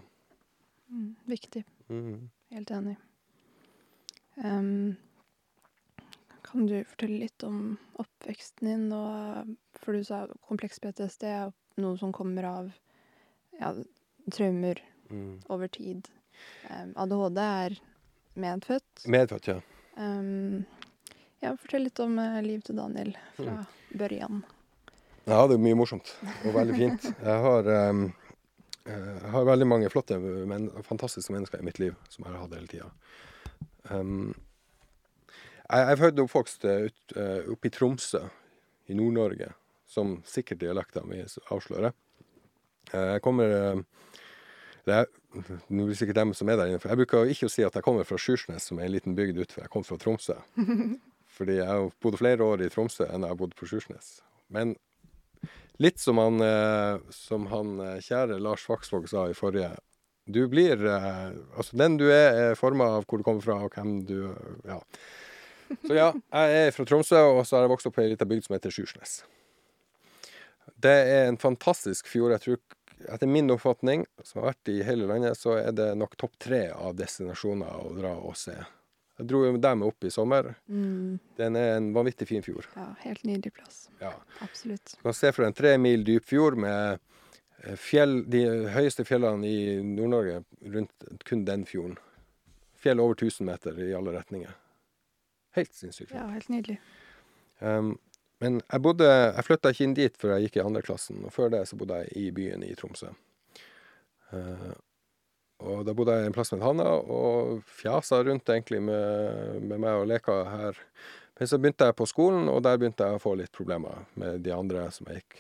Mm. 0.92 1.16
Viktig. 1.32 1.64
Mm. 1.90 2.30
Helt 2.52 2.72
enig. 2.72 2.96
Um, 4.44 4.96
kan 6.46 6.66
du 6.68 6.76
fortelle 6.84 7.22
litt 7.24 7.44
om 7.48 7.78
oppveksten 8.02 8.68
din? 8.68 8.84
Og, 8.94 9.54
for 9.80 9.96
du 9.96 10.04
sa 10.08 10.26
kompleks 10.50 10.80
PTSD 10.84 11.24
er 11.32 11.54
noe 11.82 11.98
som 12.00 12.12
kommer 12.16 12.44
av 12.52 12.74
ja, 13.60 13.74
traumer 14.32 14.82
Mm. 15.06 15.36
over 15.54 15.68
tid. 15.70 16.08
Um, 16.72 16.94
ADHD 16.98 17.38
er 17.38 17.76
medfødt. 18.42 19.04
Medfødt, 19.06 19.48
ja. 19.52 19.60
Um, 20.02 20.64
ja, 21.44 21.52
fortell 21.62 21.86
litt 21.86 22.00
om 22.02 22.18
uh, 22.18 22.40
livet 22.42 22.66
til 22.66 22.80
Daniel 22.80 23.12
fra 23.38 23.54
Mm. 23.62 24.00
børjan. 24.02 24.40
Ja, 25.26 25.42
det 25.50 25.56
er 25.58 25.62
mye 25.64 25.78
morsomt 25.78 26.12
og 26.46 26.54
veldig 26.54 26.76
fint. 26.78 27.06
Jeg 27.10 27.38
har, 27.46 27.68
eh, 27.72 28.02
jeg 28.92 29.32
har 29.34 29.48
veldig 29.48 29.68
mange 29.68 29.90
flotte, 29.90 30.20
men 30.22 30.68
fantastiske 30.86 31.34
mennesker 31.34 31.62
i 31.62 31.66
mitt 31.66 31.80
liv 31.82 31.96
som 32.14 32.26
jeg 32.28 32.34
har 32.36 32.44
hatt 32.44 32.54
hele 32.54 32.70
tida. 32.70 32.92
Um, 33.90 34.34
jeg 35.66 35.92
er 35.92 35.98
født 35.98 36.20
og 36.22 36.28
oppvokst 36.28 36.66
eh, 36.70 36.88
ut, 36.90 37.16
oppe 37.56 37.70
i 37.70 37.74
Tromsø 37.74 38.22
i 38.90 38.94
Nord-Norge, 38.98 39.50
som 39.90 40.20
sikkert 40.30 40.62
dialekta 40.62 41.02
mi 41.06 41.24
avslører. 41.54 41.94
Eh, 42.94 43.12
Jeg 43.16 43.22
kommer 43.26 43.84
Det 44.86 44.94
er, 44.94 45.06
nå 45.34 45.88
blir 45.88 45.96
det 45.96 45.98
sikkert 45.98 46.16
dem 46.20 46.34
som 46.38 46.50
er 46.50 46.58
der 46.60 46.68
inne, 46.70 46.78
for 46.80 46.90
jeg 46.94 46.98
bruker 47.02 47.26
ikke 47.26 47.48
å 47.48 47.50
si 47.50 47.64
at 47.66 47.74
jeg 47.74 47.82
kommer 47.84 48.06
fra 48.06 48.20
Sjursnes, 48.22 48.68
som 48.70 48.78
er 48.78 48.86
en 48.86 48.92
liten 48.94 49.16
bygd 49.18 49.40
utenfor. 49.40 49.64
Jeg 49.64 49.72
kommer 49.74 49.88
fra 49.90 49.98
Tromsø. 49.98 50.36
Fordi 51.36 51.56
jeg 51.58 51.66
har 51.66 51.90
bodd 52.06 52.20
flere 52.22 52.46
år 52.46 52.62
i 52.62 52.70
Tromsø 52.70 53.08
enn 53.10 53.26
jeg 53.26 53.34
har 53.34 53.40
bodd 53.40 53.56
på 53.58 53.66
Sjursnes. 53.66 54.20
Men 54.54 54.76
litt 55.78 56.00
som 56.00 56.18
han, 56.22 56.40
eh, 56.42 56.98
som 57.12 57.48
han 57.52 57.76
eh, 57.80 58.00
kjære 58.04 58.40
Lars 58.44 58.66
Vaksvåg 58.70 59.10
sa 59.12 59.28
i 59.30 59.38
forrige 59.38 59.74
Du 60.26 60.48
blir 60.50 60.80
eh, 60.86 61.28
Altså, 61.58 61.78
den 61.78 61.98
du 62.02 62.08
er, 62.10 62.52
er 62.52 62.60
forma 62.60 62.88
av 62.98 63.06
hvor 63.06 63.22
du 63.22 63.26
kommer 63.28 63.46
fra, 63.46 63.60
og 63.66 63.76
hvem 63.76 64.02
du 64.08 64.20
Ja. 64.68 64.82
Så 65.82 65.96
ja, 65.98 66.12
jeg 66.14 66.68
er 66.68 66.74
fra 66.76 66.86
Tromsø, 66.86 67.18
og 67.34 67.46
så 67.46 67.58
har 67.58 67.64
jeg 67.66 67.72
vokst 67.72 67.88
opp 67.90 67.96
i 67.98 68.04
ei 68.04 68.12
lita 68.12 68.28
bygd 68.30 68.46
som 68.46 68.54
heter 68.54 68.74
Sjursnes. 68.74 69.16
Det 70.78 70.94
er 70.94 71.24
en 71.26 71.40
fantastisk 71.42 72.06
fjord. 72.06 72.36
Jeg 72.36 72.44
tror, 72.44 72.60
etter 73.16 73.32
min 73.32 73.50
oppfatning, 73.50 74.06
som 74.22 74.44
har 74.44 74.52
vært 74.52 74.70
i 74.70 74.84
hele 74.86 75.08
landet, 75.10 75.40
så 75.40 75.56
er 75.58 75.74
det 75.74 75.88
nok 75.98 76.14
topp 76.22 76.38
tre 76.38 76.68
av 76.70 76.94
destinasjoner 77.00 77.82
å 77.82 77.96
dra 77.98 78.14
og 78.14 78.38
se. 78.38 78.54
Jeg 79.16 79.28
dro 79.32 79.46
jo 79.46 79.58
der 79.64 79.76
med 79.80 79.88
opp 79.88 80.04
i 80.04 80.12
sommer. 80.12 80.50
Mm, 80.68 81.20
Den 81.38 81.56
er 81.56 81.78
en 81.78 81.94
vanvittig 81.96 82.28
fin 82.28 82.44
fjord. 82.44 82.66
ja, 82.76 82.90
helt 83.06 83.24
nydelig 83.24 83.54
plass. 83.54 83.90
Ja. 84.02 84.12
Absolutt. 84.44 84.98
Du 84.98 85.04
kan 85.08 85.14
se 85.16 85.32
for 85.32 85.44
deg 85.46 85.54
en 85.54 85.60
tre 85.62 85.78
mil 85.80 86.04
dyp 86.04 86.26
fjord 86.28 86.58
med 86.60 87.00
eh, 87.64 87.78
fjell, 87.80 88.24
de 88.30 88.44
høyeste 88.76 89.06
fjellene 89.08 89.48
i 89.48 89.78
Nord-Norge 89.84 90.42
rundt 90.76 91.08
kun 91.24 91.46
den 91.48 91.64
fjorden. 91.66 91.96
Fjell 92.76 93.00
over 93.00 93.16
1000 93.16 93.48
meter 93.48 93.80
i 93.80 93.94
alle 93.96 94.12
retninger. 94.18 94.52
Helt 95.56 95.72
sinnssykt. 95.74 96.12
Ja, 96.12 96.28
helt 96.28 96.50
nydelig. 96.52 96.80
Um, 97.64 97.94
men 98.44 98.60
jeg 98.68 98.82
bodde 98.84 99.06
Jeg 99.08 99.44
flytta 99.48 99.72
ikke 99.72 99.84
inn 99.88 99.94
dit 99.96 100.18
før 100.20 100.34
jeg 100.36 100.50
gikk 100.50 100.58
i 100.60 100.66
andre 100.66 100.82
klassen, 100.84 101.24
og 101.24 101.32
før 101.32 101.54
det 101.54 101.62
så 101.70 101.78
bodde 101.80 102.02
jeg 102.04 102.12
i 102.20 102.32
byen 102.36 102.66
i 102.68 102.74
Tromsø. 102.76 103.14
Eh, 104.36 104.74
og 105.64 105.86
da 105.88 105.94
bodde 105.96 106.16
jeg 106.18 106.30
en 106.30 106.36
plass 106.36 106.52
med 106.52 106.64
Hanna, 106.66 106.88
og 107.00 107.62
fjasa 107.80 108.20
rundt 108.26 108.50
egentlig 108.52 108.82
med, 108.84 109.62
med 109.64 109.80
meg 109.80 110.02
og 110.02 110.10
leka 110.12 110.42
her. 110.50 110.82
Men 111.40 111.52
så 111.52 111.60
begynte 111.60 111.88
jeg 111.88 111.98
på 112.00 112.08
skolen, 112.10 112.50
og 112.52 112.62
der 112.64 112.80
begynte 112.80 113.08
jeg 113.08 113.18
å 113.18 113.24
få 113.24 113.36
litt 113.40 113.54
problemer 113.56 114.06
med 114.20 114.44
de 114.46 114.54
andre 114.56 114.88
som 114.96 115.08
jeg 115.12 115.24
gikk 115.24 115.40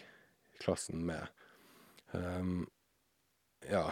i 0.56 0.64
klassen 0.64 1.04
med. 1.08 1.28
Um, 2.16 2.64
ja 3.68 3.90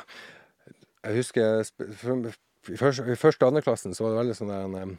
Jeg 1.03 1.17
husker 1.17 1.63
i 1.63 1.95
første, 1.97 2.33
I 2.71 3.17
første 3.19 3.43
og 3.43 3.49
andre 3.49 3.63
klassen 3.65 3.95
så 3.97 4.05
var 4.05 4.13
det 4.13 4.19
veldig 4.21 4.35
sånn 4.37 4.51
der 4.53 4.93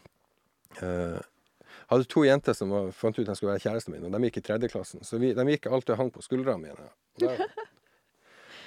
eh, 0.85 1.21
hadde 1.89 2.09
to 2.11 2.25
jenter 2.27 2.57
som 2.57 2.73
var, 2.75 2.91
fant 2.97 3.17
ut 3.17 3.23
at 3.25 3.31
de 3.31 3.37
skulle 3.39 3.55
være 3.55 3.65
kjæresten 3.65 3.95
min, 3.95 4.05
og 4.05 4.13
de 4.13 4.29
gikk 4.29 4.43
i 4.43 4.45
tredje 4.49 4.71
klassen. 4.73 5.05
Så 5.07 5.21
vi, 5.23 5.33
de 5.37 5.47
gikk 5.55 5.71
alltid 5.71 5.95
og 5.95 6.03
hang 6.03 6.13
på 6.13 6.25
skuldrene 6.25 6.61
mine. 6.61 6.91
Da, 7.23 7.33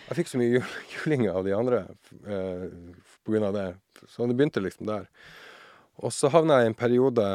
jeg 0.07 0.19
fikk 0.21 0.31
så 0.31 0.39
mye 0.41 0.53
jul, 0.57 0.71
juling 0.93 1.27
av 1.31 1.43
de 1.47 1.55
andre 1.55 1.83
eh, 2.27 2.63
på 3.23 3.33
grunn 3.33 3.47
av 3.49 3.57
det. 3.57 3.67
Så 4.07 4.27
det 4.27 4.37
begynte 4.37 4.63
liksom 4.63 4.89
der. 4.89 5.09
Og 5.97 6.13
så 6.13 6.29
havna 6.31 6.61
jeg 6.61 6.69
i 6.69 6.71
en 6.71 6.77
periode 6.77 7.27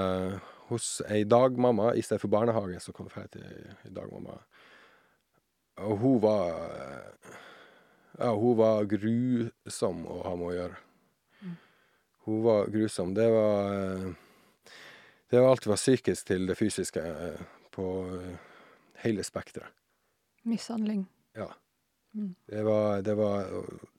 hos 0.71 1.01
ei 1.11 1.25
dagmamma 1.29 1.93
i 1.99 2.05
stedet 2.05 2.23
for 2.23 2.33
barnehage. 2.33 2.81
Så 2.81 2.95
kom 2.97 3.11
jeg 3.13 3.33
til 3.35 3.45
ei, 3.45 3.93
dagmamma. 3.93 4.39
Og 5.83 5.99
hun 6.01 6.19
var 6.23 6.59
Ja, 8.19 8.29
hun 8.37 8.59
var 8.59 8.85
grusom 8.85 10.03
å 10.05 10.19
ha 10.27 10.35
med 10.37 10.51
å 10.51 10.57
gjøre. 10.57 10.81
Hun 12.27 12.43
var 12.45 12.69
grusom. 12.71 13.15
Det 13.17 13.25
var 13.33 13.73
eh, 13.73 14.11
det 15.33 15.41
var 15.41 15.51
alt 15.51 15.65
fra 15.65 15.79
psykisk 15.81 16.27
til 16.29 16.43
det 16.45 16.59
fysiske 16.59 17.01
eh, 17.01 17.45
på 17.73 17.87
eh, 18.19 18.35
hele 19.01 19.25
spekteret. 19.25 19.73
Mishandling. 20.45 21.07
Ja. 21.33 21.47
Mm. 22.13 22.35
Det 22.47 22.63
var 22.63 23.03
Det 23.03 23.15
var 23.17 23.47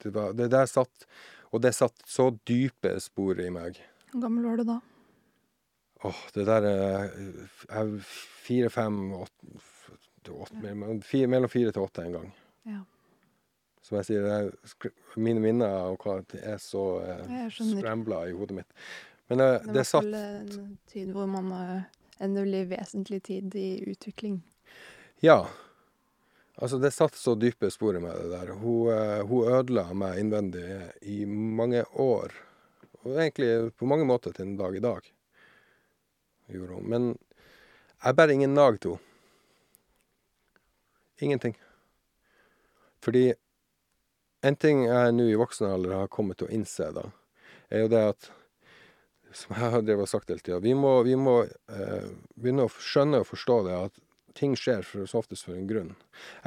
Det, 0.03 0.09
var, 0.13 0.33
det 0.37 0.47
der 0.53 0.65
satt 0.69 1.07
Og 1.51 1.61
det 1.61 1.73
satt 1.73 2.03
så 2.05 2.29
dype 2.45 2.99
spor 3.01 3.39
i 3.41 3.49
meg. 3.49 3.79
Hvor 4.11 4.21
gammel 4.27 4.45
var 4.45 4.57
du 4.57 4.63
da? 4.67 4.79
Åh, 6.03 6.21
det 6.33 6.45
der 6.45 6.67
eh, 6.67 7.09
Jeg 7.69 8.01
fire, 8.43 8.69
fem, 8.69 9.13
åtte, 9.13 10.31
åtte 10.31 10.59
mellom, 10.61 11.01
fire, 11.01 11.27
mellom 11.31 11.49
fire 11.49 11.71
til 11.71 11.85
åtte 11.85 12.03
en 12.03 12.17
gang. 12.17 12.33
Ja. 12.67 12.81
Som 13.83 13.97
jeg 13.99 14.07
sier, 14.09 14.27
jeg, 14.27 14.91
mine 15.15 15.43
minner 15.43 15.91
og 15.91 16.03
hva 16.03 16.19
det 16.31 16.41
er 16.43 16.59
så 16.61 16.83
eh, 17.03 17.47
scrambla 17.51 18.25
i 18.27 18.35
hodet 18.35 18.59
mitt. 18.59 18.85
Men 19.31 19.43
eh, 19.43 19.59
Det 19.63 19.77
det, 19.79 19.85
satt 19.87 20.07
en 20.07 20.77
tid 20.91 21.11
hvor 21.15 21.29
man 21.29 21.51
har 21.55 21.83
en 22.23 22.35
veldig 22.35 22.65
vesentlig 22.69 23.21
tid 23.23 23.55
i 23.55 23.83
utvikling. 23.91 24.41
Ja. 25.23 25.45
Altså, 26.63 26.77
det 26.79 26.93
satt 26.95 27.17
så 27.19 27.33
dype 27.35 27.67
spor 27.73 27.97
i 27.97 28.01
meg, 28.03 28.15
det 28.15 28.29
der. 28.31 28.53
Hun, 28.55 28.87
eh, 28.93 29.21
hun 29.27 29.49
ødela 29.51 29.89
meg 29.99 30.21
innvendig 30.21 30.63
i 31.01 31.25
mange 31.27 31.83
år. 31.99 32.31
Og 33.03 33.17
egentlig 33.17 33.73
på 33.75 33.87
mange 33.89 34.07
måter 34.07 34.31
til 34.31 34.47
en 34.47 34.55
dag 34.61 34.77
i 34.77 34.83
dag. 34.83 35.09
Gjorde 36.47 36.77
hun. 36.77 36.85
Men 36.87 37.09
jeg 38.03 38.15
bærer 38.15 38.35
ingen 38.37 38.55
nag 38.55 38.79
til 38.79 38.95
henne. 38.95 39.09
Ingenting. 41.23 41.53
Fordi 43.03 43.33
en 44.43 44.55
ting 44.59 44.85
jeg 44.87 45.11
nå 45.15 45.27
i 45.31 45.37
voksen 45.39 45.67
alder 45.69 45.97
har 46.01 46.09
kommet 46.11 46.39
til 46.39 46.49
å 46.49 46.55
innse, 46.55 46.89
da, 46.95 47.03
er 47.71 47.85
jo 47.85 47.91
det 47.91 48.07
at 48.13 48.31
Som 49.33 49.55
jeg 49.55 49.71
har 49.73 49.81
drevet 49.81 50.05
og 50.05 50.09
sagt 50.11 50.29
hele 50.29 50.43
tida, 50.45 50.59
vi 50.61 50.75
må, 50.77 50.91
vi 51.01 51.15
må 51.17 51.39
eh, 51.41 52.09
begynne 52.37 52.67
å 52.67 52.69
skjønne 52.69 53.23
og 53.23 53.31
forstå 53.31 53.55
det 53.65 53.77
at 53.87 54.02
ting 54.37 54.55
skjer 54.57 54.83
for, 54.87 55.05
så 55.09 55.21
oftest 55.21 55.45
for 55.47 55.57
en 55.57 55.67
grunn. 55.69 55.93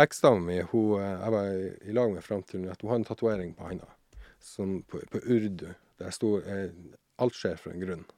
Eksa 0.02 0.34
mi, 0.38 0.58
eh, 0.58 0.66
jeg 1.06 1.32
var 1.34 1.50
i, 1.54 1.94
lag 1.96 2.12
med 2.12 2.24
fram 2.24 2.42
til 2.46 2.68
at 2.70 2.82
hun 2.82 2.92
har 2.92 3.00
en 3.00 3.08
tatovering 3.08 3.54
på 3.56 3.68
handa 3.70 3.88
på, 4.90 5.00
på 5.10 5.18
urdu. 5.24 5.74
Der 5.98 6.10
sto 6.10 6.38
eh, 6.40 6.70
'Alt 7.16 7.34
skjer 7.34 7.56
for 7.56 7.72
en 7.72 7.82
grunn'. 7.82 8.08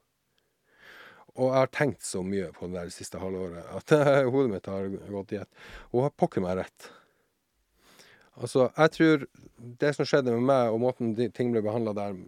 Og 1.39 1.53
jeg 1.53 1.59
har 1.61 1.71
tenkt 1.71 2.03
så 2.03 2.23
mye 2.27 2.51
på 2.53 2.67
det 2.67 2.81
der 2.81 2.89
siste 2.91 3.21
halvåret 3.23 3.67
at 3.79 3.93
hodet 4.33 4.51
mitt 4.51 4.67
har 4.67 4.89
gått 4.89 5.33
i 5.33 5.43
ett. 5.43 5.51
Hun 5.93 6.03
har 6.03 6.11
pokker 6.11 6.43
meg 6.43 6.59
rett. 6.59 6.89
Altså, 8.39 8.71
jeg 8.75 8.95
tror 8.95 9.27
det 9.83 9.93
som 9.95 10.07
skjedde 10.07 10.35
med 10.35 10.47
meg, 10.51 10.73
og 10.73 10.83
måten 10.83 11.15
ting 11.35 11.53
ble 11.55 11.63
behandla 11.63 11.95
der, 11.95 12.19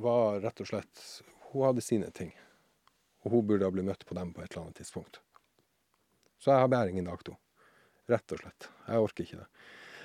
var 0.00 0.40
rett 0.40 0.62
og 0.62 0.70
slett 0.70 1.02
Hun 1.50 1.66
hadde 1.66 1.82
sine 1.82 2.10
ting. 2.14 2.30
Og 3.24 3.34
hun 3.34 3.46
burde 3.46 3.66
ha 3.66 3.74
blitt 3.74 3.88
møtt 3.88 4.06
på 4.06 4.14
dem 4.14 4.30
på 4.32 4.42
et 4.42 4.52
eller 4.52 4.68
annet 4.68 4.78
tidspunkt. 4.78 5.18
Så 6.40 6.52
jeg 6.54 6.62
har 6.64 6.70
bæring 6.72 6.98
i 6.98 7.04
dag 7.04 7.22
to. 7.26 7.36
Rett 8.10 8.32
og 8.34 8.40
slett. 8.42 8.68
Jeg 8.88 9.04
orker 9.06 9.26
ikke 9.26 9.40
det. 9.42 9.48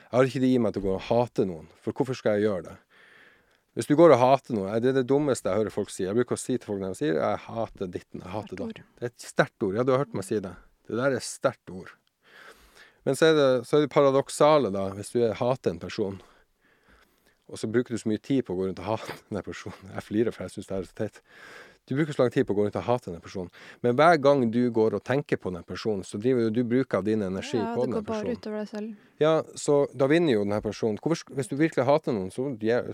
Jeg 0.06 0.18
har 0.20 0.30
ikke 0.30 0.42
det 0.44 0.50
i 0.54 0.58
meg 0.62 0.76
til 0.76 0.84
å 0.84 0.86
gå 0.86 0.96
og 0.96 1.06
hate 1.08 1.46
noen, 1.48 1.70
for 1.82 1.96
hvorfor 1.96 2.18
skal 2.18 2.38
jeg 2.38 2.46
gjøre 2.50 2.68
det? 2.70 2.76
Hvis 3.76 3.90
du 3.90 3.96
går 4.00 4.14
og 4.16 4.22
hater 4.22 4.56
noe, 4.56 4.78
det 4.80 4.94
er 4.94 5.00
det 5.02 5.08
dummeste 5.10 5.52
jeg 5.52 5.60
hører 5.60 5.74
folk 5.74 5.90
si. 5.92 6.06
Jeg 6.06 6.16
bruker 6.16 6.38
å 6.38 6.40
si 6.40 6.54
til 6.56 6.70
folk 6.70 6.80
når 6.80 6.94
de 6.94 7.00
sier 7.02 7.18
'jeg 7.20 7.40
hater 7.44 7.88
ditten', 7.88 8.22
'jeg 8.24 8.32
hater 8.32 8.56
datten'. 8.56 8.88
Det 8.96 9.04
er 9.04 9.06
et 9.12 9.20
sterkt 9.20 9.64
ord. 9.64 9.76
Ja, 9.76 9.84
du 9.84 9.92
har 9.92 10.06
hørt 10.06 10.14
meg 10.14 10.24
si 10.24 10.40
det. 10.40 10.56
Det 10.88 10.96
der 10.96 11.12
er 11.12 11.18
et 11.18 11.24
sterkt 11.24 11.70
ord. 11.70 11.92
Men 13.06 13.16
så 13.16 13.26
er 13.26 13.34
det, 13.36 13.68
så 13.68 13.78
er 13.78 13.82
det 13.82 13.92
paradoksale, 13.92 14.72
da, 14.72 14.90
hvis 14.92 15.12
du 15.12 15.20
er- 15.24 15.34
hater 15.34 15.72
en 15.72 15.80
person, 15.80 16.22
og 17.50 17.58
så 17.58 17.70
bruker 17.70 17.90
du 17.90 17.98
så 17.98 18.08
mye 18.10 18.22
tid 18.22 18.46
på 18.46 18.56
å 18.56 18.58
gå 18.58 18.68
rundt 18.68 18.80
og 18.80 18.86
hate 18.86 19.14
den 19.30 19.44
personen. 19.44 19.94
Jeg 19.94 20.04
flirer, 20.04 20.34
for 20.34 20.44
jeg 20.44 20.52
syns 20.52 20.68
det 20.68 20.78
er 20.78 20.84
så 20.84 20.96
teit. 20.96 21.22
Du 21.86 21.94
bruker 21.94 22.16
så 22.16 22.24
lang 22.24 22.32
tid 22.34 22.48
på 22.48 22.56
å 22.56 22.58
gå 22.58 22.66
rundt 22.66 22.78
og 22.80 22.88
hate 22.88 23.12
den 23.14 23.22
personen. 23.22 23.52
Men 23.86 23.98
hver 24.00 24.18
gang 24.18 24.46
du 24.52 24.62
går 24.74 24.98
og 24.98 25.04
tenker 25.06 25.38
på 25.38 25.52
den 25.54 25.66
personen, 25.68 26.02
så 26.08 26.18
driver 26.18 26.50
du, 26.50 26.62
du 26.62 26.70
bruker 26.70 26.98
av 27.00 27.06
din 27.06 27.22
energi 27.22 27.60
Ja, 27.60 27.74
på 27.78 27.86
det 27.86 28.00
går 28.00 28.08
bare 28.08 28.34
utover 28.34 28.64
deg 28.64 28.72
selv. 28.72 29.12
Ja, 29.22 29.34
så 29.54 29.84
da 29.94 30.10
vinner 30.10 30.34
jo 30.34 30.44
den 30.48 30.56
her 30.56 30.66
personen. 30.66 30.98
Hvorfor, 31.02 31.36
hvis 31.38 31.52
du 31.52 31.58
virkelig 31.60 31.86
hater 31.86 32.16
noen, 32.16 32.32
så, 32.34 32.48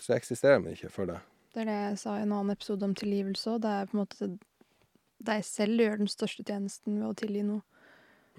så 0.03 0.15
eksisterer 0.17 0.59
den 0.59 0.75
ikke 0.75 0.91
for 0.91 1.07
deg. 1.07 1.23
Det 1.51 1.63
er 1.63 1.71
det 1.71 1.79
jeg 1.79 1.99
sa 2.03 2.15
i 2.17 2.23
en 2.25 2.35
annen 2.35 2.53
episode 2.53 2.87
om 2.87 2.95
tilgivelse 2.95 3.55
òg. 3.55 3.61
Det 3.63 3.75
er 3.75 3.87
på 3.87 3.95
en 3.95 4.03
måte 4.03 4.31
deg 5.21 5.43
selv 5.45 5.77
du 5.77 5.85
gjør 5.85 5.99
den 6.01 6.11
største 6.11 6.45
tjenesten 6.47 6.99
ved 6.99 7.09
å 7.09 7.17
tilgi 7.21 7.43
noe. 7.47 7.63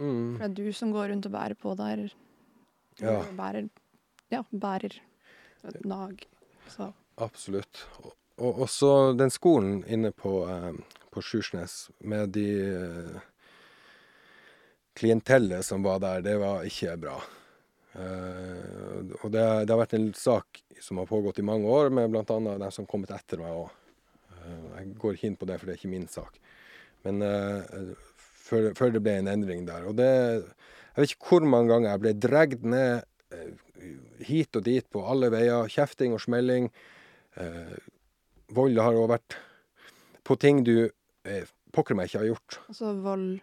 Mm. 0.00 0.36
For 0.36 0.42
det 0.42 0.48
er 0.48 0.56
du 0.56 0.76
som 0.76 0.92
går 0.94 1.12
rundt 1.12 1.28
og 1.28 1.34
bærer 1.34 1.58
på 1.58 1.74
der. 1.78 2.06
Ja. 3.00 3.20
Bærer, 3.36 3.68
ja, 4.32 4.42
bærer 4.52 4.98
et 5.68 5.84
nag. 5.88 6.26
Så 6.72 6.92
Absolutt. 7.22 7.86
Og, 8.40 8.48
og 8.48 8.64
også 8.66 9.12
den 9.18 9.32
skolen 9.32 9.82
inne 9.90 10.12
på, 10.16 10.42
eh, 10.48 10.72
på 11.12 11.22
Sjursnes 11.24 11.90
med 12.00 12.32
de 12.36 12.48
eh, 12.64 13.20
klientellet 14.96 15.64
som 15.66 15.84
var 15.84 16.00
der, 16.02 16.24
det 16.24 16.38
var 16.40 16.64
ikke 16.68 16.96
bra. 17.00 17.18
Eh, 17.92 19.12
og 19.20 19.28
det, 19.34 19.44
det 19.66 19.74
har 19.74 19.82
vært 19.82 19.96
en 19.98 20.10
sak 20.16 20.62
som 20.82 20.98
har 21.02 21.10
pågått 21.10 21.42
i 21.42 21.46
mange 21.46 21.68
år, 21.68 21.92
med 21.94 22.10
bl.a. 22.10 22.24
de 22.24 22.72
som 22.72 22.86
har 22.86 22.90
kommet 22.90 23.12
etter 23.14 23.42
meg 23.42 23.52
òg. 23.54 23.68
jeg 24.42 24.94
går 24.98 25.14
ikke 25.14 25.28
inn 25.28 25.38
på 25.38 25.46
det, 25.46 25.58
for 25.58 25.68
det 25.68 25.74
er 25.74 25.78
ikke 25.78 25.92
min 25.92 26.08
sak. 26.10 26.40
Men 27.06 27.22
uh, 27.22 27.92
før, 28.42 28.72
før 28.78 28.90
det 28.94 29.02
ble 29.04 29.14
en 29.20 29.30
endring 29.30 29.62
der. 29.66 29.86
Og 29.86 29.94
det 29.98 30.08
Jeg 30.10 30.96
vet 30.96 31.14
ikke 31.14 31.28
hvor 31.28 31.46
mange 31.46 31.70
ganger 31.70 31.90
jeg 31.90 32.02
ble 32.02 32.12
dratt 32.20 32.64
ned 32.66 33.06
hit 34.26 34.58
og 34.58 34.66
dit 34.66 34.86
på 34.92 35.04
alle 35.08 35.30
veier. 35.32 35.70
Kjefting 35.70 36.12
og 36.16 36.20
smelling. 36.20 36.68
Vold 38.52 38.78
har 38.82 38.96
òg 38.98 39.08
vært 39.14 39.36
på 40.26 40.36
ting 40.40 40.60
du 40.66 40.74
eh, 41.24 41.46
pokker 41.72 41.96
meg 41.98 42.10
ikke 42.10 42.20
har 42.22 42.30
gjort. 42.34 42.58
altså 42.68 42.92
vold 43.02 43.40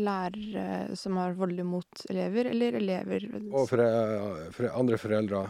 Lærere 0.00 0.94
som 0.96 1.16
har 1.18 1.32
vold 1.34 1.58
mot 1.66 2.02
elever, 2.12 2.46
eller 2.52 2.76
elever 2.78 3.24
Og 3.50 3.64
for, 3.68 3.80
for 4.54 4.68
andre 4.70 4.98
foreldre. 5.02 5.40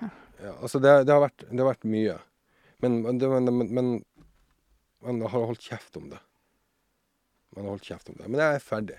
Ja, 0.00 0.54
altså 0.56 0.80
det, 0.80 0.94
det, 1.06 1.12
har 1.12 1.20
vært, 1.26 1.44
det 1.50 1.60
har 1.60 1.68
vært 1.68 1.84
mye. 1.86 2.14
Men, 2.82 2.96
det- 3.20 3.28
men, 3.28 3.44
men, 3.52 3.68
men 3.76 3.90
man 5.04 5.20
har 5.28 5.44
holdt 5.50 5.62
kjeft 5.68 5.98
om 6.00 6.08
det. 6.14 6.18
Man 7.54 7.66
har 7.66 7.74
holdt 7.76 7.90
kjeft 7.90 8.08
om 8.08 8.16
det. 8.18 8.30
Men 8.32 8.40
jeg 8.40 8.56
er 8.56 8.64
ferdig. 8.64 8.96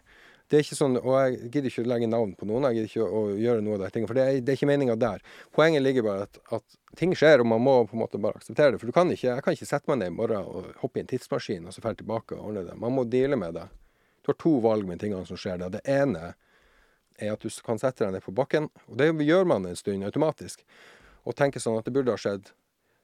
Det 0.53 0.59
er 0.59 0.65
ikke 0.67 0.75
sånn, 0.77 0.99
Og 1.01 1.15
jeg 1.17 1.47
gidder 1.49 1.71
ikke 1.71 1.81
å 1.81 1.87
legge 1.89 2.07
navn 2.11 2.33
på 2.37 2.45
noen. 2.45 2.67
Jeg 2.69 2.75
gidder 2.75 2.89
ikke 2.91 3.05
å, 3.09 3.21
gjøre 3.41 3.61
noe 3.65 3.77
av 3.79 3.79
de 3.81 3.87
tingene. 3.95 4.09
For 4.11 4.19
det 4.19 4.23
er, 4.23 4.35
det 4.45 4.51
er 4.53 4.57
ikke 4.59 4.67
meninga 4.69 4.95
der. 5.01 5.23
Poenget 5.57 5.81
ligger 5.81 6.05
bare 6.05 6.27
at, 6.27 6.37
at 6.53 6.75
ting 6.99 7.15
skjer, 7.17 7.41
og 7.41 7.47
man 7.49 7.63
må 7.65 7.73
på 7.89 7.97
en 7.97 8.03
måte 8.03 8.19
bare 8.21 8.37
akseptere 8.37 8.75
det. 8.75 8.81
For 8.83 8.91
du 8.91 8.93
kan 8.93 9.09
ikke, 9.09 9.31
jeg 9.31 9.45
kan 9.47 9.57
ikke 9.57 9.67
sette 9.71 9.89
meg 9.89 10.03
ned 10.03 10.11
i 10.11 10.15
morgen 10.19 10.45
og 10.45 10.67
hoppe 10.83 11.01
i 11.01 11.03
en 11.03 11.09
tidsmaskin 11.09 11.65
og 11.65 11.73
så 11.73 11.81
dra 11.81 11.95
tilbake 11.97 12.37
og 12.37 12.51
ordne 12.51 12.67
det. 12.67 12.75
Man 12.83 12.93
må 12.93 13.05
deale 13.09 13.39
med 13.41 13.57
det. 13.57 13.65
Du 14.21 14.29
har 14.29 14.37
to 14.43 14.51
valg 14.61 14.85
med 14.85 15.01
tingene 15.01 15.25
som 15.25 15.39
skjer. 15.41 15.57
der. 15.63 15.73
Det 15.73 15.81
ene 15.89 16.35
er 17.17 17.33
at 17.33 17.41
du 17.41 17.49
kan 17.65 17.81
sette 17.81 18.05
deg 18.05 18.13
ned 18.13 18.25
på 18.27 18.35
bakken, 18.37 18.69
og 18.85 19.01
det 19.01 19.09
gjør 19.25 19.49
man 19.49 19.65
en 19.65 19.79
stund 19.79 20.05
automatisk, 20.05 20.61
og 21.25 21.33
tenke 21.39 21.61
sånn 21.63 21.79
at 21.79 21.89
det 21.89 21.95
burde 21.97 22.13
ha 22.13 22.21
skjedd 22.21 22.53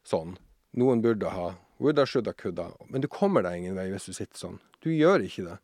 sånn. 0.06 0.38
Noen 0.78 1.02
burde 1.02 1.34
ha 1.34 1.56
woulda, 1.82 2.06
shoulda, 2.06 2.34
coulda. 2.38 2.70
Men 2.94 3.02
du 3.02 3.10
kommer 3.10 3.42
deg 3.42 3.58
ingen 3.58 3.78
vei 3.80 3.90
hvis 3.90 4.06
du 4.06 4.14
sitter 4.14 4.38
sånn. 4.38 4.62
Du 4.86 4.92
gjør 4.94 5.26
ikke 5.26 5.48
det. 5.48 5.58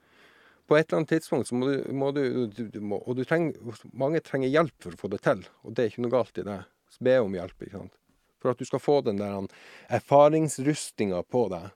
På 0.66 0.78
et 0.78 0.88
eller 0.88 1.04
annet 1.04 1.12
tidspunkt 1.14 1.48
så 1.48 1.56
må 1.56 1.70
du, 1.70 1.94
må 1.94 2.12
du, 2.16 2.24
du, 2.50 2.80
må, 2.82 2.98
Og 3.06 3.20
du 3.20 3.24
trenger, 3.28 3.54
mange 3.94 4.22
trenger 4.26 4.50
hjelp 4.50 4.74
for 4.82 4.96
å 4.96 5.02
få 5.04 5.12
det 5.14 5.22
til, 5.26 5.44
og 5.62 5.76
det 5.76 5.84
er 5.84 5.92
ikke 5.92 6.06
noe 6.06 6.16
galt 6.16 6.42
i 6.42 6.46
det. 6.48 6.60
Så 6.90 7.06
be 7.06 7.20
om 7.22 7.36
hjelp, 7.38 7.58
ikke 7.62 7.78
sant. 7.84 7.98
For 8.42 8.54
at 8.54 8.62
du 8.62 8.68
skal 8.68 8.82
få 8.82 9.00
den 9.06 9.22
der 9.22 9.50
erfaringsrustinga 9.94 11.22
på 11.30 11.48
deg 11.54 11.70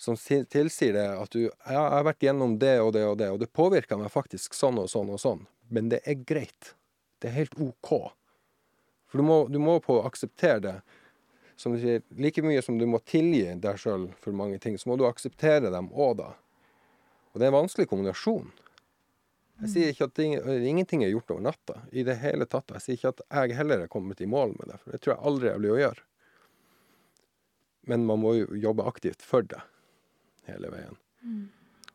som 0.00 0.16
tilsier 0.16 0.94
det 0.96 1.08
at 1.12 1.30
du 1.30 1.40
'Jeg 1.44 1.76
har 1.76 2.04
vært 2.04 2.24
gjennom 2.24 2.58
det 2.58 2.80
og 2.80 2.92
det 2.92 3.04
og 3.04 3.18
det, 3.18 3.30
og 3.30 3.40
det 3.40 3.52
påvirka 3.52 3.98
meg 3.98 4.08
faktisk 4.08 4.54
sånn 4.56 4.78
og 4.80 4.88
sånn 4.88 5.10
og 5.12 5.20
sånn', 5.20 5.46
men 5.68 5.90
det 5.90 6.00
er 6.06 6.14
greit. 6.14 6.74
Det 7.20 7.28
er 7.28 7.36
helt 7.36 7.60
OK. 7.60 8.12
For 9.06 9.18
du 9.18 9.22
må, 9.22 9.48
du 9.48 9.58
må 9.58 9.78
på 9.80 10.00
akseptere 10.06 10.60
det. 10.60 10.82
Som 11.56 11.74
du 11.74 11.80
sier, 11.82 12.02
like 12.16 12.40
mye 12.42 12.62
som 12.62 12.78
du 12.78 12.86
må 12.86 12.98
tilgi 13.04 13.60
deg 13.60 13.76
sjøl 13.76 14.08
for 14.16 14.32
mange 14.32 14.58
ting, 14.58 14.78
så 14.78 14.88
må 14.88 14.96
du 14.96 15.04
akseptere 15.04 15.70
dem 15.70 15.90
òg, 15.92 16.16
da. 16.16 16.32
Og 17.30 17.38
det 17.38 17.46
er 17.46 17.52
en 17.52 17.60
vanskelig 17.60 17.88
kombinasjon. 17.90 18.50
Jeg 19.60 19.72
sier 19.74 19.90
ikke 19.92 20.06
at 20.08 20.14
ting, 20.16 20.32
ingenting 20.40 21.02
er 21.04 21.12
gjort 21.12 21.34
over 21.34 21.44
natta. 21.44 21.82
I 21.92 22.04
det 22.06 22.16
hele 22.22 22.46
tatt. 22.48 22.72
Jeg 22.78 22.84
sier 22.84 22.96
ikke 22.96 23.12
at 23.12 23.20
jeg 23.28 23.58
heller 23.58 23.84
er 23.84 23.92
kommet 23.92 24.22
i 24.24 24.28
mål 24.30 24.54
med 24.56 24.72
det, 24.72 24.78
for 24.80 24.94
det 24.94 25.02
tror 25.02 25.14
jeg 25.14 25.24
aldri 25.30 25.50
jeg 25.50 25.60
blir 25.60 25.74
å 25.74 25.82
gjøre. 25.82 26.06
Men 27.92 28.06
man 28.08 28.22
må 28.22 28.34
jo 28.38 28.48
jobbe 28.60 28.86
aktivt 28.88 29.22
for 29.26 29.44
det 29.46 29.60
hele 30.48 30.72
veien. 30.72 30.96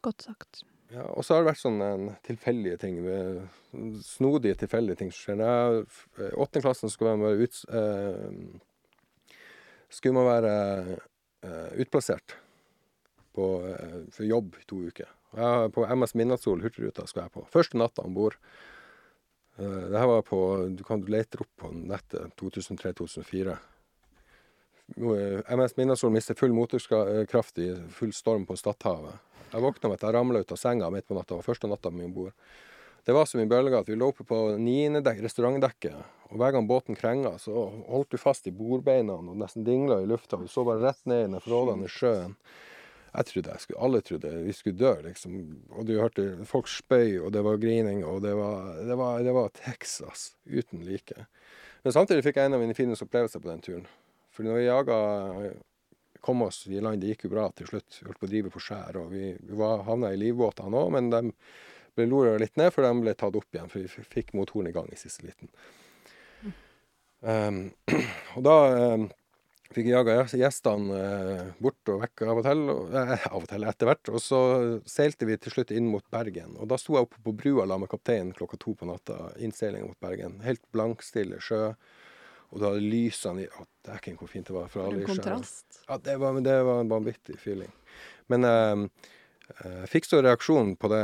Godt 0.05 0.27
sagt. 0.27 0.61
Ja, 0.93 1.07
og 1.09 1.25
så 1.25 1.33
har 1.33 1.41
det 1.41 1.49
vært 1.49 1.63
sånne 1.63 1.89
tilfeldige 2.27 2.77
ting. 2.83 2.99
eh, 3.09 3.41
Snodige, 4.05 4.59
tilfeldige 4.61 4.99
ting 5.01 5.11
som 5.11 5.21
skjer. 5.23 5.41
Jeg 5.41 6.29
i 6.29 6.33
åttende 6.37 6.63
klassen 6.67 6.93
skulle 6.93 7.15
man 7.17 7.25
være 7.25 7.41
ut, 7.49 7.57
eh, 7.73 9.39
skulle 9.89 10.19
man 10.19 10.29
være 10.29 10.53
eh, 11.41 11.71
utplassert 11.81 12.37
på, 13.33 13.49
eh, 13.73 13.97
for 14.13 14.29
jobb 14.29 14.55
i 14.61 14.67
to 14.69 14.83
uker. 14.85 15.09
Jeg, 15.35 15.71
på 15.75 15.85
MS 15.95 16.15
Midnattssol 16.15 16.63
Hurtigruta 16.63 17.05
skal 17.09 17.25
jeg 17.25 17.35
på. 17.35 17.45
Første 17.51 17.79
natta 17.79 18.05
om 18.05 18.15
bord. 18.15 18.37
Uh, 19.59 19.87
det 19.91 19.99
her 19.99 20.09
var 20.11 20.25
på 20.27 20.39
Du 20.75 20.83
kan 20.87 21.03
lete 21.11 21.39
opp 21.43 21.51
på 21.61 21.71
nettet 21.75 22.35
2003-2004. 22.41 23.57
MS 24.95 25.77
Midnattssol 25.77 26.13
mister 26.13 26.37
full 26.37 26.53
motorkraft 26.53 27.57
i 27.59 27.71
full 27.91 28.13
storm 28.13 28.45
på 28.45 28.57
Stadhavet. 28.59 29.17
Jeg 29.51 29.63
våkna 29.63 29.89
med 29.89 29.99
at 29.99 30.05
jeg 30.07 30.15
ramla 30.15 30.41
ut 30.43 30.51
av 30.51 30.59
senga 30.59 30.89
midt 30.93 31.07
på 31.07 31.17
natta. 31.17 31.33
Det 31.33 31.41
var 31.41 31.49
første 31.49 31.69
natta 31.71 31.91
mi 31.91 32.05
om 32.05 32.13
bord. 32.13 32.33
Det 33.05 33.13
var 33.13 33.27
så 33.29 33.37
mye 33.37 33.49
bølger 33.49 33.77
at 33.77 33.89
vi 33.89 33.95
lå 33.95 34.07
oppe 34.09 34.25
på 34.25 34.37
niendedekk, 34.57 35.19
restaurantdekket. 35.27 35.97
Og 36.31 36.39
hver 36.41 36.55
gang 36.55 36.65
båten 36.65 36.97
krenga, 36.97 37.35
så 37.37 37.67
holdt 37.85 38.15
du 38.15 38.17
fast 38.17 38.47
i 38.49 38.53
bordbeina 38.55 39.19
og 39.19 39.35
nesten 39.37 39.65
dingla 39.65 39.99
i 40.01 40.07
lufta. 40.09 40.39
Du 40.41 40.49
så 40.49 40.63
bare 40.65 40.81
rett 40.81 41.03
ned 41.05 41.21
i 41.21 41.27
den 41.35 41.43
frådende 41.43 41.89
sjøen. 41.91 42.33
Jeg 43.15 43.29
trodde 43.29 43.51
jeg 43.53 43.63
skulle, 43.63 43.81
Alle 43.87 44.01
trodde 44.03 44.31
vi 44.43 44.53
skulle 44.53 44.79
dø, 44.79 44.93
liksom. 45.05 45.35
Og 45.71 45.85
du 45.87 45.93
hørte 45.99 46.25
folk 46.49 46.67
spøy, 46.71 47.19
og 47.21 47.31
det 47.35 47.43
var 47.45 47.61
grining, 47.61 48.03
og 48.07 48.21
det 48.25 48.33
var, 48.35 48.73
det 48.87 48.97
var, 48.99 49.21
det 49.23 49.35
var 49.35 49.53
Texas 49.55 50.33
uten 50.45 50.83
like. 50.83 51.27
Men 51.85 51.95
samtidig 51.95 52.25
fikk 52.25 52.41
jeg 52.41 52.49
en 52.49 52.57
av 52.57 52.63
mine 52.63 52.75
fineste 52.75 53.07
opplevelser 53.07 53.43
på 53.43 53.51
den 53.51 53.63
turen. 53.63 53.87
For 54.35 54.43
når 54.43 54.59
vi 54.59 54.67
jaga 54.67 54.99
kom 56.25 56.41
oss 56.41 56.63
i 56.67 56.81
land, 56.81 56.99
det 57.01 57.13
gikk 57.13 57.27
jo 57.27 57.35
bra 57.35 57.45
til 57.53 57.69
slutt. 57.69 57.99
Vi 58.01 58.07
holdt 58.09 58.19
på 58.19 58.27
å 58.27 58.31
drive 58.31 58.51
på 58.51 58.61
skjær, 58.67 58.97
og 58.99 59.11
vi, 59.13 59.31
var, 59.55 59.85
havna 59.87 60.09
i 60.11 60.19
livbåtene 60.19 60.81
òg, 60.81 60.91
men 60.95 61.11
de 61.13 61.21
ble 61.95 62.07
lora 62.09 62.39
litt 62.41 62.57
ned, 62.59 62.73
for 62.73 62.83
de 62.83 63.03
ble 63.03 63.13
tatt 63.13 63.37
opp 63.37 63.55
igjen, 63.55 63.69
for 63.71 63.83
vi 63.85 64.07
fikk 64.17 64.33
motoren 64.35 64.71
i 64.71 64.73
gang 64.75 64.89
i 64.91 64.99
siste 64.99 65.27
liten. 65.27 65.51
Um, 67.21 67.61
og 68.35 68.41
da 68.45 68.57
um, 68.97 69.05
fikk 69.73 69.89
jaga 69.89 70.17
gjestene 70.29 70.99
eh, 70.99 71.43
bort 71.63 71.91
og 71.91 72.01
vekk 72.03 72.23
av 72.27 72.39
og 72.39 72.45
til, 72.45 72.63
og, 72.71 72.95
eh, 72.95 73.27
av 73.31 73.41
og 73.41 73.49
til 73.49 73.67
etter 73.67 73.89
hvert, 73.89 74.11
og 74.13 74.23
så 74.23 74.39
seilte 74.89 75.27
vi 75.29 75.37
til 75.41 75.55
slutt 75.55 75.73
inn 75.75 75.89
mot 75.91 76.05
Bergen. 76.13 76.55
Og 76.59 76.69
da 76.71 76.79
sto 76.81 76.97
jeg 76.97 77.07
oppe 77.07 77.21
på 77.25 77.35
brua 77.35 77.67
la 77.69 77.79
med 77.81 77.91
kapteinen 77.91 78.33
klokka 78.37 78.59
to 78.61 78.75
på 78.77 78.89
natta, 78.89 79.31
innseiling 79.41 79.87
mot 79.87 79.99
Bergen. 80.03 80.39
Helt 80.45 80.63
blankstille 80.75 81.41
sjø. 81.43 81.73
Og 82.53 82.61
da 82.61 82.71
lysene 82.77 83.43
i 83.43 83.49
Å, 83.49 83.65
dæken, 83.87 84.19
hvor 84.19 84.29
fint 84.31 84.47
det 84.47 84.53
var. 84.55 84.69
For 84.71 84.85
alle 84.85 85.01
en 85.01 85.09
kontrast. 85.09 85.81
Ja, 85.89 85.97
det 85.99 86.19
var, 86.21 86.37
det 86.45 86.55
var 86.63 86.83
en 86.83 86.91
vanvittig 86.93 87.39
feeling. 87.41 87.71
Men 88.31 88.47
eh, 88.47 88.85
jeg 89.63 89.89
fikk 89.91 90.07
så 90.09 90.21
reaksjon 90.25 90.71
på 90.81 90.89
det 90.89 91.03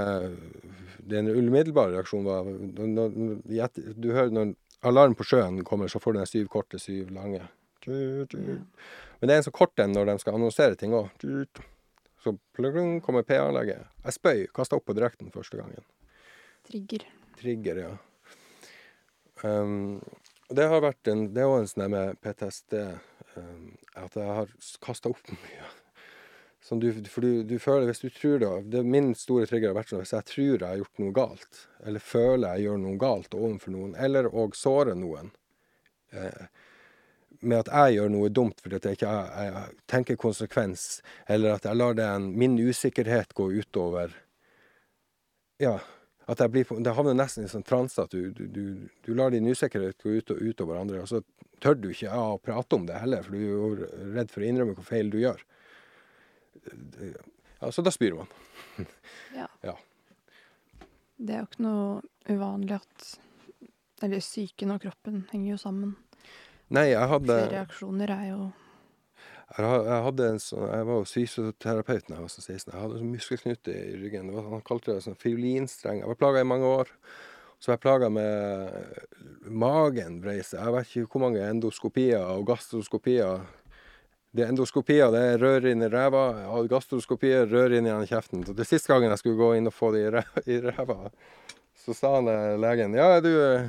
Den 1.12 1.28
umiddelbare 1.30 1.93
reaksjonen 1.93 2.26
var 2.26 2.47
når, 2.47 3.12
når, 3.12 3.82
Du 4.01 4.07
hører 4.16 4.34
når 4.34 4.53
alarm 4.88 5.14
på 5.18 5.28
sjøen 5.28 5.59
kommer, 5.66 5.91
så 5.91 5.99
får 6.01 6.14
du 6.14 6.20
den 6.22 6.30
syv 6.30 6.47
korte, 6.49 6.80
syv 6.82 7.12
lange. 7.14 7.43
Men 7.90 9.30
det 9.30 9.34
er 9.34 9.40
en 9.40 9.48
så 9.48 9.54
kort 9.56 9.80
en 9.80 9.94
når 9.96 10.12
de 10.12 10.18
skal 10.22 10.38
annonsere 10.38 10.78
ting 10.80 10.94
òg. 10.98 11.10
Så 12.22 12.36
plung, 12.54 13.00
kommer 13.02 13.26
PA-anlegget. 13.26 13.88
Jeg 14.06 14.18
spøy. 14.18 14.46
Kasta 14.54 14.78
opp 14.78 14.86
på 14.86 14.96
direkten 14.98 15.32
første 15.34 15.58
gangen. 15.58 15.86
Trigger. 16.68 17.08
Trigger, 17.40 17.82
ja. 17.82 17.92
Um, 19.42 20.02
det 20.54 20.68
har 20.70 20.84
vært 20.84 21.10
en, 21.10 21.32
det 21.34 21.42
er 21.42 21.50
også 21.50 21.64
en 21.64 21.70
sånn 21.72 21.94
med 21.96 22.20
PTSD 22.22 22.76
um, 23.40 23.70
at 23.98 24.18
jeg 24.20 24.36
har 24.38 24.52
kasta 24.84 25.10
opp 25.10 25.32
mye. 25.34 25.70
Som 26.62 26.78
du, 26.78 26.92
for 27.10 27.26
du, 27.26 27.42
du 27.48 27.56
føler, 27.58 27.88
hvis 27.90 28.04
du 28.04 28.12
tror 28.14 28.42
det, 28.44 28.50
det 28.70 28.84
Min 28.86 29.16
store 29.18 29.48
trigger 29.50 29.72
har 29.72 29.80
vært 29.80 29.90
sånn 29.90 30.04
hvis 30.04 30.14
jeg 30.14 30.28
tror 30.30 30.52
jeg 30.52 30.68
har 30.68 30.82
gjort 30.84 31.02
noe 31.02 31.16
galt, 31.18 31.62
eller 31.82 32.04
føler 32.06 32.52
jeg 32.54 32.68
gjør 32.68 32.82
noe 32.84 33.00
galt 33.02 33.38
overfor 33.38 33.74
noen, 33.74 33.96
eller 33.98 34.30
òg 34.30 34.54
sårer 34.60 35.00
noen 35.00 35.32
eh, 36.14 36.46
med 37.42 37.64
at 37.64 37.72
jeg 37.74 37.96
gjør 37.98 38.10
noe 38.14 38.30
dumt 38.30 38.60
fordi 38.62 38.78
at 38.78 38.86
jeg 38.86 38.98
ikke 39.00 39.12
jeg, 39.14 39.54
jeg 39.54 39.78
tenker 39.89 40.20
konsekvens, 40.22 40.84
eller 41.28 41.56
at 41.58 41.66
jeg 41.66 41.80
lar 41.80 41.96
den, 41.98 42.30
min 42.38 42.58
usikkerhet 42.62 43.34
gå 43.38 43.48
utover 43.62 44.14
Ja, 45.62 45.76
at 46.32 46.39
jeg 46.39 46.52
blir, 46.54 46.64
på- 46.66 46.80
det 46.82 46.94
havner 46.98 47.14
nesten 47.18 47.46
i 47.46 47.50
sånn 47.52 47.66
transe 47.68 48.02
at 48.02 48.14
du, 48.14 48.32
du, 48.34 48.46
du, 48.48 48.64
du 49.06 49.12
lar 49.18 49.30
din 49.34 49.46
usikkerhet 49.50 49.98
gå 50.02 50.16
ut 50.20 50.32
utover 50.38 50.80
andre, 50.80 51.02
og 51.04 51.10
så 51.10 51.20
tør 51.62 51.76
du 51.78 51.89
ikke 51.92 52.08
ja, 52.08 52.22
å 52.34 52.39
prate 52.42 52.78
om 52.78 52.86
det 52.88 52.98
heller, 53.02 53.22
for 53.26 53.36
du 53.36 53.42
er 53.42 53.52
jo 53.52 54.14
redd 54.16 54.32
for 54.34 54.42
å 54.42 54.48
innrømme 54.48 54.74
hvor 54.78 54.88
feil 54.88 55.12
du 55.14 55.20
gjør. 55.22 55.44
Ja, 57.60 57.72
så 57.72 57.82
da 57.86 57.92
spyr 57.94 58.16
man. 58.18 58.28
Ja. 59.36 59.48
Ja. 59.62 59.76
Det 61.22 61.36
er 61.36 61.44
jo 61.44 61.48
ikke 61.50 61.64
noe 61.66 62.02
uvanlig 62.34 62.78
at 62.80 63.06
Eller 64.02 64.22
psyken 64.24 64.74
og 64.74 64.82
kroppen 64.82 65.20
henger 65.32 65.52
jo 65.54 65.58
sammen. 65.62 65.92
Nei, 66.72 66.91
jeg 66.93 67.07
hadde 67.11 67.38
reaksjoner 67.51 68.11
er 68.15 68.28
jo 68.30 68.41
Jeg, 69.57 70.03
hadde 70.05 70.28
en 70.32 70.39
sånn, 70.39 70.67
jeg 70.72 70.88
var 70.88 71.01
jo 71.01 71.07
fysioterapeut 71.11 72.05
da 72.07 72.15
jeg 72.15 72.24
var 72.24 72.32
sånn 72.32 72.45
16. 72.45 72.69
Jeg 72.72 72.80
hadde 72.80 72.95
en 72.95 73.01
sånn 73.01 73.15
muskelknute 73.17 73.74
i 73.76 73.97
ryggen. 73.99 74.30
Det 74.30 74.38
var, 74.38 74.45
han 74.53 74.63
kalte 74.69 74.95
det 74.95 75.03
sånn 75.03 75.19
fiolinstreng. 75.19 75.99
Jeg 75.99 76.07
var 76.07 76.19
plaga 76.22 76.43
i 76.43 76.47
mange 76.47 76.69
år. 76.72 76.93
Så 77.59 77.69
var 77.69 77.76
jeg 77.76 77.84
plaga 77.84 78.07
med 78.15 79.49
magen 79.51 80.22
brei 80.24 80.38
seg. 80.39 80.61
Jeg 80.61 80.76
vet 80.78 80.93
ikke 80.93 81.11
hvor 81.17 81.26
mange 81.26 81.43
endoskopier 81.43 82.24
og 82.24 82.47
gastroskopier. 82.47 83.43
Det 84.32 84.45
er 84.45 84.53
endoskopier, 84.53 85.11
det 85.11 85.26
er 85.34 85.43
rør 85.43 85.67
inn 85.74 85.84
i 85.84 85.91
ræva. 85.91 86.24
og 86.55 86.72
gastroskopier, 86.72 87.51
rør 87.51 87.76
inn 87.76 87.91
i 87.91 88.07
kjeften. 88.07 88.47
Så 88.47 88.55
det 88.55 88.69
siste 88.69 88.93
gangen 88.93 89.11
jeg 89.11 89.19
skulle 89.19 89.41
gå 89.43 89.51
inn 89.59 89.67
og 89.67 89.76
få 89.76 89.91
det 89.91 90.07
i 90.47 90.61
ræva, 90.63 91.11
så 91.76 91.93
sa 91.97 92.15
han 92.15 92.32
eh, 92.32 92.55
legen 92.61 92.95
ja, 92.95 93.19
du, 93.19 93.32
eh, 93.36 93.67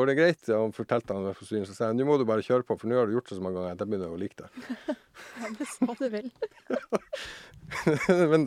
går 0.00 0.10
det 0.10 0.16
greit? 0.18 0.42
Og 0.48 0.64
han 0.66 0.74
fortalte 0.74 1.16
han. 1.16 1.28
Så 1.36 1.60
sa 1.76 1.90
jeg 1.90 1.98
nå 1.98 2.06
må 2.08 2.16
du 2.18 2.26
bare 2.28 2.44
kjøre 2.44 2.66
på, 2.66 2.76
for 2.80 2.90
nå 2.90 2.98
har 2.98 3.08
du 3.08 3.14
gjort 3.14 3.30
det 3.30 3.38
så 3.38 3.44
mange 3.44 3.60
ganger 3.60 3.76
at 3.76 3.84
jeg 3.84 3.92
begynner 3.92 4.16
å 4.16 4.20
like 4.20 4.40
det. 4.40 4.96
Ja, 5.40 5.48
det 5.52 5.66
sa 5.68 5.92
du 5.98 6.06
vel. 6.08 6.30
men, 8.32 8.46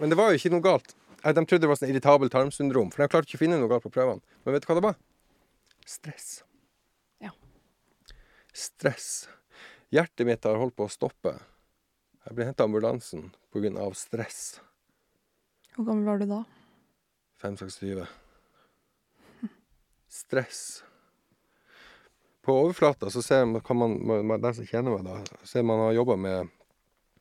men 0.00 0.10
det 0.10 0.16
var 0.18 0.32
jo 0.32 0.40
ikke 0.40 0.50
noe 0.50 0.64
galt. 0.64 0.94
De 1.24 1.44
trodde 1.46 1.62
det 1.62 1.70
var 1.70 1.78
sånn 1.78 1.92
irritabel 1.92 2.32
tarmsyndrom, 2.32 2.90
for 2.92 3.04
de 3.04 3.08
klarte 3.12 3.30
ikke 3.30 3.38
å 3.38 3.42
finne 3.44 3.60
noe 3.60 3.70
galt 3.70 3.86
på 3.86 3.92
prøvene. 3.94 4.20
Men 4.44 4.56
vet 4.56 4.66
du 4.66 4.68
hva 4.68 4.76
det 4.76 4.84
var? 4.84 4.98
Stress. 5.88 6.26
Ja. 7.22 7.30
Stress. 8.52 9.08
Hjertet 9.94 10.26
mitt 10.28 10.44
har 10.48 10.58
holdt 10.60 10.76
på 10.76 10.88
å 10.88 10.92
stoppe. 10.92 11.36
Jeg 12.26 12.36
ble 12.36 12.48
henta 12.50 12.66
av 12.66 12.72
ambulansen 12.72 13.30
pga. 13.54 13.86
stress. 13.94 14.58
Hvor 15.76 15.88
gammel 15.88 16.10
var 16.10 16.20
du 16.20 16.26
da? 16.30 16.42
5-26. 17.44 18.04
Stress. 20.14 20.82
på 22.42 22.52
overflata 22.52 23.10
så 23.10 23.22
ser 23.22 23.44
man, 23.44 23.60
kan 23.60 23.76
man, 23.76 24.40
den 24.40 24.54
som 24.54 24.66
kjenner 24.66 24.94
meg, 24.94 25.06
da, 25.08 25.38
ser 25.48 25.64
man 25.66 25.80
har 25.80 25.96
jobba 25.96 26.16
med 26.16 26.52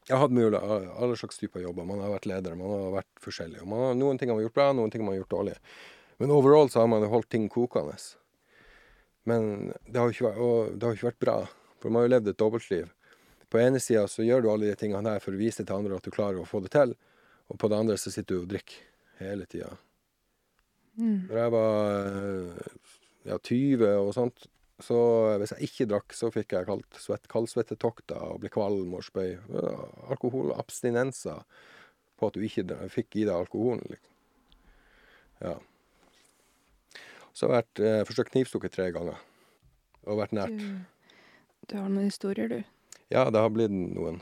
Jeg 0.03 0.17
har 0.17 0.21
hatt 0.25 0.35
mulig 0.35 0.59
alle 0.59 1.15
slags 1.15 1.37
typer 1.39 1.63
jobber. 1.63 1.87
Man 1.87 2.01
har 2.03 2.11
vært 2.11 2.25
leder, 2.27 2.57
man 2.59 2.69
har 2.69 2.89
vært 2.97 3.21
forskjellig. 3.23 3.61
Og 3.63 3.69
man 3.71 3.79
har, 3.85 3.93
noen 3.95 4.17
ting 4.19 4.29
har 4.29 4.35
man 4.35 4.43
gjort 4.43 4.57
bra, 4.57 4.65
noen 4.75 4.91
ting 4.91 5.01
har 5.01 5.07
man 5.07 5.15
gjort 5.15 5.31
dårlig. 5.31 5.53
Men 6.19 6.33
overall 6.35 6.69
så 6.69 6.81
har 6.81 6.89
man 6.91 7.05
holdt 7.07 7.29
ting 7.31 7.47
kokende. 7.49 7.95
Men 9.23 9.71
det 9.87 10.01
har 10.01 10.11
jo 10.11 10.17
ikke, 10.17 10.91
ikke 10.91 11.07
vært 11.07 11.23
bra, 11.23 11.37
for 11.79 11.89
man 11.89 12.03
har 12.03 12.09
jo 12.09 12.13
levd 12.17 12.29
et 12.33 12.41
dobbeltliv. 12.43 12.91
På 13.47 13.63
ene 13.63 13.79
sida 13.79 14.03
så 14.11 14.27
gjør 14.27 14.43
du 14.43 14.51
alle 14.51 14.73
de 14.73 14.75
tingene 14.83 15.07
der 15.07 15.23
for 15.23 15.31
å 15.31 15.39
vise 15.39 15.63
til 15.63 15.79
andre 15.79 15.97
at 15.97 16.03
du 16.03 16.11
klarer 16.11 16.43
å 16.43 16.49
få 16.51 16.61
det 16.67 16.75
til, 16.75 16.93
og 17.47 17.63
på 17.63 17.71
det 17.71 17.79
andre 17.79 17.97
så 18.01 18.11
sitter 18.11 18.35
du 18.35 18.43
og 18.43 18.51
drikker 18.51 19.23
hele 19.23 19.47
tida. 19.47 19.71
Mm. 20.99 21.29
Når 21.29 21.37
jeg 21.39 21.53
var 21.55 22.57
ja, 23.28 23.38
20 23.38 23.86
og 24.01 24.13
sånt, 24.15 24.47
så 24.84 24.97
hvis 25.39 25.53
jeg 25.55 25.69
ikke 25.69 25.89
drakk, 25.91 26.15
så 26.17 26.32
fikk 26.34 26.55
jeg 26.57 26.80
svett, 26.99 27.28
kaldsvettetokter 27.32 28.34
og 28.34 28.41
ble 28.43 28.51
kvalm 28.51 28.95
og 28.97 29.05
spøy. 29.05 29.38
Alkoholabstinenser 30.11 31.43
på 32.19 32.30
at 32.30 32.38
du 32.38 32.43
ikke 32.45 32.65
fikk 32.91 33.19
i 33.21 33.28
deg 33.28 33.36
alkoholen, 33.36 33.86
liksom. 33.91 34.09
Ja. 35.43 35.57
Så 37.34 37.47
har 37.47 37.55
jeg 37.55 37.63
vært, 37.63 37.80
eh, 37.84 38.03
forsøkt 38.07 38.32
knivstukket 38.32 38.76
tre 38.76 38.91
ganger. 38.95 39.17
Og 40.05 40.19
vært 40.19 40.36
nært. 40.38 40.59
Du, 40.59 41.17
du 41.67 41.76
har 41.80 41.89
noen 41.89 42.11
historier, 42.11 42.47
du. 42.47 42.61
Ja, 43.11 43.30
det 43.30 43.41
har 43.41 43.49
blitt 43.49 43.74
noen. 43.74 44.21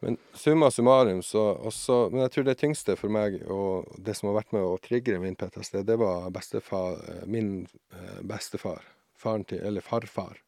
Men 0.00 0.16
summa 0.34 0.68
summarum, 0.70 1.22
så 1.26 1.40
også 1.66 2.10
Men 2.12 2.20
jeg 2.20 2.30
tror 2.30 2.44
det 2.46 2.58
tyngste 2.60 2.94
for 2.96 3.10
meg, 3.10 3.40
og 3.50 3.88
det 3.98 4.14
som 4.16 4.28
har 4.30 4.36
vært 4.42 4.52
med 4.54 4.62
å 4.62 4.76
trigge 4.78 5.18
min 5.18 5.34
PTSD, 5.34 5.80
det 5.88 5.96
var 5.98 6.28
bestefar, 6.30 7.00
eh, 7.08 7.24
min 7.26 7.66
eh, 7.92 8.20
bestefar. 8.22 8.82
Faren 9.18 9.44
til 9.44 9.58
Eller 9.66 9.80
farfar. 9.82 10.38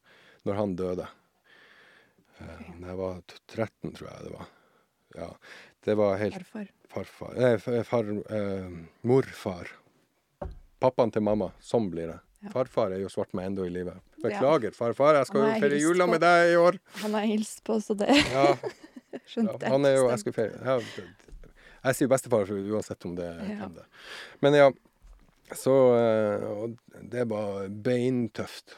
Når 0.47 0.55
han 0.55 0.75
døde. 0.75 1.07
Eh, 2.39 2.63
Da 2.79 2.87
jeg 2.87 2.97
var 2.97 3.21
13, 3.47 3.91
tror 3.93 4.07
jeg 4.09 4.23
det 4.29 4.33
var. 4.37 4.47
Ja. 5.15 5.27
Det 5.83 5.95
var 5.97 6.17
helt 6.17 6.35
Farfar. 6.37 6.67
farfar 6.87 7.33
Nei, 7.35 7.57
far, 7.83 8.03
eh, 8.31 8.69
morfar. 9.03 9.67
Pappaen 10.81 11.11
til 11.11 11.21
mamma. 11.21 11.51
Sånn 11.61 11.89
blir 11.91 12.07
det. 12.13 12.19
Ja. 12.41 12.49
Farfar 12.55 12.93
er 12.95 13.01
jo 13.03 13.09
svart 13.09 13.33
med 13.37 13.45
ennå 13.51 13.65
i 13.67 13.69
livet. 13.73 13.99
Beklager, 14.23 14.71
farfar. 14.73 15.15
Jeg 15.19 15.27
skal 15.29 15.41
jo 15.43 15.59
feire 15.61 15.79
jula 15.81 16.07
med 16.09 16.21
deg 16.23 16.53
i 16.53 16.55
år. 16.57 16.79
Han 17.03 17.13
har 17.17 17.27
hilst 17.29 17.63
på, 17.67 17.77
så 17.81 17.93
det 17.97 18.07
Ja, 18.31 18.55
skjønte 19.25 19.57
ja, 19.65 19.71
han 19.73 19.85
er 19.89 19.97
jo. 19.97 20.07
Jeg 20.11 21.07
Jeg 21.81 21.97
sier 21.97 22.07
bestefar 22.11 22.45
uansett 22.51 23.05
om 23.09 23.15
det 23.17 23.25
er 23.25 23.51
Ja. 23.55 23.67
det. 23.73 23.85
Men 24.39 24.53
ja, 24.53 24.69
så 25.57 25.73
eh, 25.97 27.01
det 27.01 27.25
var 27.31 27.67
beintøft. 27.69 28.75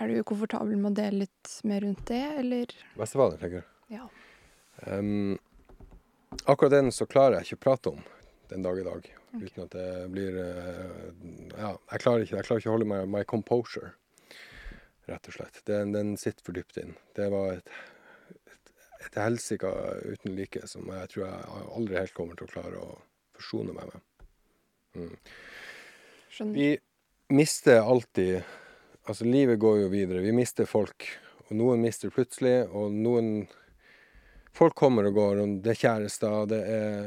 Er 0.00 0.08
du 0.08 0.22
komfortabel 0.26 0.76
med 0.80 0.92
å 0.92 0.96
dele 0.96 1.26
litt 1.26 1.50
mer 1.68 1.84
rundt 1.84 2.06
det, 2.08 2.22
eller? 2.40 2.72
Bestefar, 2.96 3.36
tenker 3.38 3.60
jeg. 3.60 3.68
Ja. 3.98 4.08
Um, 4.88 5.38
akkurat 6.48 6.72
den 6.72 6.88
så 6.90 7.06
klarer 7.06 7.36
jeg 7.38 7.52
ikke 7.52 7.60
å 7.60 7.64
prate 7.68 7.92
om 7.92 8.00
den 8.50 8.64
dag 8.64 8.80
i 8.80 8.86
dag. 8.86 9.04
Okay. 9.32 9.46
Uten 9.46 9.62
at 9.64 9.74
det 9.76 10.08
blir 10.12 10.38
eh, 10.42 11.12
Ja, 11.56 11.70
jeg 11.92 12.02
klarer 12.02 12.24
ikke, 12.24 12.36
jeg 12.40 12.48
klarer 12.48 12.60
ikke 12.64 12.72
å 12.72 12.74
holde 12.74 12.88
my, 12.88 12.98
my 13.08 13.22
composure, 13.28 13.92
rett 15.08 15.28
og 15.28 15.36
slett. 15.36 15.60
Den, 15.68 15.92
den 15.94 16.16
sitter 16.20 16.44
for 16.44 16.56
dypt 16.56 16.80
inn. 16.82 16.96
Det 17.16 17.28
var 17.32 17.58
et, 17.60 17.70
et, 19.02 19.18
helsike 19.18 19.68
uten 20.04 20.36
like 20.36 20.62
som 20.70 20.88
jeg 20.94 21.10
tror 21.12 21.26
jeg 21.26 21.66
aldri 21.76 21.98
helt 22.00 22.16
kommer 22.16 22.38
til 22.38 22.48
å 22.48 22.52
klare 22.52 22.80
å 22.82 22.90
forsone 23.36 23.74
meg 23.76 23.92
med. 23.92 24.08
Mm. 24.96 25.14
Vi 26.54 26.72
mister 27.32 27.80
alltid 27.80 28.42
Altså, 29.02 29.24
livet 29.26 29.58
går 29.58 29.80
jo 29.80 29.86
videre. 29.90 30.20
Vi 30.22 30.30
mister 30.30 30.62
folk. 30.62 31.08
Og 31.48 31.56
noen 31.58 31.80
mister 31.82 32.12
plutselig, 32.14 32.68
og 32.70 32.92
noen 32.94 33.48
Folk 34.52 34.74
kommer 34.76 35.06
og 35.08 35.14
går, 35.16 35.38
og 35.40 35.52
det 35.64 35.70
er 35.72 35.78
kjærester, 35.80 36.42
det 36.50 36.58
er 36.68 37.06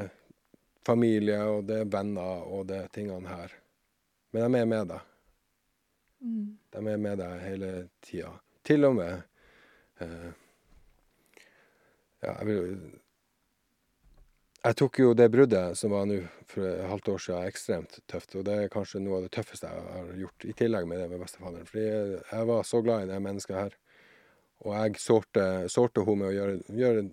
familie, 0.86 1.38
og 1.46 1.68
det 1.70 1.84
er 1.84 1.92
venner, 1.94 2.42
og 2.50 2.64
det 2.72 2.80
er 2.80 2.88
tingene 2.94 3.30
her. 3.30 3.54
Men 4.34 4.48
de 4.56 4.62
er 4.64 4.72
med 4.72 4.90
deg. 4.90 5.12
Mm. 6.26 6.48
De 6.74 6.82
er 6.82 7.04
med 7.04 7.22
deg 7.22 7.44
hele 7.44 7.70
tida. 8.02 8.32
Til 8.66 8.90
og 8.90 8.98
med 8.98 9.14
eh, 10.02 10.32
Ja, 12.26 12.34
jeg 12.42 12.48
vil 12.50 12.78
Jeg 14.66 14.78
tok 14.80 14.98
jo 14.98 15.12
det 15.14 15.28
bruddet 15.30 15.78
som 15.78 15.92
var 15.94 16.08
nå 16.10 16.24
for 16.50 16.66
et 16.66 16.88
halvt 16.90 17.10
år 17.14 17.20
siden, 17.22 17.50
ekstremt 17.52 18.00
tøft. 18.10 18.34
Og 18.34 18.48
det 18.48 18.56
er 18.58 18.72
kanskje 18.74 19.02
noe 19.04 19.20
av 19.20 19.28
det 19.28 19.36
tøffeste 19.36 19.70
jeg 19.70 19.84
har 19.94 20.08
gjort, 20.24 20.46
i 20.50 20.56
tillegg 20.58 20.88
med 20.90 21.04
det 21.04 21.10
med 21.12 21.22
bestefaderen. 21.22 21.68
Fordi 21.70 21.84
jeg 21.86 22.48
var 22.50 22.64
så 22.66 22.82
glad 22.82 23.06
i 23.06 23.12
det 23.12 23.20
mennesket 23.22 23.60
her. 23.60 23.76
Og 24.66 24.74
jeg 24.74 25.04
sårte, 25.04 25.44
sårte 25.70 26.02
henne 26.08 26.24
med 26.24 26.32
å 26.32 26.34
gjøre, 26.34 26.56
gjøre 26.82 27.04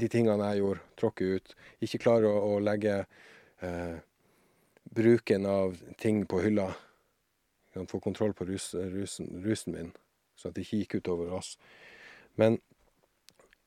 de 0.00 0.08
tingene 0.08 0.48
jeg 0.54 0.62
gjorde. 0.62 0.86
Tråkke 1.02 1.28
ut. 1.36 1.54
Ikke 1.84 2.00
klare 2.06 2.32
å, 2.32 2.40
å 2.54 2.64
legge 2.64 2.96
eh, 3.60 4.00
bruken 4.96 5.50
av 5.52 5.76
ting 6.00 6.24
på 6.24 6.40
hylla 6.46 6.70
få 7.88 8.00
kontroll 8.00 8.32
på 8.32 8.44
rus, 8.44 8.74
rusen, 8.74 9.28
rusen 9.44 9.72
min, 9.72 9.92
så 10.36 10.48
at 10.48 10.56
det 10.56 10.66
ikke 10.66 10.80
gikk 10.82 10.98
utover 11.00 11.32
oss. 11.32 11.54
Men 12.36 12.58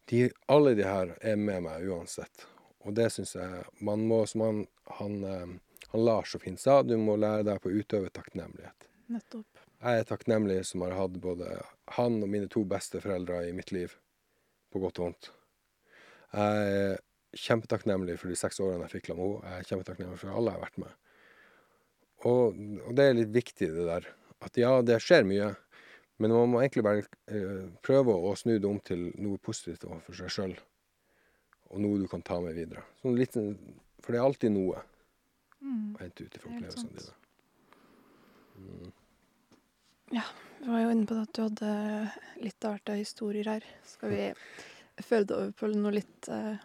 de, 0.10 0.30
alle 0.52 0.76
de 0.78 0.86
her 0.86 1.16
er 1.22 1.38
med 1.40 1.66
meg 1.66 1.88
uansett. 1.90 2.46
Og 2.86 2.94
det 2.98 3.10
syns 3.14 3.36
jeg 3.38 3.64
man 3.86 4.06
må, 4.06 4.22
som 4.30 4.44
han, 4.46 4.60
han, 5.00 5.16
eh, 5.26 5.80
han 5.92 6.06
Lars 6.06 6.36
så 6.36 6.42
fint 6.42 6.62
sa, 6.62 6.82
du 6.84 6.96
må 7.02 7.18
lære 7.18 7.48
deg 7.50 7.62
på 7.62 7.72
å 7.72 7.80
utøve 7.80 8.12
takknemlighet. 8.14 8.90
Nettopp. 9.14 9.64
Jeg 9.86 10.02
er 10.02 10.08
takknemlig 10.10 10.60
som 10.70 10.86
har 10.86 10.96
hatt 10.98 11.18
både 11.22 11.50
han 11.98 12.22
og 12.24 12.30
mine 12.32 12.50
to 12.52 12.64
beste 12.70 13.02
foreldre 13.04 13.44
i 13.50 13.54
mitt 13.54 13.74
liv, 13.76 13.94
på 14.74 14.82
godt 14.82 15.02
og 15.02 15.10
vondt. 15.10 15.32
Jeg 16.36 16.70
er 16.70 16.96
kjempetakknemlig 17.36 18.16
for 18.20 18.32
de 18.32 18.38
seks 18.40 18.62
årene 18.64 18.88
jeg 18.88 18.98
fikk 18.98 19.12
la 19.12 19.18
henne. 19.20 19.42
Jeg 19.44 19.64
er 19.66 19.70
kjempetakknemlig 19.72 20.22
for 20.22 20.34
alle 20.34 20.54
jeg 20.54 20.60
har 20.60 20.66
vært 20.66 20.82
med. 20.86 20.96
Og, 22.26 22.62
og 22.88 22.96
det 22.98 23.06
er 23.06 23.18
litt 23.20 23.34
viktig, 23.36 23.70
det 23.76 23.86
der. 23.90 24.08
At 24.46 24.58
ja, 24.60 24.72
det 24.86 24.98
skjer 25.04 25.28
mye, 25.28 25.52
men 26.18 26.32
man 26.32 26.50
må 26.54 26.62
egentlig 26.64 26.84
bare 26.86 27.04
eh, 27.28 27.66
prøve 27.84 28.14
å 28.16 28.36
snu 28.40 28.58
det 28.60 28.70
om 28.70 28.80
til 28.80 29.10
noe 29.20 29.38
positivt 29.44 29.84
for 30.06 30.16
seg 30.16 30.32
sjøl. 30.32 30.54
Og 31.74 31.82
noe 31.82 31.98
du 32.00 32.08
kan 32.08 32.22
ta 32.24 32.38
med 32.40 32.56
videre. 32.56 32.84
Sånn 33.02 33.18
litt, 33.20 33.34
sånn- 33.36 33.58
for 34.04 34.14
det 34.14 34.20
er 34.22 34.26
alltid 34.28 34.52
noe 34.56 34.84
Mm. 35.66 35.96
å 35.96 36.00
hente 36.04 36.26
ut 36.28 36.36
fra 36.38 36.50
opplevelsene 36.52 36.92
dine. 36.94 37.14
Mm. 38.60 38.92
Ja, 40.14 40.22
vi 40.62 40.68
var 40.70 40.82
jo 40.84 40.90
inne 40.94 41.08
på 41.10 41.16
at 41.24 41.32
du 41.34 41.42
hadde 41.42 41.72
litt 42.44 42.68
arta 42.70 42.94
historier 43.00 43.48
her. 43.50 43.64
Skal 43.90 44.12
vi 44.14 44.28
føle 45.02 45.26
det 45.26 45.36
over 45.36 45.52
på 45.58 45.70
noe 45.74 45.96
litt 45.96 46.30
eh, 46.30 46.58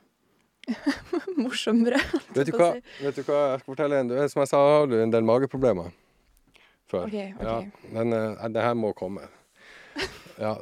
morsommere? 1.40 1.98
Vet 2.36 2.51
du 2.51 2.59
hva? 2.59 2.74
si. 2.76 2.82
Vet 3.07 3.16
du 3.16 3.22
hva? 3.24 3.40
Jeg 3.55 3.62
skal 3.62 3.66
fortelle 3.70 4.03
en. 4.03 4.09
Du, 4.12 4.16
Som 4.28 4.42
jeg 4.44 4.53
sa, 4.53 4.61
har 4.76 4.86
du 4.90 4.98
en 5.01 5.14
del 5.14 5.24
mageproblemer 5.26 5.90
før. 6.90 7.07
Ok, 7.07 7.16
ok. 7.40 7.46
Ja, 7.46 7.57
men 7.96 8.12
uh, 8.12 8.48
det 8.53 8.62
her 8.68 8.76
må 8.78 8.92
komme. 8.98 9.24
Ja. 10.41 10.55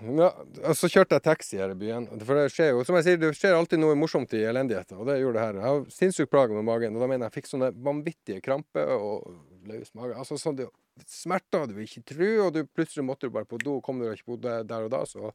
ja. 0.00 0.30
Og 0.64 0.78
så 0.78 0.88
kjørte 0.92 1.18
jeg 1.18 1.24
taxi 1.26 1.60
her 1.60 1.74
i 1.74 1.78
byen. 1.78 2.08
For 2.24 2.38
det 2.38 2.48
skjer 2.54 2.72
jo, 2.72 2.84
som 2.88 2.96
jeg 2.98 3.06
sier, 3.06 3.20
det 3.20 3.32
skjer 3.36 3.56
alltid 3.56 3.82
noe 3.82 3.96
morsomt 3.98 4.32
i 4.36 4.42
elendigheten, 4.48 4.98
og 5.00 5.10
det 5.10 5.18
gjorde 5.20 5.38
det 5.38 5.44
her. 5.44 5.60
Jeg 5.60 5.68
har 5.68 5.84
sinnssykt 5.98 6.32
plage 6.32 6.56
med 6.56 6.66
magen, 6.68 6.96
og 6.96 7.04
da 7.04 7.10
mener 7.10 7.26
jeg 7.26 7.34
jeg 7.34 7.36
fikk 7.40 7.52
sånne 7.52 7.70
vanvittige 7.86 8.44
kramper 8.44 8.92
og 8.96 9.30
løs 9.68 9.92
mage. 9.98 10.16
Altså 10.16 10.38
sånn 10.40 10.58
det, 10.58 10.68
smerter 11.10 11.68
du 11.68 11.76
ikke 11.84 12.04
tro, 12.08 12.30
og 12.46 12.52
du 12.56 12.62
plutselig 12.66 13.04
måtte 13.06 13.28
du 13.28 13.34
bare 13.34 13.48
på 13.48 13.60
do, 13.62 13.78
kom 13.84 14.00
du 14.00 14.08
ikke 14.10 14.32
på 14.34 14.40
det 14.46 14.58
der 14.70 14.88
og 14.88 14.92
da, 14.94 15.02
så 15.08 15.32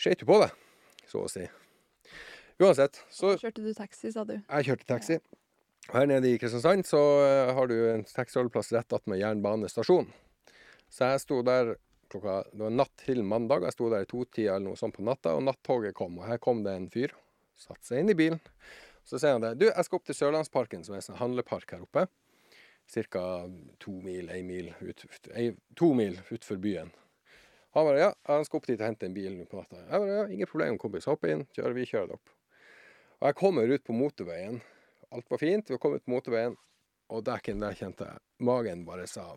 skjøt 0.00 0.22
du 0.22 0.28
på 0.28 0.40
det, 0.44 0.50
så 1.08 1.24
å 1.24 1.30
si. 1.30 1.46
Uansett, 2.62 3.00
så 3.10 3.32
Kjørte 3.40 3.64
du 3.64 3.72
taxi, 3.74 4.12
sa 4.12 4.26
du? 4.28 4.36
jeg 4.36 4.68
kjørte 4.68 4.86
taxi. 4.86 5.16
Og 5.88 5.96
her 5.98 6.06
nede 6.06 6.30
i 6.30 6.36
Kristiansand 6.38 6.86
så 6.86 7.00
eh, 7.24 7.48
har 7.56 7.66
du 7.66 7.74
en 7.90 8.04
taxiholdeplass 8.06 8.70
rett 8.76 8.94
attmed 8.94 9.18
jernbanestasjonen. 9.18 10.12
Så 10.92 11.08
jeg 11.10 11.22
sto 11.24 11.40
der 11.42 11.72
klokka 12.12 12.38
Det 12.52 12.62
var 12.62 12.74
natt 12.74 12.92
til 13.04 13.22
mandag. 13.26 13.66
Jeg 13.66 13.76
sto 13.76 13.90
der 13.92 14.04
i 14.04 14.08
totida 14.08 14.56
eller 14.56 14.70
noe 14.70 14.80
sånt 14.80 14.96
på 14.96 15.04
natta, 15.06 15.34
og 15.36 15.44
nattoget 15.46 15.96
kom. 15.98 16.20
Og 16.20 16.28
her 16.28 16.40
kom 16.42 16.62
det 16.66 16.74
en 16.76 16.88
fyr. 16.92 17.14
Satte 17.58 17.86
seg 17.86 18.02
inn 18.02 18.12
i 18.12 18.18
bilen. 18.18 18.40
Så 19.04 19.18
sier 19.18 19.36
han 19.36 19.44
det. 19.44 19.56
Du, 19.60 19.66
jeg 19.68 19.86
skal 19.86 19.98
opp 19.98 20.08
til 20.08 20.18
Sørlandsparken, 20.18 20.84
som 20.86 20.94
er 20.94 21.02
en 21.02 21.06
sånn 21.08 21.20
handlepark 21.20 21.74
her 21.74 21.84
oppe. 21.84 22.06
Cirka 22.90 23.22
to 23.82 23.94
mil, 24.04 24.28
ei 24.34 24.42
mil 24.46 24.72
ut, 24.82 25.04
ei, 25.32 25.52
to 25.78 25.92
mil 25.96 26.18
utfor 26.34 26.58
byen. 26.62 26.92
Han 27.72 27.88
bare 27.88 28.02
ja, 28.02 28.10
han 28.28 28.44
skal 28.44 28.60
opp 28.60 28.68
dit 28.68 28.76
og 28.76 28.84
hente 28.84 29.08
en 29.08 29.16
bil 29.16 29.38
på 29.48 29.58
natta. 29.58 29.80
Jeg 29.80 30.02
bare 30.04 30.18
ja, 30.18 30.26
ingen 30.34 30.50
problem, 30.50 30.78
kompis. 30.82 31.08
Hopp 31.10 31.24
inn, 31.24 31.46
kjører, 31.56 31.78
vi 31.78 31.88
kjører 31.88 32.12
det 32.12 32.18
opp. 32.18 32.36
Og 33.22 33.30
jeg 33.30 33.38
kommer 33.38 33.70
ut 33.70 33.86
på 33.86 33.96
motorveien. 33.96 34.60
Alt 35.12 35.30
var 35.30 35.40
fint. 35.40 35.70
Vi 35.70 35.80
kom 35.80 35.96
ut 35.96 36.04
på 36.04 36.14
motorveien, 36.14 36.58
og 37.12 37.24
dekken 37.26 37.62
der 37.62 37.76
kjente 37.78 38.08
jeg 38.10 38.22
magen 38.42 38.86
bare 38.88 39.06
sa 39.06 39.32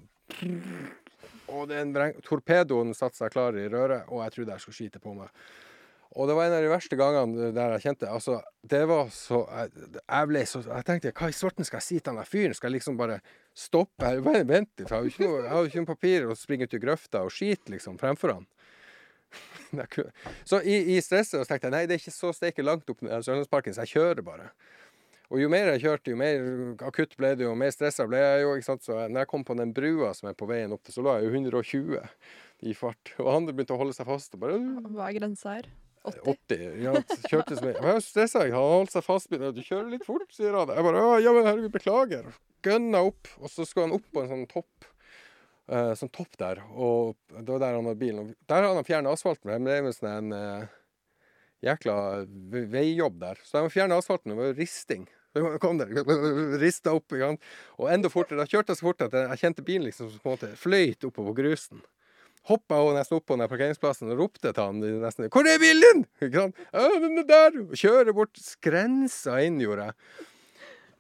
Og 1.54 1.70
den 1.70 1.94
torpedoen 2.26 2.96
satte 2.98 3.20
seg 3.20 3.34
klar 3.34 3.58
i 3.58 3.68
røret, 3.70 4.10
og 4.10 4.24
jeg 4.26 4.36
trodde 4.36 4.58
jeg 4.58 4.66
skulle 4.66 4.80
skyte 4.80 5.02
på 5.04 5.14
meg. 5.18 5.32
Og 6.16 6.30
det 6.30 6.36
var 6.38 6.48
en 6.48 6.56
av 6.56 6.64
de 6.64 6.72
verste 6.72 6.96
gangene 6.96 7.50
der 7.52 7.74
jeg 7.76 7.84
kjente 7.90 8.08
Altså, 8.08 8.38
det 8.64 8.86
var 8.88 9.10
så 9.12 9.42
Jeg, 9.50 9.72
jeg 10.00 10.30
ble 10.30 10.44
så 10.48 10.62
Jeg 10.64 10.88
tenkte 10.88 11.12
hva 11.12 11.28
i 11.28 11.36
svarten 11.36 11.68
skal 11.68 11.82
jeg 11.82 11.88
si 11.90 11.98
til 12.00 12.20
der 12.20 12.30
fyren? 12.30 12.56
Skal 12.56 12.72
jeg 12.72 12.78
liksom 12.78 13.00
bare 13.00 13.18
stoppe 13.52 14.06
her? 14.06 14.22
Bare 14.24 14.46
Vent 14.48 14.72
litt, 14.78 14.88
for 14.88 14.96
jeg 14.96 15.02
har 15.02 15.10
jo 15.10 15.12
ikke 15.12 15.28
noe, 15.28 15.66
jeg 15.74 15.88
papir 15.90 16.30
og 16.30 16.40
springe 16.40 16.70
ut 16.70 16.78
i 16.78 16.82
grøfta 16.86 17.26
og 17.26 17.34
skite 17.36 17.74
liksom 17.74 18.00
fremfor 18.00 18.38
han. 18.38 18.48
Så 20.50 20.62
i, 20.64 20.96
i 20.96 21.02
stresset 21.04 21.42
så 21.42 21.46
tenkte 21.50 21.68
jeg 21.68 21.76
nei, 21.76 21.84
det 21.90 21.98
er 21.98 22.04
ikke 22.04 22.14
så 22.16 22.32
steike 22.36 22.64
langt 22.64 22.90
opp 22.92 23.02
den 23.04 23.26
Sørlandsparken, 23.26 23.76
så 23.76 23.84
jeg 23.84 23.98
kjører 23.98 24.24
bare. 24.24 24.46
Og 25.32 25.42
jo 25.42 25.50
mer 25.52 25.72
jeg 25.74 25.84
kjørte, 25.86 26.14
jo 26.14 26.20
mer 26.20 26.84
akutt 26.86 27.16
ble 27.18 27.32
det, 27.38 27.48
jo 27.48 27.54
mer 27.58 27.74
stressa 27.74 28.06
ble 28.10 28.20
jeg 28.22 28.44
jo. 28.44 28.52
ikke 28.56 28.70
sant? 28.70 28.86
Så 28.86 28.98
når 28.98 29.24
jeg 29.24 29.32
kom 29.32 29.46
på 29.48 29.58
den 29.58 29.74
brua 29.76 30.12
som 30.18 30.30
er 30.30 30.38
på 30.38 30.50
veien 30.50 30.74
opp 30.76 30.84
til, 30.86 30.96
så 30.98 31.06
lå 31.06 31.18
jeg 31.18 31.30
jo 31.30 31.34
120 31.40 31.98
i 32.70 32.76
fart. 32.78 33.16
Og 33.20 33.32
han 33.32 33.50
begynte 33.50 33.76
å 33.76 33.82
holde 33.82 33.98
seg 33.98 34.08
fast. 34.10 34.38
og 34.38 34.46
bare... 34.46 34.60
Hva 34.86 35.10
er 35.10 35.18
grensa 35.18 35.58
her? 35.58 35.72
80? 36.06 36.22
80. 36.30 36.66
Ja, 36.84 36.94
kjørte 37.30 37.58
som 37.58 37.70
jeg 37.70 37.82
var 37.82 38.02
stressa. 38.04 38.44
Han 38.46 38.74
holdt 38.80 38.94
seg 38.94 39.06
fast. 39.06 39.32
'Du 39.32 39.62
kjører 39.62 39.90
litt 39.90 40.06
fort', 40.06 40.30
sier 40.34 40.54
han. 40.54 40.70
Jeg 40.70 40.86
bare 40.86 41.06
'Ja, 41.22 41.34
men 41.34 41.48
herregud, 41.48 41.74
beklager'. 41.74 42.36
Gønna 42.66 43.02
opp. 43.10 43.30
Og 43.42 43.50
så 43.50 43.66
skulle 43.66 43.90
han 43.90 43.98
opp 43.98 44.06
på 44.14 44.22
en 44.22 44.30
sånn 44.30 44.46
topp. 44.52 44.90
Uh, 45.66 45.96
sånn 45.98 46.14
topp 46.14 46.38
der. 46.38 46.62
Og 46.78 47.16
det 47.34 47.50
var 47.50 47.64
der 47.64 47.78
han 47.80 47.90
hadde 47.90 48.02
bilen. 48.02 48.34
Der 48.46 48.62
hadde 48.62 48.78
han 48.78 48.86
fjernet 48.86 49.18
asfalten. 49.18 49.50
Det 49.50 49.62
ble 49.66 49.82
med 49.82 49.98
sånn 49.98 50.12
en 50.12 50.36
eh, 50.38 50.68
jækla 51.64 52.26
veijobb 52.74 53.20
der. 53.22 53.40
Så 53.44 53.64
de 53.64 53.74
fjerne 53.74 53.98
asfalten. 54.00 54.34
Det 54.34 54.40
var 54.40 54.58
risting. 54.58 55.08
Så 55.36 55.58
kom 55.60 55.80
der, 55.80 55.92
rista 56.64 56.96
opp. 56.96 57.16
Og 57.16 57.92
enda 57.92 58.12
fortere. 58.12 58.42
Da 58.42 58.50
kjørte 58.50 58.74
jeg 58.74 58.82
så 58.82 58.90
fort 58.90 59.06
at 59.08 59.16
jeg 59.16 59.42
kjente 59.44 59.66
bilen 59.66 59.88
liksom 59.88 60.12
på 60.20 60.32
en 60.32 60.38
måte 60.38 60.56
fløyt 60.60 61.08
oppover 61.08 61.38
grusen 61.38 61.84
hoppa 62.50 62.78
jeg 62.78 62.96
nesten 63.00 63.18
opp 63.18 63.26
på 63.30 63.38
den 63.40 63.50
parkeringsplassen 63.50 64.12
og 64.14 64.22
ropte 64.22 64.52
til 64.52 64.62
han 64.62 64.80
nesten 65.02 65.30
'Hvor 65.30 65.50
er 65.50 65.60
bilen 65.60 66.06
din?' 66.22 66.54
Er 66.74 67.24
der! 67.26 67.52
Kjører 67.74 68.14
bort, 68.14 68.38
skrensa 68.38 69.42
inn, 69.42 69.60
gjorde 69.60 69.90
jeg. 69.90 69.94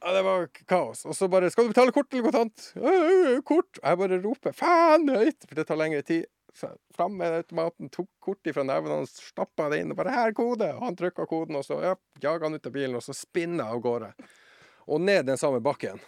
Ja, 0.02 0.14
det 0.14 0.24
var 0.24 0.48
kaos. 0.68 1.06
Og 1.06 1.16
så 1.16 1.28
bare 1.30 1.50
'Skal 1.50 1.66
du 1.66 1.74
betale 1.74 1.92
kort 1.92 2.14
eller 2.14 2.32
kontant?' 2.32 2.74
«Ja, 2.76 2.92
ja, 2.92 3.34
ja, 3.34 3.42
'Kort.' 3.42 3.80
Og 3.84 3.90
jeg 3.90 3.98
bare 3.98 4.22
roper 4.22 4.52
'faen 4.52 5.10
høyt', 5.10 5.48
for 5.48 5.56
det 5.56 5.68
tar 5.68 5.78
lengre 5.78 6.02
tid. 6.02 6.26
Fram 6.96 7.18
med 7.18 7.34
automaten, 7.36 7.90
tok 7.92 8.10
kortet 8.24 8.56
fra 8.56 8.64
neven 8.64 8.92
hans, 8.92 9.18
stappa 9.20 9.68
det 9.70 9.82
inn 9.84 9.92
og 9.92 9.98
bare 10.00 10.14
'Her 10.14 10.32
er 10.32 10.36
kode!' 10.38 10.70
Og 10.78 10.84
han 10.86 10.96
trykka 10.96 11.26
koden, 11.28 11.56
og 11.60 11.66
så 11.66 11.82
ja, 11.84 11.96
jaga 12.24 12.46
han 12.46 12.56
ut 12.56 12.68
av 12.68 12.72
bilen, 12.72 12.96
og 12.96 13.04
så 13.04 13.14
spinna 13.14 13.68
av 13.72 13.82
gårde. 13.84 14.14
Og 14.88 15.02
ned 15.02 15.26
den 15.26 15.38
samme 15.38 15.60
bakken 15.60 16.00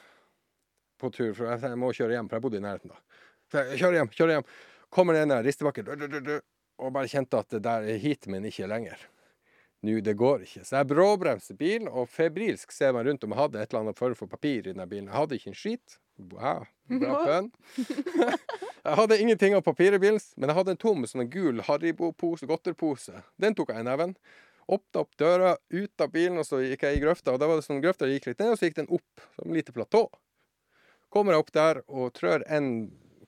på 0.98 1.12
tur, 1.12 1.34
for 1.34 1.52
jeg 1.52 1.78
må 1.78 1.92
kjøre 1.92 2.16
hjem, 2.16 2.30
for 2.30 2.38
jeg 2.38 2.46
bodde 2.46 2.58
i 2.58 2.64
nærheten 2.64 2.94
da. 2.94 3.02
Så 3.52 3.64
jeg 3.66 3.80
kjører 3.82 4.00
hjem, 4.00 4.14
kjører 4.16 4.34
hjem. 4.38 4.48
Kommer 4.90 5.14
ned 5.14 5.30
den 5.30 5.44
ristebakken, 5.44 6.42
og 6.78 6.94
bare 6.94 7.12
kjente 7.12 7.40
at 7.40 7.50
det 7.50 7.64
der 7.66 7.84
er 7.84 8.02
heaten 8.02 8.32
min 8.32 8.46
ikke 8.48 8.70
lenger. 8.70 8.98
Nå, 9.86 10.00
det 10.02 10.16
går 10.18 10.42
ikke. 10.48 10.64
Så 10.66 10.80
jeg 10.80 10.90
bråbremser 10.90 11.58
bilen, 11.58 11.88
og 11.88 12.10
febrilsk 12.10 12.72
ser 12.74 12.96
meg 12.96 13.06
rundt 13.06 13.24
om 13.24 13.34
jeg 13.34 13.42
hadde 13.42 13.62
et 13.62 13.74
eller 13.74 13.86
annet 13.86 14.00
form 14.00 14.16
for 14.18 14.32
papir 14.32 14.66
i 14.66 14.74
den 14.74 14.90
bilen. 14.90 15.10
Jeg 15.12 15.18
hadde 15.18 15.38
ikke 15.38 15.52
en 15.54 15.60
skit. 15.60 16.00
Wow, 16.18 16.66
bra 17.02 17.20
pønn. 17.26 17.52
jeg 18.88 18.98
hadde 19.00 19.20
ingenting 19.22 19.56
av 19.58 19.64
papir 19.66 19.94
i 19.94 20.02
bilen, 20.02 20.20
men 20.36 20.52
jeg 20.52 20.58
hadde 20.58 20.74
en 20.74 20.82
tom 20.82 21.06
sånn 21.10 21.30
gul 21.32 21.62
Haribo-pose, 21.68 22.50
godterpose. 22.50 23.24
Den 23.42 23.58
tok 23.58 23.74
jeg 23.74 23.86
i 23.86 23.88
neven. 23.88 24.16
Åpna 24.68 25.04
opp 25.06 25.14
døra, 25.20 25.56
ut 25.72 26.04
av 26.04 26.12
bilen, 26.12 26.42
og 26.42 26.48
så 26.48 26.60
gikk 26.64 26.84
jeg 26.84 26.98
i 26.98 27.04
grøfta. 27.04 27.36
Og 27.36 27.40
da 27.40 27.48
var 27.48 27.60
det 27.60 27.68
sånn 27.68 27.84
grøfta 27.84 28.10
gikk 28.10 28.32
litt 28.32 28.42
ned, 28.42 28.56
og 28.56 28.60
så 28.60 28.68
gikk 28.68 28.82
den 28.82 28.90
opp 28.98 29.28
som 29.38 29.52
et 29.52 29.62
lite 29.62 29.76
platå. 29.76 30.08
Kommer 31.14 31.36
jeg 31.36 31.44
opp 31.46 31.54
der 31.56 31.82
og 31.88 32.10
trør 32.18 32.44
en, 32.52 32.72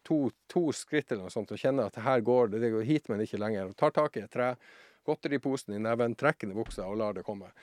to, 0.04 0.26
to 0.52 0.66
skritt 0.76 1.14
eller 1.14 1.30
noe 1.30 1.34
sånt 1.34 1.54
og 1.56 1.62
kjenner 1.62 1.88
at 1.88 2.02
her 2.04 2.26
går 2.26 2.52
det, 2.52 2.64
det 2.66 2.74
går 2.74 2.88
hit, 2.88 3.08
men 3.08 3.24
ikke 3.24 3.40
lenger. 3.40 3.70
Og 3.70 3.78
tar 3.80 3.96
tak 3.96 4.18
i 4.20 4.26
et 4.26 4.34
tre, 4.34 4.56
godteriposen 5.08 5.78
i 5.78 5.84
neven, 5.84 6.18
trekker 6.20 6.52
i 6.52 6.58
buksa 6.58 6.90
og 6.90 7.00
lar 7.00 7.16
det 7.16 7.24
komme. 7.28 7.54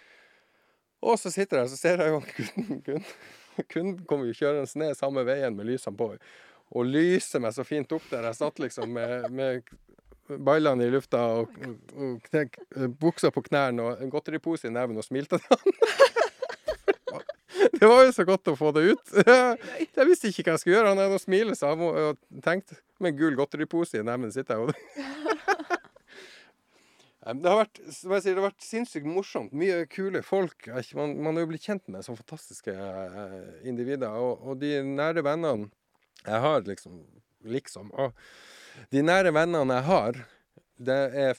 Og 1.05 1.19
så 1.21 1.31
sitter 1.35 1.61
jeg, 1.61 1.73
så 1.75 1.81
ser 1.81 2.01
jeg 2.01 2.15
jo 2.15 2.23
gutten, 2.39 2.81
kunden, 2.87 3.11
kunden 3.73 4.05
kommer 4.09 4.29
jo 4.31 4.37
kjørende 4.39 4.81
ned 4.83 4.97
samme 4.99 5.25
veien 5.27 5.57
med 5.57 5.69
lysene 5.69 5.97
på, 5.99 6.11
og 6.77 6.89
lyser 6.91 7.43
meg 7.45 7.55
så 7.57 7.65
fint 7.67 7.93
opp 7.95 8.07
der. 8.11 8.27
Jeg 8.31 8.39
satt 8.41 8.59
liksom 8.63 8.91
med, 8.97 9.29
med 9.31 10.39
ballene 10.43 10.89
i 10.89 10.91
lufta 10.91 11.21
og, 11.39 11.53
og, 11.95 12.17
kne- 12.27 12.89
buksa 12.99 13.31
på 13.31 13.45
knærne 13.47 13.85
og 13.85 14.03
en 14.03 14.11
godteripose 14.11 14.67
i 14.67 14.75
neven 14.75 14.99
og 14.99 15.07
smilte 15.07 15.39
til 15.39 15.55
han. 15.55 15.77
Det 17.77 17.87
var 17.89 18.03
jo 18.07 18.13
så 18.13 18.25
godt 18.25 18.49
å 18.49 18.55
få 18.57 18.71
det 18.77 18.83
ut. 18.95 19.11
Jeg 19.97 20.07
visste 20.09 20.29
ikke 20.31 20.47
hva 20.47 20.55
jeg 20.55 20.61
skulle 20.63 20.77
gjøre. 20.77 20.91
Han 20.93 21.01
hadde 21.01 21.19
å 21.19 21.21
smile, 21.21 21.55
så 21.57 21.71
han 21.73 22.17
tenkte 22.45 22.79
med 23.03 23.13
en 23.13 23.19
gul 23.19 23.37
godteripose 23.37 24.01
i 24.01 24.05
neven 24.07 24.33
sitter 24.33 24.57
jeg 24.57 24.71
og 24.71 25.56
Det 27.27 27.51
har 27.51 27.59
vært, 27.59 27.81
som 27.91 28.13
jeg 28.15 28.23
sier, 28.23 28.37
det 28.37 28.43
har 28.43 28.53
vært 28.53 28.63
sinnssykt 28.63 29.07
morsomt. 29.11 29.55
Mye 29.59 29.81
kule 29.91 30.23
folk. 30.23 30.69
Man, 30.95 31.17
man 31.25 31.35
har 31.35 31.43
jo 31.43 31.51
blitt 31.51 31.67
kjent 31.67 31.89
med 31.91 32.07
så 32.07 32.15
fantastiske 32.15 32.71
eh, 32.71 33.49
individer. 33.67 34.15
Og, 34.15 34.45
og 34.47 34.61
de 34.63 34.79
nære 34.87 35.25
vennene 35.27 35.71
jeg 36.27 36.43
har, 36.43 36.63
liksom 36.67 37.03
Liksom. 37.47 37.93
Og 37.95 38.15
de 38.91 39.03
nære 39.05 39.31
vennene 39.35 39.79
jeg 39.79 39.87
har, 39.87 40.21
det 40.89 40.99
er 41.27 41.39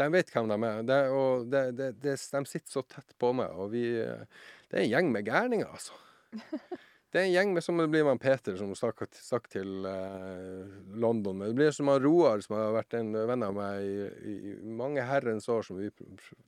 De 0.00 0.06
vet 0.12 0.30
hvem 0.32 0.48
de 0.48 0.58
er. 0.68 0.82
Det, 0.88 0.98
og 1.12 1.46
det, 1.52 1.62
det, 1.78 1.90
de 2.04 2.16
sitter 2.48 2.72
så 2.72 2.82
tett 2.88 3.16
på 3.20 3.32
meg, 3.36 3.52
og 3.52 3.72
vi 3.74 3.84
eh, 4.00 4.24
Det 4.68 4.78
er 4.78 4.84
en 4.84 4.92
gjeng 4.94 5.12
med 5.12 5.28
gærninger, 5.28 5.68
altså. 5.68 5.96
Det 7.10 7.18
er 7.18 7.26
en 7.26 7.32
gjeng 7.32 7.52
med 7.56 7.64
som 7.66 7.78
det 7.80 7.88
blir 7.90 8.04
med 8.06 8.20
Peter, 8.22 8.54
som 8.54 8.70
stakk, 8.78 9.02
stakk 9.18 9.48
til 9.50 9.86
eh, 9.88 10.74
London. 11.02 11.40
Men 11.40 11.50
det 11.50 11.58
blir 11.58 11.72
som 11.74 11.90
han 11.90 11.98
Roar, 12.04 12.38
som 12.44 12.54
har 12.54 12.70
vært 12.76 12.94
en 13.00 13.10
venn 13.26 13.42
av 13.42 13.56
meg 13.56 13.82
i, 13.82 14.34
i 14.54 14.54
mange 14.78 15.02
herrens 15.02 15.48
år, 15.50 15.66
som 15.66 15.80
vi 15.80 15.88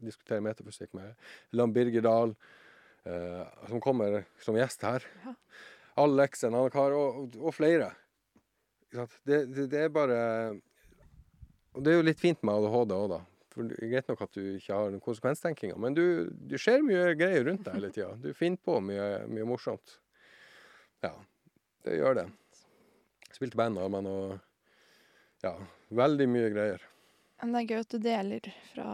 diskuterer 0.07 0.45
metafysikk 0.47 0.95
med. 0.95 1.17
Lan 1.59 1.75
Birger 1.75 2.07
Dahl, 2.07 2.37
eh, 3.11 3.43
som 3.73 3.83
kommer 3.83 4.21
som 4.45 4.59
gjest 4.59 4.87
her. 4.87 5.09
Ja. 5.25 5.35
Alex, 6.05 6.45
en 6.47 6.55
annen 6.55 6.71
kar, 6.73 6.95
og, 6.95 7.19
og, 7.25 7.41
og 7.43 7.57
flere. 7.57 7.91
Det, 8.93 9.09
det, 9.27 9.67
det 9.73 9.87
er 9.87 9.93
bare 9.93 10.17
Og 11.73 11.81
det 11.81 11.93
er 11.93 11.97
jo 11.97 12.05
litt 12.05 12.21
fint 12.21 12.43
med 12.45 12.55
ADHD 12.55 12.95
òg, 12.95 13.07
da. 13.17 13.21
For 13.53 13.69
det 13.69 13.81
er 13.81 13.91
greit 13.97 14.09
nok 14.09 14.23
at 14.25 14.37
du 14.37 14.43
ikke 14.55 14.77
har 14.77 14.93
den 14.93 15.03
konsekvenstenkinga, 15.03 15.77
men 15.81 15.97
du, 15.97 16.05
du 16.31 16.55
ser 16.61 16.85
mye 16.85 17.11
greier 17.19 17.45
rundt 17.49 17.67
deg 17.67 17.81
hele 17.81 17.91
tida. 17.93 18.13
Du 18.21 18.31
finner 18.37 18.63
på 18.63 18.79
mye, 18.85 19.09
mye 19.29 19.49
morsomt. 19.49 19.99
Ja, 21.03 21.12
det 21.86 21.96
gjør 21.98 22.14
det. 22.20 22.26
Spilte 23.32 23.59
band 23.59 23.78
av 23.82 23.90
meg 23.90 24.07
og 24.11 24.38
Ja, 25.42 25.57
veldig 25.90 26.28
mye 26.30 26.50
greier. 26.55 26.82
Men 27.42 27.55
det 27.57 27.62
er 27.64 27.70
gøy 27.72 27.80
at 27.82 27.90
du 27.90 27.98
deler 28.05 28.44
fra, 28.70 28.90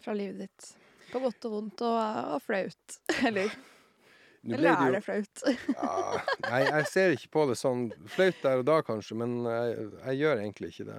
fra 0.00 0.14
livet 0.16 0.46
ditt. 0.46 0.70
På 1.12 1.20
godt 1.20 1.44
og 1.44 1.52
vondt 1.58 1.82
og, 1.84 1.98
og 2.36 2.40
flaut. 2.40 2.96
Eller, 3.28 3.52
eller 4.48 4.70
er 4.72 4.86
jo- 4.88 4.94
det 4.96 5.02
flaut? 5.04 5.42
Ja, 5.76 6.22
nei, 6.48 6.62
jeg 6.66 6.86
ser 6.90 7.12
ikke 7.14 7.28
på 7.36 7.44
det 7.50 7.58
sånn 7.60 7.84
flaut 8.10 8.40
der 8.42 8.62
og 8.62 8.64
da, 8.66 8.78
kanskje, 8.86 9.18
men 9.20 9.36
jeg, 9.46 9.84
jeg 10.06 10.18
gjør 10.22 10.40
egentlig 10.42 10.72
ikke 10.72 10.88
det. 10.88 10.96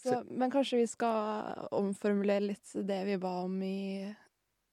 Så, 0.00 0.16
men 0.32 0.50
kanskje 0.50 0.80
vi 0.80 0.88
skal 0.88 1.68
omformulere 1.76 2.46
litt 2.48 2.72
det 2.88 3.02
vi 3.10 3.18
ba 3.20 3.34
om 3.44 3.60
i 3.62 4.08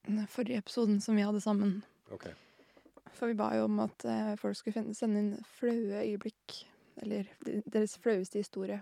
den 0.08 0.24
forrige 0.32 0.64
episoden 0.64 1.02
som 1.04 1.20
vi 1.20 1.26
hadde 1.28 1.42
sammen. 1.44 1.82
OK. 2.16 2.30
For 3.16 3.32
vi 3.32 3.38
ba 3.40 3.52
jo 3.58 3.66
om 3.68 3.80
at 3.86 4.06
eh, 4.10 4.36
folk 4.42 4.58
skulle 4.60 4.76
finne, 4.76 4.96
sende 4.98 5.24
inn 5.24 5.34
flaue 5.58 6.04
øyeblikk. 6.04 6.60
Eller 7.04 7.28
deres 7.70 7.98
flaueste 8.02 8.42
historie. 8.42 8.80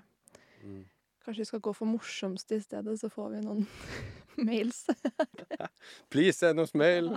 Mm. 0.63 0.85
Kanskje 1.25 1.41
vi 1.41 1.49
skal 1.49 1.63
gå 1.65 1.73
for 1.73 1.89
morsomste 1.89 2.59
i 2.59 2.63
stedet, 2.63 2.99
så 2.99 3.09
får 3.11 3.33
vi 3.33 3.41
noen 3.43 3.65
mails. 4.47 4.85
Please 6.13 6.37
send 6.37 6.61
oss 6.63 6.75
mail. 6.77 7.15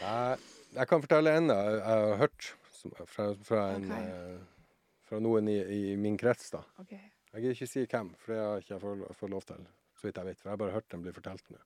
Jeg, 0.00 0.38
jeg 0.74 0.90
kan 0.90 1.04
fortelle 1.04 1.36
en 1.38 1.52
jeg, 1.54 1.78
jeg 1.78 2.04
har 2.04 2.20
hørt 2.24 2.50
fra, 3.06 3.30
fra, 3.46 3.62
en, 3.76 3.86
okay. 3.88 4.10
eh, 4.10 4.74
fra 5.08 5.20
noen 5.22 5.48
i, 5.48 5.58
i 5.62 5.82
min 6.00 6.18
krets. 6.20 6.50
da. 6.52 6.64
Okay. 6.82 7.00
Jeg 7.32 7.42
gidder 7.42 7.56
ikke 7.56 7.70
si 7.70 7.86
hvem, 7.86 8.12
for 8.18 8.34
det 8.34 8.42
har 8.42 8.60
jeg 8.60 8.66
ikke 8.66 9.14
fått 9.18 9.32
lov 9.32 9.46
til. 9.48 9.64
Så 9.98 10.08
vidt 10.08 10.18
jeg 10.20 10.28
vet, 10.28 10.40
for 10.40 10.50
jeg 10.50 10.52
har 10.52 10.60
bare 10.60 10.74
hørt 10.76 10.90
den 10.92 11.02
bli 11.06 11.14
fortalt 11.14 11.48
nå. 11.54 11.62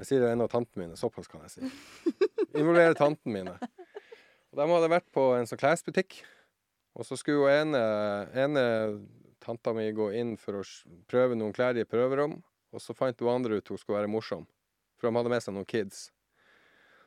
Jeg 0.00 0.08
sier 0.08 0.22
det 0.22 0.30
er 0.30 0.36
en 0.36 0.46
av 0.46 0.50
tantene 0.52 0.86
mine. 0.86 0.96
Såpass 0.96 1.28
kan 1.28 1.44
jeg 1.44 1.52
si. 1.52 1.70
Involverer 2.56 2.96
tantene 2.96 3.34
mine. 3.34 3.56
Og 4.50 4.58
De 4.58 4.66
hadde 4.72 4.92
vært 4.92 5.08
på 5.14 5.24
en 5.36 5.46
sånn 5.46 5.60
klesbutikk, 5.60 6.22
og 6.98 7.06
så 7.06 7.18
skulle 7.20 7.52
ene, 7.60 7.80
ene 8.34 8.62
tanta 9.44 9.74
mi 9.76 9.86
gå 9.94 10.10
inn 10.18 10.32
for 10.40 10.60
å 10.60 10.64
prøve 11.10 11.36
noen 11.38 11.54
klær 11.54 11.78
i 11.78 11.84
et 11.84 11.90
prøverom, 11.90 12.40
og 12.74 12.82
så 12.82 12.96
fant 12.96 13.20
hun 13.22 13.30
andre 13.32 13.60
ut 13.60 13.70
hun 13.70 13.78
skulle 13.78 14.00
være 14.00 14.10
morsom, 14.10 14.46
for 14.98 15.08
de 15.08 15.20
hadde 15.20 15.32
med 15.32 15.44
seg 15.44 15.54
noen 15.56 15.68
kids. 15.68 16.08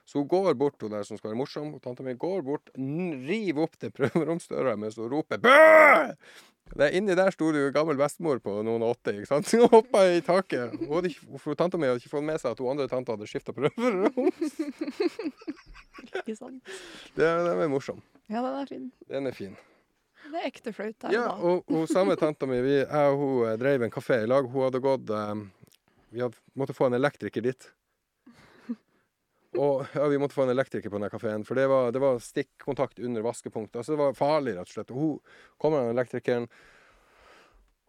Så 0.06 0.20
hun 0.20 0.30
går 0.32 0.56
bort 0.60 0.82
hun 0.84 0.92
der 0.92 1.06
som 1.08 1.20
skal 1.20 1.32
være 1.32 1.40
morsom, 1.40 1.74
og 1.76 1.84
tanta 1.84 2.04
mi 2.04 2.16
går 2.20 2.44
bort, 2.48 2.72
river 2.78 3.66
opp 3.66 3.78
den 3.80 3.94
prøveromsdøra 3.96 4.76
mens 4.80 5.00
hun 5.00 5.12
roper 5.12 5.40
'Bø!' 5.40 6.16
Det 6.74 6.88
er 6.88 6.96
Inni 6.98 7.14
der 7.18 7.30
sto 7.36 7.52
det 7.54 7.60
jo 7.62 7.72
gammel 7.76 7.98
bestemor 8.00 8.40
på 8.42 8.56
noen 8.66 8.82
og 8.82 8.96
åtte. 8.96 9.12
ikke 9.18 9.28
sant? 9.30 9.50
Hun 9.54 9.68
hoppa 9.70 10.06
i 10.10 10.22
taket. 10.26 10.74
Hun 10.80 10.96
hadde 10.96 11.12
ikke, 11.12 11.40
for 11.44 11.60
Tanta 11.60 11.78
mi 11.78 11.90
hadde 11.90 12.02
ikke 12.02 12.14
fått 12.16 12.26
med 12.26 12.40
seg 12.42 12.56
at 12.56 12.62
hun 12.64 12.72
andre 12.72 12.88
tanta 12.90 13.14
hadde 13.14 13.28
skifta 13.30 13.54
prøverom. 13.54 14.32
Ikke 16.24 16.36
sant? 16.36 16.74
Det, 17.18 17.28
den 17.28 17.62
er 17.62 17.70
morsom. 17.72 18.02
Ja, 18.32 18.42
den 18.42 18.56
er 18.64 18.68
fin. 18.70 18.88
Den 19.12 19.30
er 19.30 19.36
fin. 19.38 19.54
Det 20.24 20.40
er 20.40 20.48
ekte 20.48 20.72
flaut 20.74 21.04
her 21.06 21.14
Ja, 21.14 21.24
da. 21.30 21.36
og, 21.52 21.68
og 21.70 21.84
samme 21.92 22.16
tanta 22.20 22.48
mi, 22.50 22.58
vi, 22.64 22.78
jeg 22.80 23.12
og 23.14 23.20
hun 23.20 23.46
eh, 23.52 23.58
drev 23.60 23.84
en 23.86 23.92
kafé 23.94 24.22
i 24.24 24.28
lag. 24.30 24.48
Hun 24.50 24.66
hadde 24.66 24.82
gått 24.84 25.12
um, 25.14 25.46
Vi 26.16 26.24
hadde, 26.24 26.40
måtte 26.60 26.76
få 26.76 26.88
en 26.90 26.98
elektriker 26.98 27.44
dit. 27.46 27.68
Og 29.54 29.86
ja, 29.94 30.06
vi 30.10 30.20
måtte 30.22 30.36
få 30.36 30.48
en 30.48 30.54
elektriker 30.54 30.90
på 30.90 31.00
den 31.02 31.12
kafeen, 31.14 31.44
for 31.46 31.60
det 31.60 31.68
var, 31.70 31.92
det 31.94 32.02
var 32.02 32.22
stikkontakt 32.24 33.02
under 33.04 33.26
vaskepunktet. 33.26 33.82
Altså, 33.82 33.94
det 33.94 34.02
var 34.02 34.16
farlig, 34.18 34.56
rett 34.58 34.70
og 34.70 34.78
slett. 34.78 34.94
Og 34.94 35.02
hun 35.02 35.42
kommer 35.62 35.84
den 35.84 35.94
elektrikeren 35.94 36.48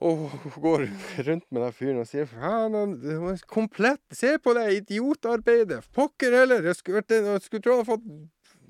og 0.04 0.16
hun 0.16 0.54
går 0.60 0.82
rundt 1.28 1.46
med 1.54 1.62
den 1.62 1.72
fyren 1.72 2.00
og 2.02 2.08
sier 2.08 2.26
Faen, 2.28 2.96
det 3.00 3.14
var 3.22 3.38
komplett 3.48 4.02
Se 4.12 4.34
på 4.42 4.52
det 4.56 4.66
idiotarbeidet! 4.80 5.84
Pokker 5.94 6.34
heller! 6.34 6.66
Jeg 6.66 6.76
skulle, 6.80 7.04
jeg 7.08 7.44
skulle 7.44 7.62
tro 7.64 7.78
jeg 7.78 7.84
hadde 7.84 7.92
fått 7.92 8.08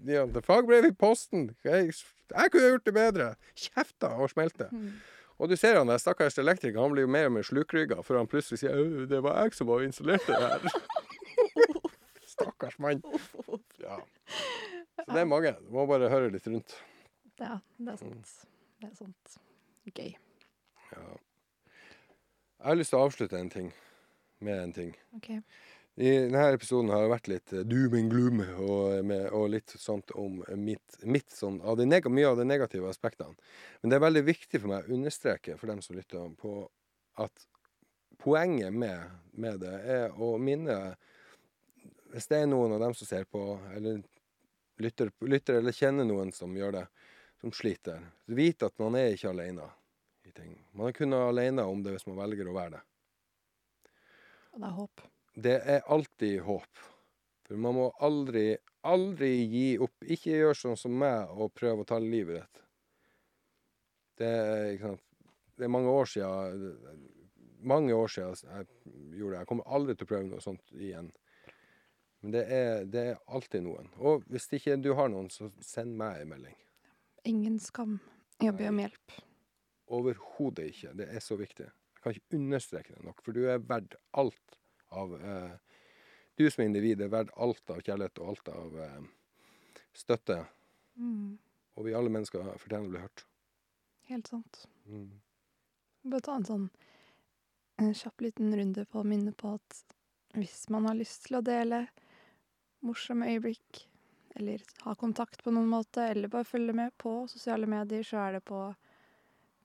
ja, 0.05 0.26
fagbrev 0.45 0.90
i 0.90 0.92
posten. 0.92 1.49
Jeg, 1.64 1.95
jeg 2.28 2.53
kunne 2.53 2.70
gjort 2.74 2.86
det 2.86 2.95
bedre! 2.95 3.28
Kjefta 3.57 4.12
og 4.20 4.30
smelte. 4.30 4.68
Og 5.40 5.51
du 5.51 5.57
ser 5.59 5.80
han 5.80 5.90
der 5.90 5.99
stakkars 5.99 6.36
elektriker, 6.38 6.78
han 6.78 6.92
blir 6.95 7.09
jo 7.09 7.11
mer 7.11 7.30
og 7.30 7.38
mer 7.38 7.47
slukrygga 7.49 8.05
før 8.07 8.20
han 8.20 8.30
plutselig 8.30 8.61
sier 8.61 8.76
«Au, 8.76 9.09
det 9.11 9.22
var 9.24 9.40
jeg 9.42 9.57
som 9.57 9.72
var 9.72 9.82
installert 9.82 10.28
det 10.28 10.38
her. 10.38 10.68
stakkars 12.45 12.80
mann. 12.82 13.05
Ja. 13.82 13.99
Så 14.95 15.11
det 15.11 15.20
er 15.20 15.28
mange. 15.28 15.51
Du 15.66 15.72
må 15.74 15.84
bare 15.90 16.09
høre 16.09 16.30
litt 16.32 16.47
rundt. 16.49 16.76
Ja, 17.40 17.59
det 17.76 17.97
er 17.97 18.01
sant. 18.01 18.34
Det 18.80 18.88
er 18.88 18.95
sant. 18.97 19.38
Gøy. 19.90 20.14
Ja. 20.95 21.07
Jeg 22.64 22.68
har 22.70 22.78
lyst 22.78 22.95
til 22.95 23.01
å 23.01 23.09
avslutte 23.09 23.40
en 23.40 23.51
ting 23.53 23.72
med 24.45 24.61
en 24.62 24.72
ting. 24.76 24.95
Okay. 25.18 25.40
I 25.95 26.11
denne 26.24 26.45
episoden 26.57 26.90
har 26.90 27.05
det 27.05 27.11
vært 27.12 27.28
litt 27.30 27.53
eh, 27.55 27.66
doom 27.70 27.92
and 27.99 28.11
gloom 28.11 28.40
og, 28.42 28.97
med, 29.07 29.28
og 29.36 29.51
litt 29.53 29.74
sånt 29.78 30.11
om 30.18 30.40
mitt, 30.59 30.97
mitt 31.07 31.30
sånn, 31.30 31.61
av 31.62 31.78
mye 31.78 32.30
av 32.30 32.40
de 32.40 32.47
negative 32.49 32.88
aspektene. 32.90 33.36
Men 33.82 33.92
det 33.92 33.99
er 33.99 34.07
veldig 34.07 34.24
viktig 34.26 34.61
for 34.62 34.72
meg 34.72 34.88
å 34.88 34.97
understreke 34.97 35.59
for 35.61 35.70
dem 35.70 35.82
som 35.84 35.95
lytter, 35.99 36.32
på 36.40 36.57
at 37.22 37.47
poenget 38.18 38.74
med, 38.74 39.12
med 39.38 39.61
det 39.62 39.74
er 39.99 40.18
å 40.18 40.34
minne 40.38 40.97
Hvis 42.14 42.28
det 42.30 42.38
er 42.38 42.46
noen 42.46 42.76
av 42.76 42.82
dem 42.84 42.92
som 42.94 43.08
ser 43.08 43.24
på, 43.26 43.40
eller 43.74 44.02
lytter, 44.78 45.10
lytter 45.26 45.58
eller 45.58 45.74
kjenner 45.74 46.06
noen 46.06 46.30
som 46.32 46.52
gjør 46.54 46.76
det, 46.76 46.84
som 47.42 47.52
sliter, 47.52 48.04
så 48.22 48.36
vit 48.38 48.62
at 48.62 48.78
man 48.78 48.94
er 48.98 49.16
ikke 49.16 49.32
alene 49.32 49.66
i 50.22 50.30
ting. 50.30 50.52
Man 50.78 50.88
er 50.88 50.94
kun 50.94 51.16
alene 51.18 51.64
om 51.66 51.82
det 51.82 51.96
hvis 51.96 52.06
man 52.06 52.20
velger 52.22 52.48
å 52.48 52.54
være 52.54 52.76
det. 52.76 52.82
Og 54.54 54.62
det 54.62 54.68
er 54.68 54.76
håp. 54.76 55.02
Det 55.34 55.56
er 55.74 55.88
alltid 55.96 56.36
håp. 56.46 56.84
For 57.44 57.60
man 57.66 57.76
må 57.76 57.88
aldri, 58.06 58.46
aldri 58.86 59.32
gi 59.50 59.66
opp. 59.82 60.06
Ikke 60.06 60.38
gjør 60.38 60.60
sånn 60.60 60.78
som 60.78 60.94
meg 60.94 61.34
og 61.34 61.50
prøve 61.58 61.82
å 61.82 61.88
ta 61.88 61.98
livet 61.98 62.38
ditt. 62.38 62.62
Det 64.22 64.30
er, 64.30 64.70
ikke 64.76 64.94
sant? 64.94 65.04
det 65.58 65.66
er 65.66 65.74
mange 65.74 65.90
år 65.90 66.06
siden 66.06 66.70
Mange 67.64 67.94
år 67.96 68.10
siden 68.12 68.34
jeg 68.36 68.66
gjorde 69.18 69.34
det. 69.34 69.42
Jeg 69.42 69.48
kommer 69.50 69.70
aldri 69.72 69.94
til 69.96 70.06
å 70.06 70.12
prøve 70.14 70.26
noe 70.28 70.42
sånt 70.44 70.74
igjen. 70.76 71.10
Men 72.24 72.32
det 72.32 72.42
er, 72.56 72.84
det 72.88 73.00
er 73.04 73.18
alltid 73.36 73.66
noen. 73.66 73.90
Og 74.00 74.22
hvis 74.32 74.46
ikke 74.56 74.78
du 74.80 74.94
har 74.96 75.10
noen, 75.12 75.26
så 75.28 75.50
send 75.60 75.92
meg 76.00 76.22
en 76.22 76.30
melding. 76.30 76.54
Ingen 77.28 77.58
skam 77.60 77.98
i 78.40 78.48
å 78.48 78.54
be 78.56 78.70
om 78.70 78.78
hjelp. 78.80 79.16
Overhodet 79.92 80.70
ikke. 80.70 80.94
Det 80.96 81.10
er 81.12 81.20
så 81.20 81.36
viktig. 81.36 81.66
Jeg 81.68 82.00
kan 82.00 82.14
ikke 82.16 82.38
understreke 82.38 82.94
det 82.94 83.04
nok, 83.04 83.20
for 83.26 83.36
du 83.36 83.42
er 83.44 83.60
verdt 83.60 83.98
alt 84.16 84.56
av 84.96 85.12
eh, 85.20 85.52
Du 86.40 86.46
som 86.48 86.64
individ 86.64 87.02
er 87.04 87.12
verdt 87.12 87.34
alt 87.36 87.70
av 87.70 87.82
kjærlighet 87.84 88.22
og 88.24 88.30
alt 88.32 88.48
av 88.54 88.78
eh, 88.86 89.04
støtte. 89.92 90.38
Mm. 90.96 91.36
Og 91.76 91.84
vi 91.84 91.92
alle 91.98 92.12
mennesker 92.14 92.48
fortjener 92.56 92.88
å 92.88 92.94
bli 92.94 93.02
hørt. 93.04 93.26
Helt 94.08 94.32
sant. 94.32 94.62
Mm. 94.88 95.10
Bare 96.08 96.24
ta 96.24 96.38
en 96.40 96.48
sånn 96.48 96.64
en 97.84 97.92
kjapp 97.92 98.24
liten 98.24 98.56
runde 98.56 98.86
på 98.88 99.04
å 99.04 99.10
minne 99.12 99.36
på 99.36 99.52
at 99.58 99.78
hvis 100.40 100.70
man 100.72 100.88
har 100.88 100.96
lyst 100.96 101.28
til 101.28 101.42
å 101.42 101.44
dele 101.44 101.84
morsomme 102.85 103.26
øyeblikk, 103.32 103.85
eller 104.37 104.62
ha 104.85 104.95
kontakt 104.99 105.43
på 105.45 105.53
noen 105.55 105.68
måte, 105.70 106.05
eller 106.11 106.28
bare 106.32 106.45
følge 106.49 106.74
med 106.76 106.93
på 107.01 107.16
sosiale 107.30 107.66
medier, 107.70 108.03
så 108.07 108.20
er 108.28 108.39
det 108.39 108.45
på 108.51 108.61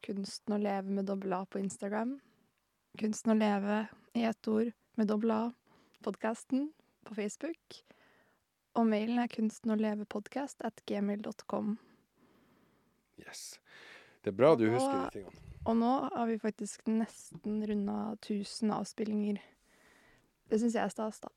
Kunsten 0.05 0.53
å 0.55 0.59
leve 0.61 0.87
med 0.95 1.09
dobbel 1.09 1.33
A 1.35 1.41
på 1.45 1.59
Instagram. 1.59 2.13
Kunsten 2.97 3.33
å 3.33 3.35
leve 3.35 3.81
i 4.15 4.23
ett 4.23 4.47
ord 4.47 4.69
med 4.95 5.09
dobbel 5.11 5.33
A, 5.35 5.41
podkasten 6.05 6.69
på 7.03 7.17
Facebook. 7.17 7.81
Og 8.79 8.87
mailen 8.87 9.19
er 9.19 9.27
kunsten 9.27 9.73
å 9.73 9.79
leve 9.79 10.05
podcast 10.07 10.61
at 10.63 10.79
gmail.com. 10.87 11.73
Yes. 13.19 13.59
Det 14.23 14.31
er 14.31 14.37
bra 14.39 14.53
du 14.55 14.67
Og- 14.69 14.77
husker 14.77 15.03
de 15.03 15.19
tingene. 15.19 15.45
Og 15.67 15.75
nå 15.75 15.91
har 16.15 16.27
vi 16.27 16.37
faktisk 16.39 16.87
nesten 16.87 17.59
runda 17.67 18.15
1000 18.21 18.71
avspillinger. 18.71 19.39
Det 20.49 20.59
syns 20.61 20.73
jeg 20.73 20.83
er 20.85 20.89
stas, 20.89 21.19
da. 21.19 21.27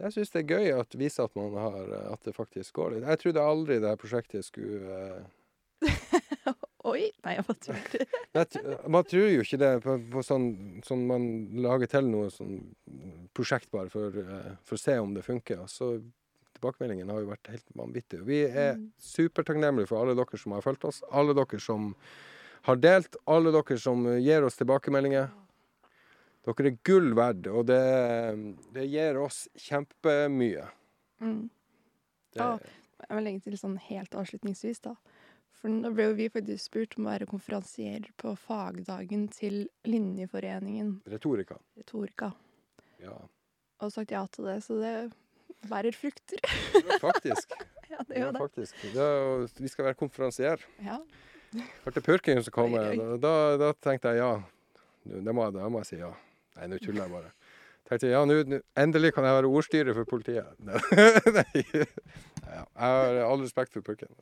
Jeg 0.00 0.12
syns 0.14 0.30
det 0.32 0.40
er 0.44 0.54
gøy 0.56 0.70
å 0.78 0.84
vise 0.98 1.22
at, 1.24 1.34
man 1.36 1.52
har, 1.60 1.90
at 2.14 2.22
det 2.24 2.32
faktisk 2.36 2.74
går 2.78 2.94
litt. 2.96 3.04
Jeg 3.08 3.20
trodde 3.24 3.42
aldri 3.44 3.78
det 3.82 3.90
her 3.92 4.00
prosjektet 4.00 4.46
skulle 4.46 5.00
eh, 5.10 5.90
Oi! 6.90 7.10
Nei, 7.26 7.34
hva 7.44 7.54
tror 7.60 7.76
t- 8.54 8.62
Man 8.88 9.04
tror 9.08 9.26
jo 9.28 9.42
ikke 9.44 9.58
det 9.60 9.70
på, 9.84 9.96
på 10.14 10.22
sånn, 10.24 10.46
sånn 10.86 11.02
man 11.08 11.26
lager 11.60 11.90
til 11.92 12.08
noe 12.08 12.30
sånn 12.32 12.62
prosjekt 13.36 13.68
bare 13.74 13.92
for, 13.92 14.16
eh, 14.16 14.54
for 14.64 14.78
å 14.78 14.80
se 14.80 14.96
om 15.00 15.12
det 15.16 15.24
funker. 15.26 15.60
Og 15.60 15.68
så 15.72 15.90
tilbakemeldingen 16.56 17.08
har 17.12 17.20
jo 17.22 17.30
vært 17.30 17.52
helt 17.52 17.68
vanvittig. 17.76 18.22
Vi 18.28 18.42
er 18.48 18.74
Mm. 18.80 18.88
supertakknemlige 19.00 19.88
for 19.92 20.00
alle 20.02 20.16
dere 20.18 20.38
som 20.40 20.52
har 20.56 20.64
fulgt 20.64 20.84
oss, 20.88 21.02
alle 21.12 21.32
dere 21.36 21.60
som 21.60 21.94
har 22.68 22.76
delt, 22.76 23.16
alle 23.26 23.52
dere 23.54 23.78
som 23.80 24.06
eh, 24.06 24.18
gir 24.24 24.44
oss 24.48 24.56
tilbakemeldinger. 24.60 25.28
Dere 26.46 26.70
er 26.70 26.76
gull 26.88 27.10
verdt, 27.18 27.46
og 27.52 27.66
det, 27.68 27.80
det 28.74 28.86
gir 28.88 29.18
oss 29.20 29.42
kjempemye. 29.60 30.68
Mm. 31.20 31.48
Det, 32.32 32.40
Ja. 32.40 32.54
Jeg 33.00 33.16
må 33.16 33.20
legge 33.24 33.40
til 33.46 33.54
sånn 33.56 33.78
helt 33.80 34.12
avslutningsvis, 34.14 34.82
da. 34.84 34.94
For 35.56 35.72
nå 35.72 35.88
ble 35.96 36.10
jo 36.10 36.16
vi 36.18 36.26
faktisk 36.32 36.66
spurt 36.68 36.94
om 36.98 37.06
å 37.06 37.10
være 37.14 37.26
konferansier 37.28 38.06
på 38.20 38.34
fagdagen 38.40 39.26
til 39.32 39.62
Linjeforeningen 39.88 40.98
Retorika. 41.08 41.56
Retorika. 41.80 42.30
Ja. 43.00 43.16
Og 43.80 43.92
sagt 43.92 44.12
ja 44.12 44.20
til 44.32 44.44
det, 44.50 44.58
så 44.64 44.76
det 44.80 44.92
bærer 45.68 45.96
frukter. 45.96 46.40
Faktisk. 47.00 47.56
ja, 47.92 48.00
det 48.08 48.16
Ja, 48.16 48.22
gjør 48.26 48.32
det. 48.36 48.40
faktisk. 48.44 48.84
Det, 48.94 49.08
vi 49.64 49.68
skal 49.72 49.88
være 49.90 49.98
konferansier. 50.00 50.64
Ja. 50.84 51.00
Hørte 51.84 52.04
purken 52.04 52.40
som 52.44 52.52
kom, 52.54 52.76
da, 52.76 53.16
da, 53.20 53.34
da 53.60 53.72
tenkte 53.80 54.12
jeg 54.14 54.20
ja. 54.22 54.32
Det 55.08 55.34
må, 55.34 55.48
da 55.56 55.68
må 55.72 55.80
jeg 55.82 55.88
si 55.94 56.00
ja. 56.04 56.12
Nei, 56.58 56.66
nå 56.70 56.80
tuller 56.82 57.04
jeg 57.06 57.12
bare. 57.14 57.30
Tenkte 57.90 58.10
ja, 58.12 58.20
nå, 58.26 58.34
endelig 58.78 59.14
kan 59.16 59.26
jeg 59.26 59.38
være 59.40 59.50
ordstyrer 59.50 59.96
for 59.96 60.06
politiet. 60.06 60.46
Nei. 61.38 61.64
Ja, 61.70 62.62
jeg 62.62 62.64
har 62.78 63.22
all 63.26 63.42
respekt 63.42 63.74
for 63.74 63.82
purken. 63.86 64.12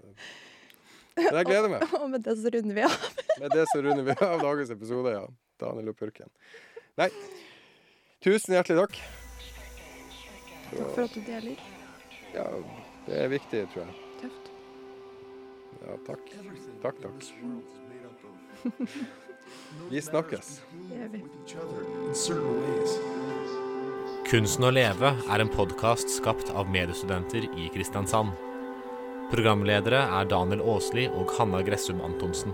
Men 1.18 1.41
jeg 1.41 1.49
gleder 1.51 1.68
meg. 1.72 1.85
Og 2.01 2.09
med 2.12 2.24
det 2.24 2.37
så 2.41 2.53
runder 2.55 2.74
vi 2.79 2.85
av. 2.87 2.97
Med 3.43 3.55
det 3.55 3.64
så 3.72 3.83
runder 3.85 4.05
vi 4.07 4.14
av 4.14 4.41
dagens 4.43 4.70
episode, 4.74 5.14
ja. 5.14 5.24
Daniel 5.59 5.91
og 5.91 5.97
purken. 5.99 6.31
Nei, 6.99 7.09
tusen 8.22 8.55
hjertelig 8.55 8.85
takk. 8.85 8.95
Takk 10.68 10.91
for 10.95 11.03
at 11.05 11.14
du 11.16 11.20
deler. 11.26 11.59
Ja, 12.35 12.47
det 13.09 13.22
er 13.24 13.33
viktig, 13.33 13.64
tror 13.74 13.83
jeg. 13.85 13.93
Tøft. 14.22 14.45
Ja, 15.83 15.93
takk. 16.07 16.24
Takk, 16.85 16.97
takk. 18.68 19.24
Vi 19.90 20.03
snakkes. 20.03 20.61
Kunsten 24.28 24.66
å 24.68 24.70
leve 24.74 25.14
er 25.16 25.40
en 25.40 25.51
podkast 25.53 26.11
skapt 26.12 26.51
av 26.53 26.68
mediestudenter 26.68 27.46
i 27.57 27.68
Kristiansand. 27.72 28.34
Programledere 29.32 30.03
er 30.18 30.28
Daniel 30.28 30.64
Aasli 30.64 31.07
og 31.09 31.32
Hanna 31.38 31.62
Gressum 31.64 32.01
Antonsen. 32.05 32.53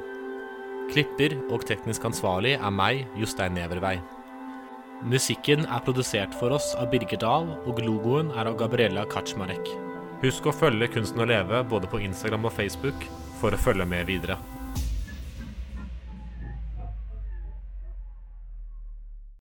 Klipper 0.90 1.34
og 1.48 1.64
teknisk 1.66 2.04
ansvarlig 2.06 2.56
er 2.58 2.74
meg, 2.74 3.04
Jostein 3.18 3.54
Nevervei. 3.58 3.96
Musikken 5.04 5.66
er 5.66 5.82
produsert 5.84 6.34
for 6.38 6.54
oss 6.54 6.72
av 6.80 6.90
Birger 6.92 7.20
Dahl, 7.20 7.50
og 7.66 7.80
logoen 7.82 8.30
er 8.38 8.48
av 8.50 8.58
Gabriella 8.60 9.04
Kaczmarek. 9.10 9.70
Husk 10.22 10.46
å 10.48 10.54
følge 10.54 10.88
Kunsten 10.94 11.20
å 11.20 11.28
leve 11.28 11.60
både 11.68 11.90
på 11.90 12.00
Instagram 12.06 12.46
og 12.48 12.54
Facebook 12.56 13.06
for 13.40 13.52
å 13.52 13.60
følge 13.60 13.86
med 13.90 14.06
videre. 14.08 14.38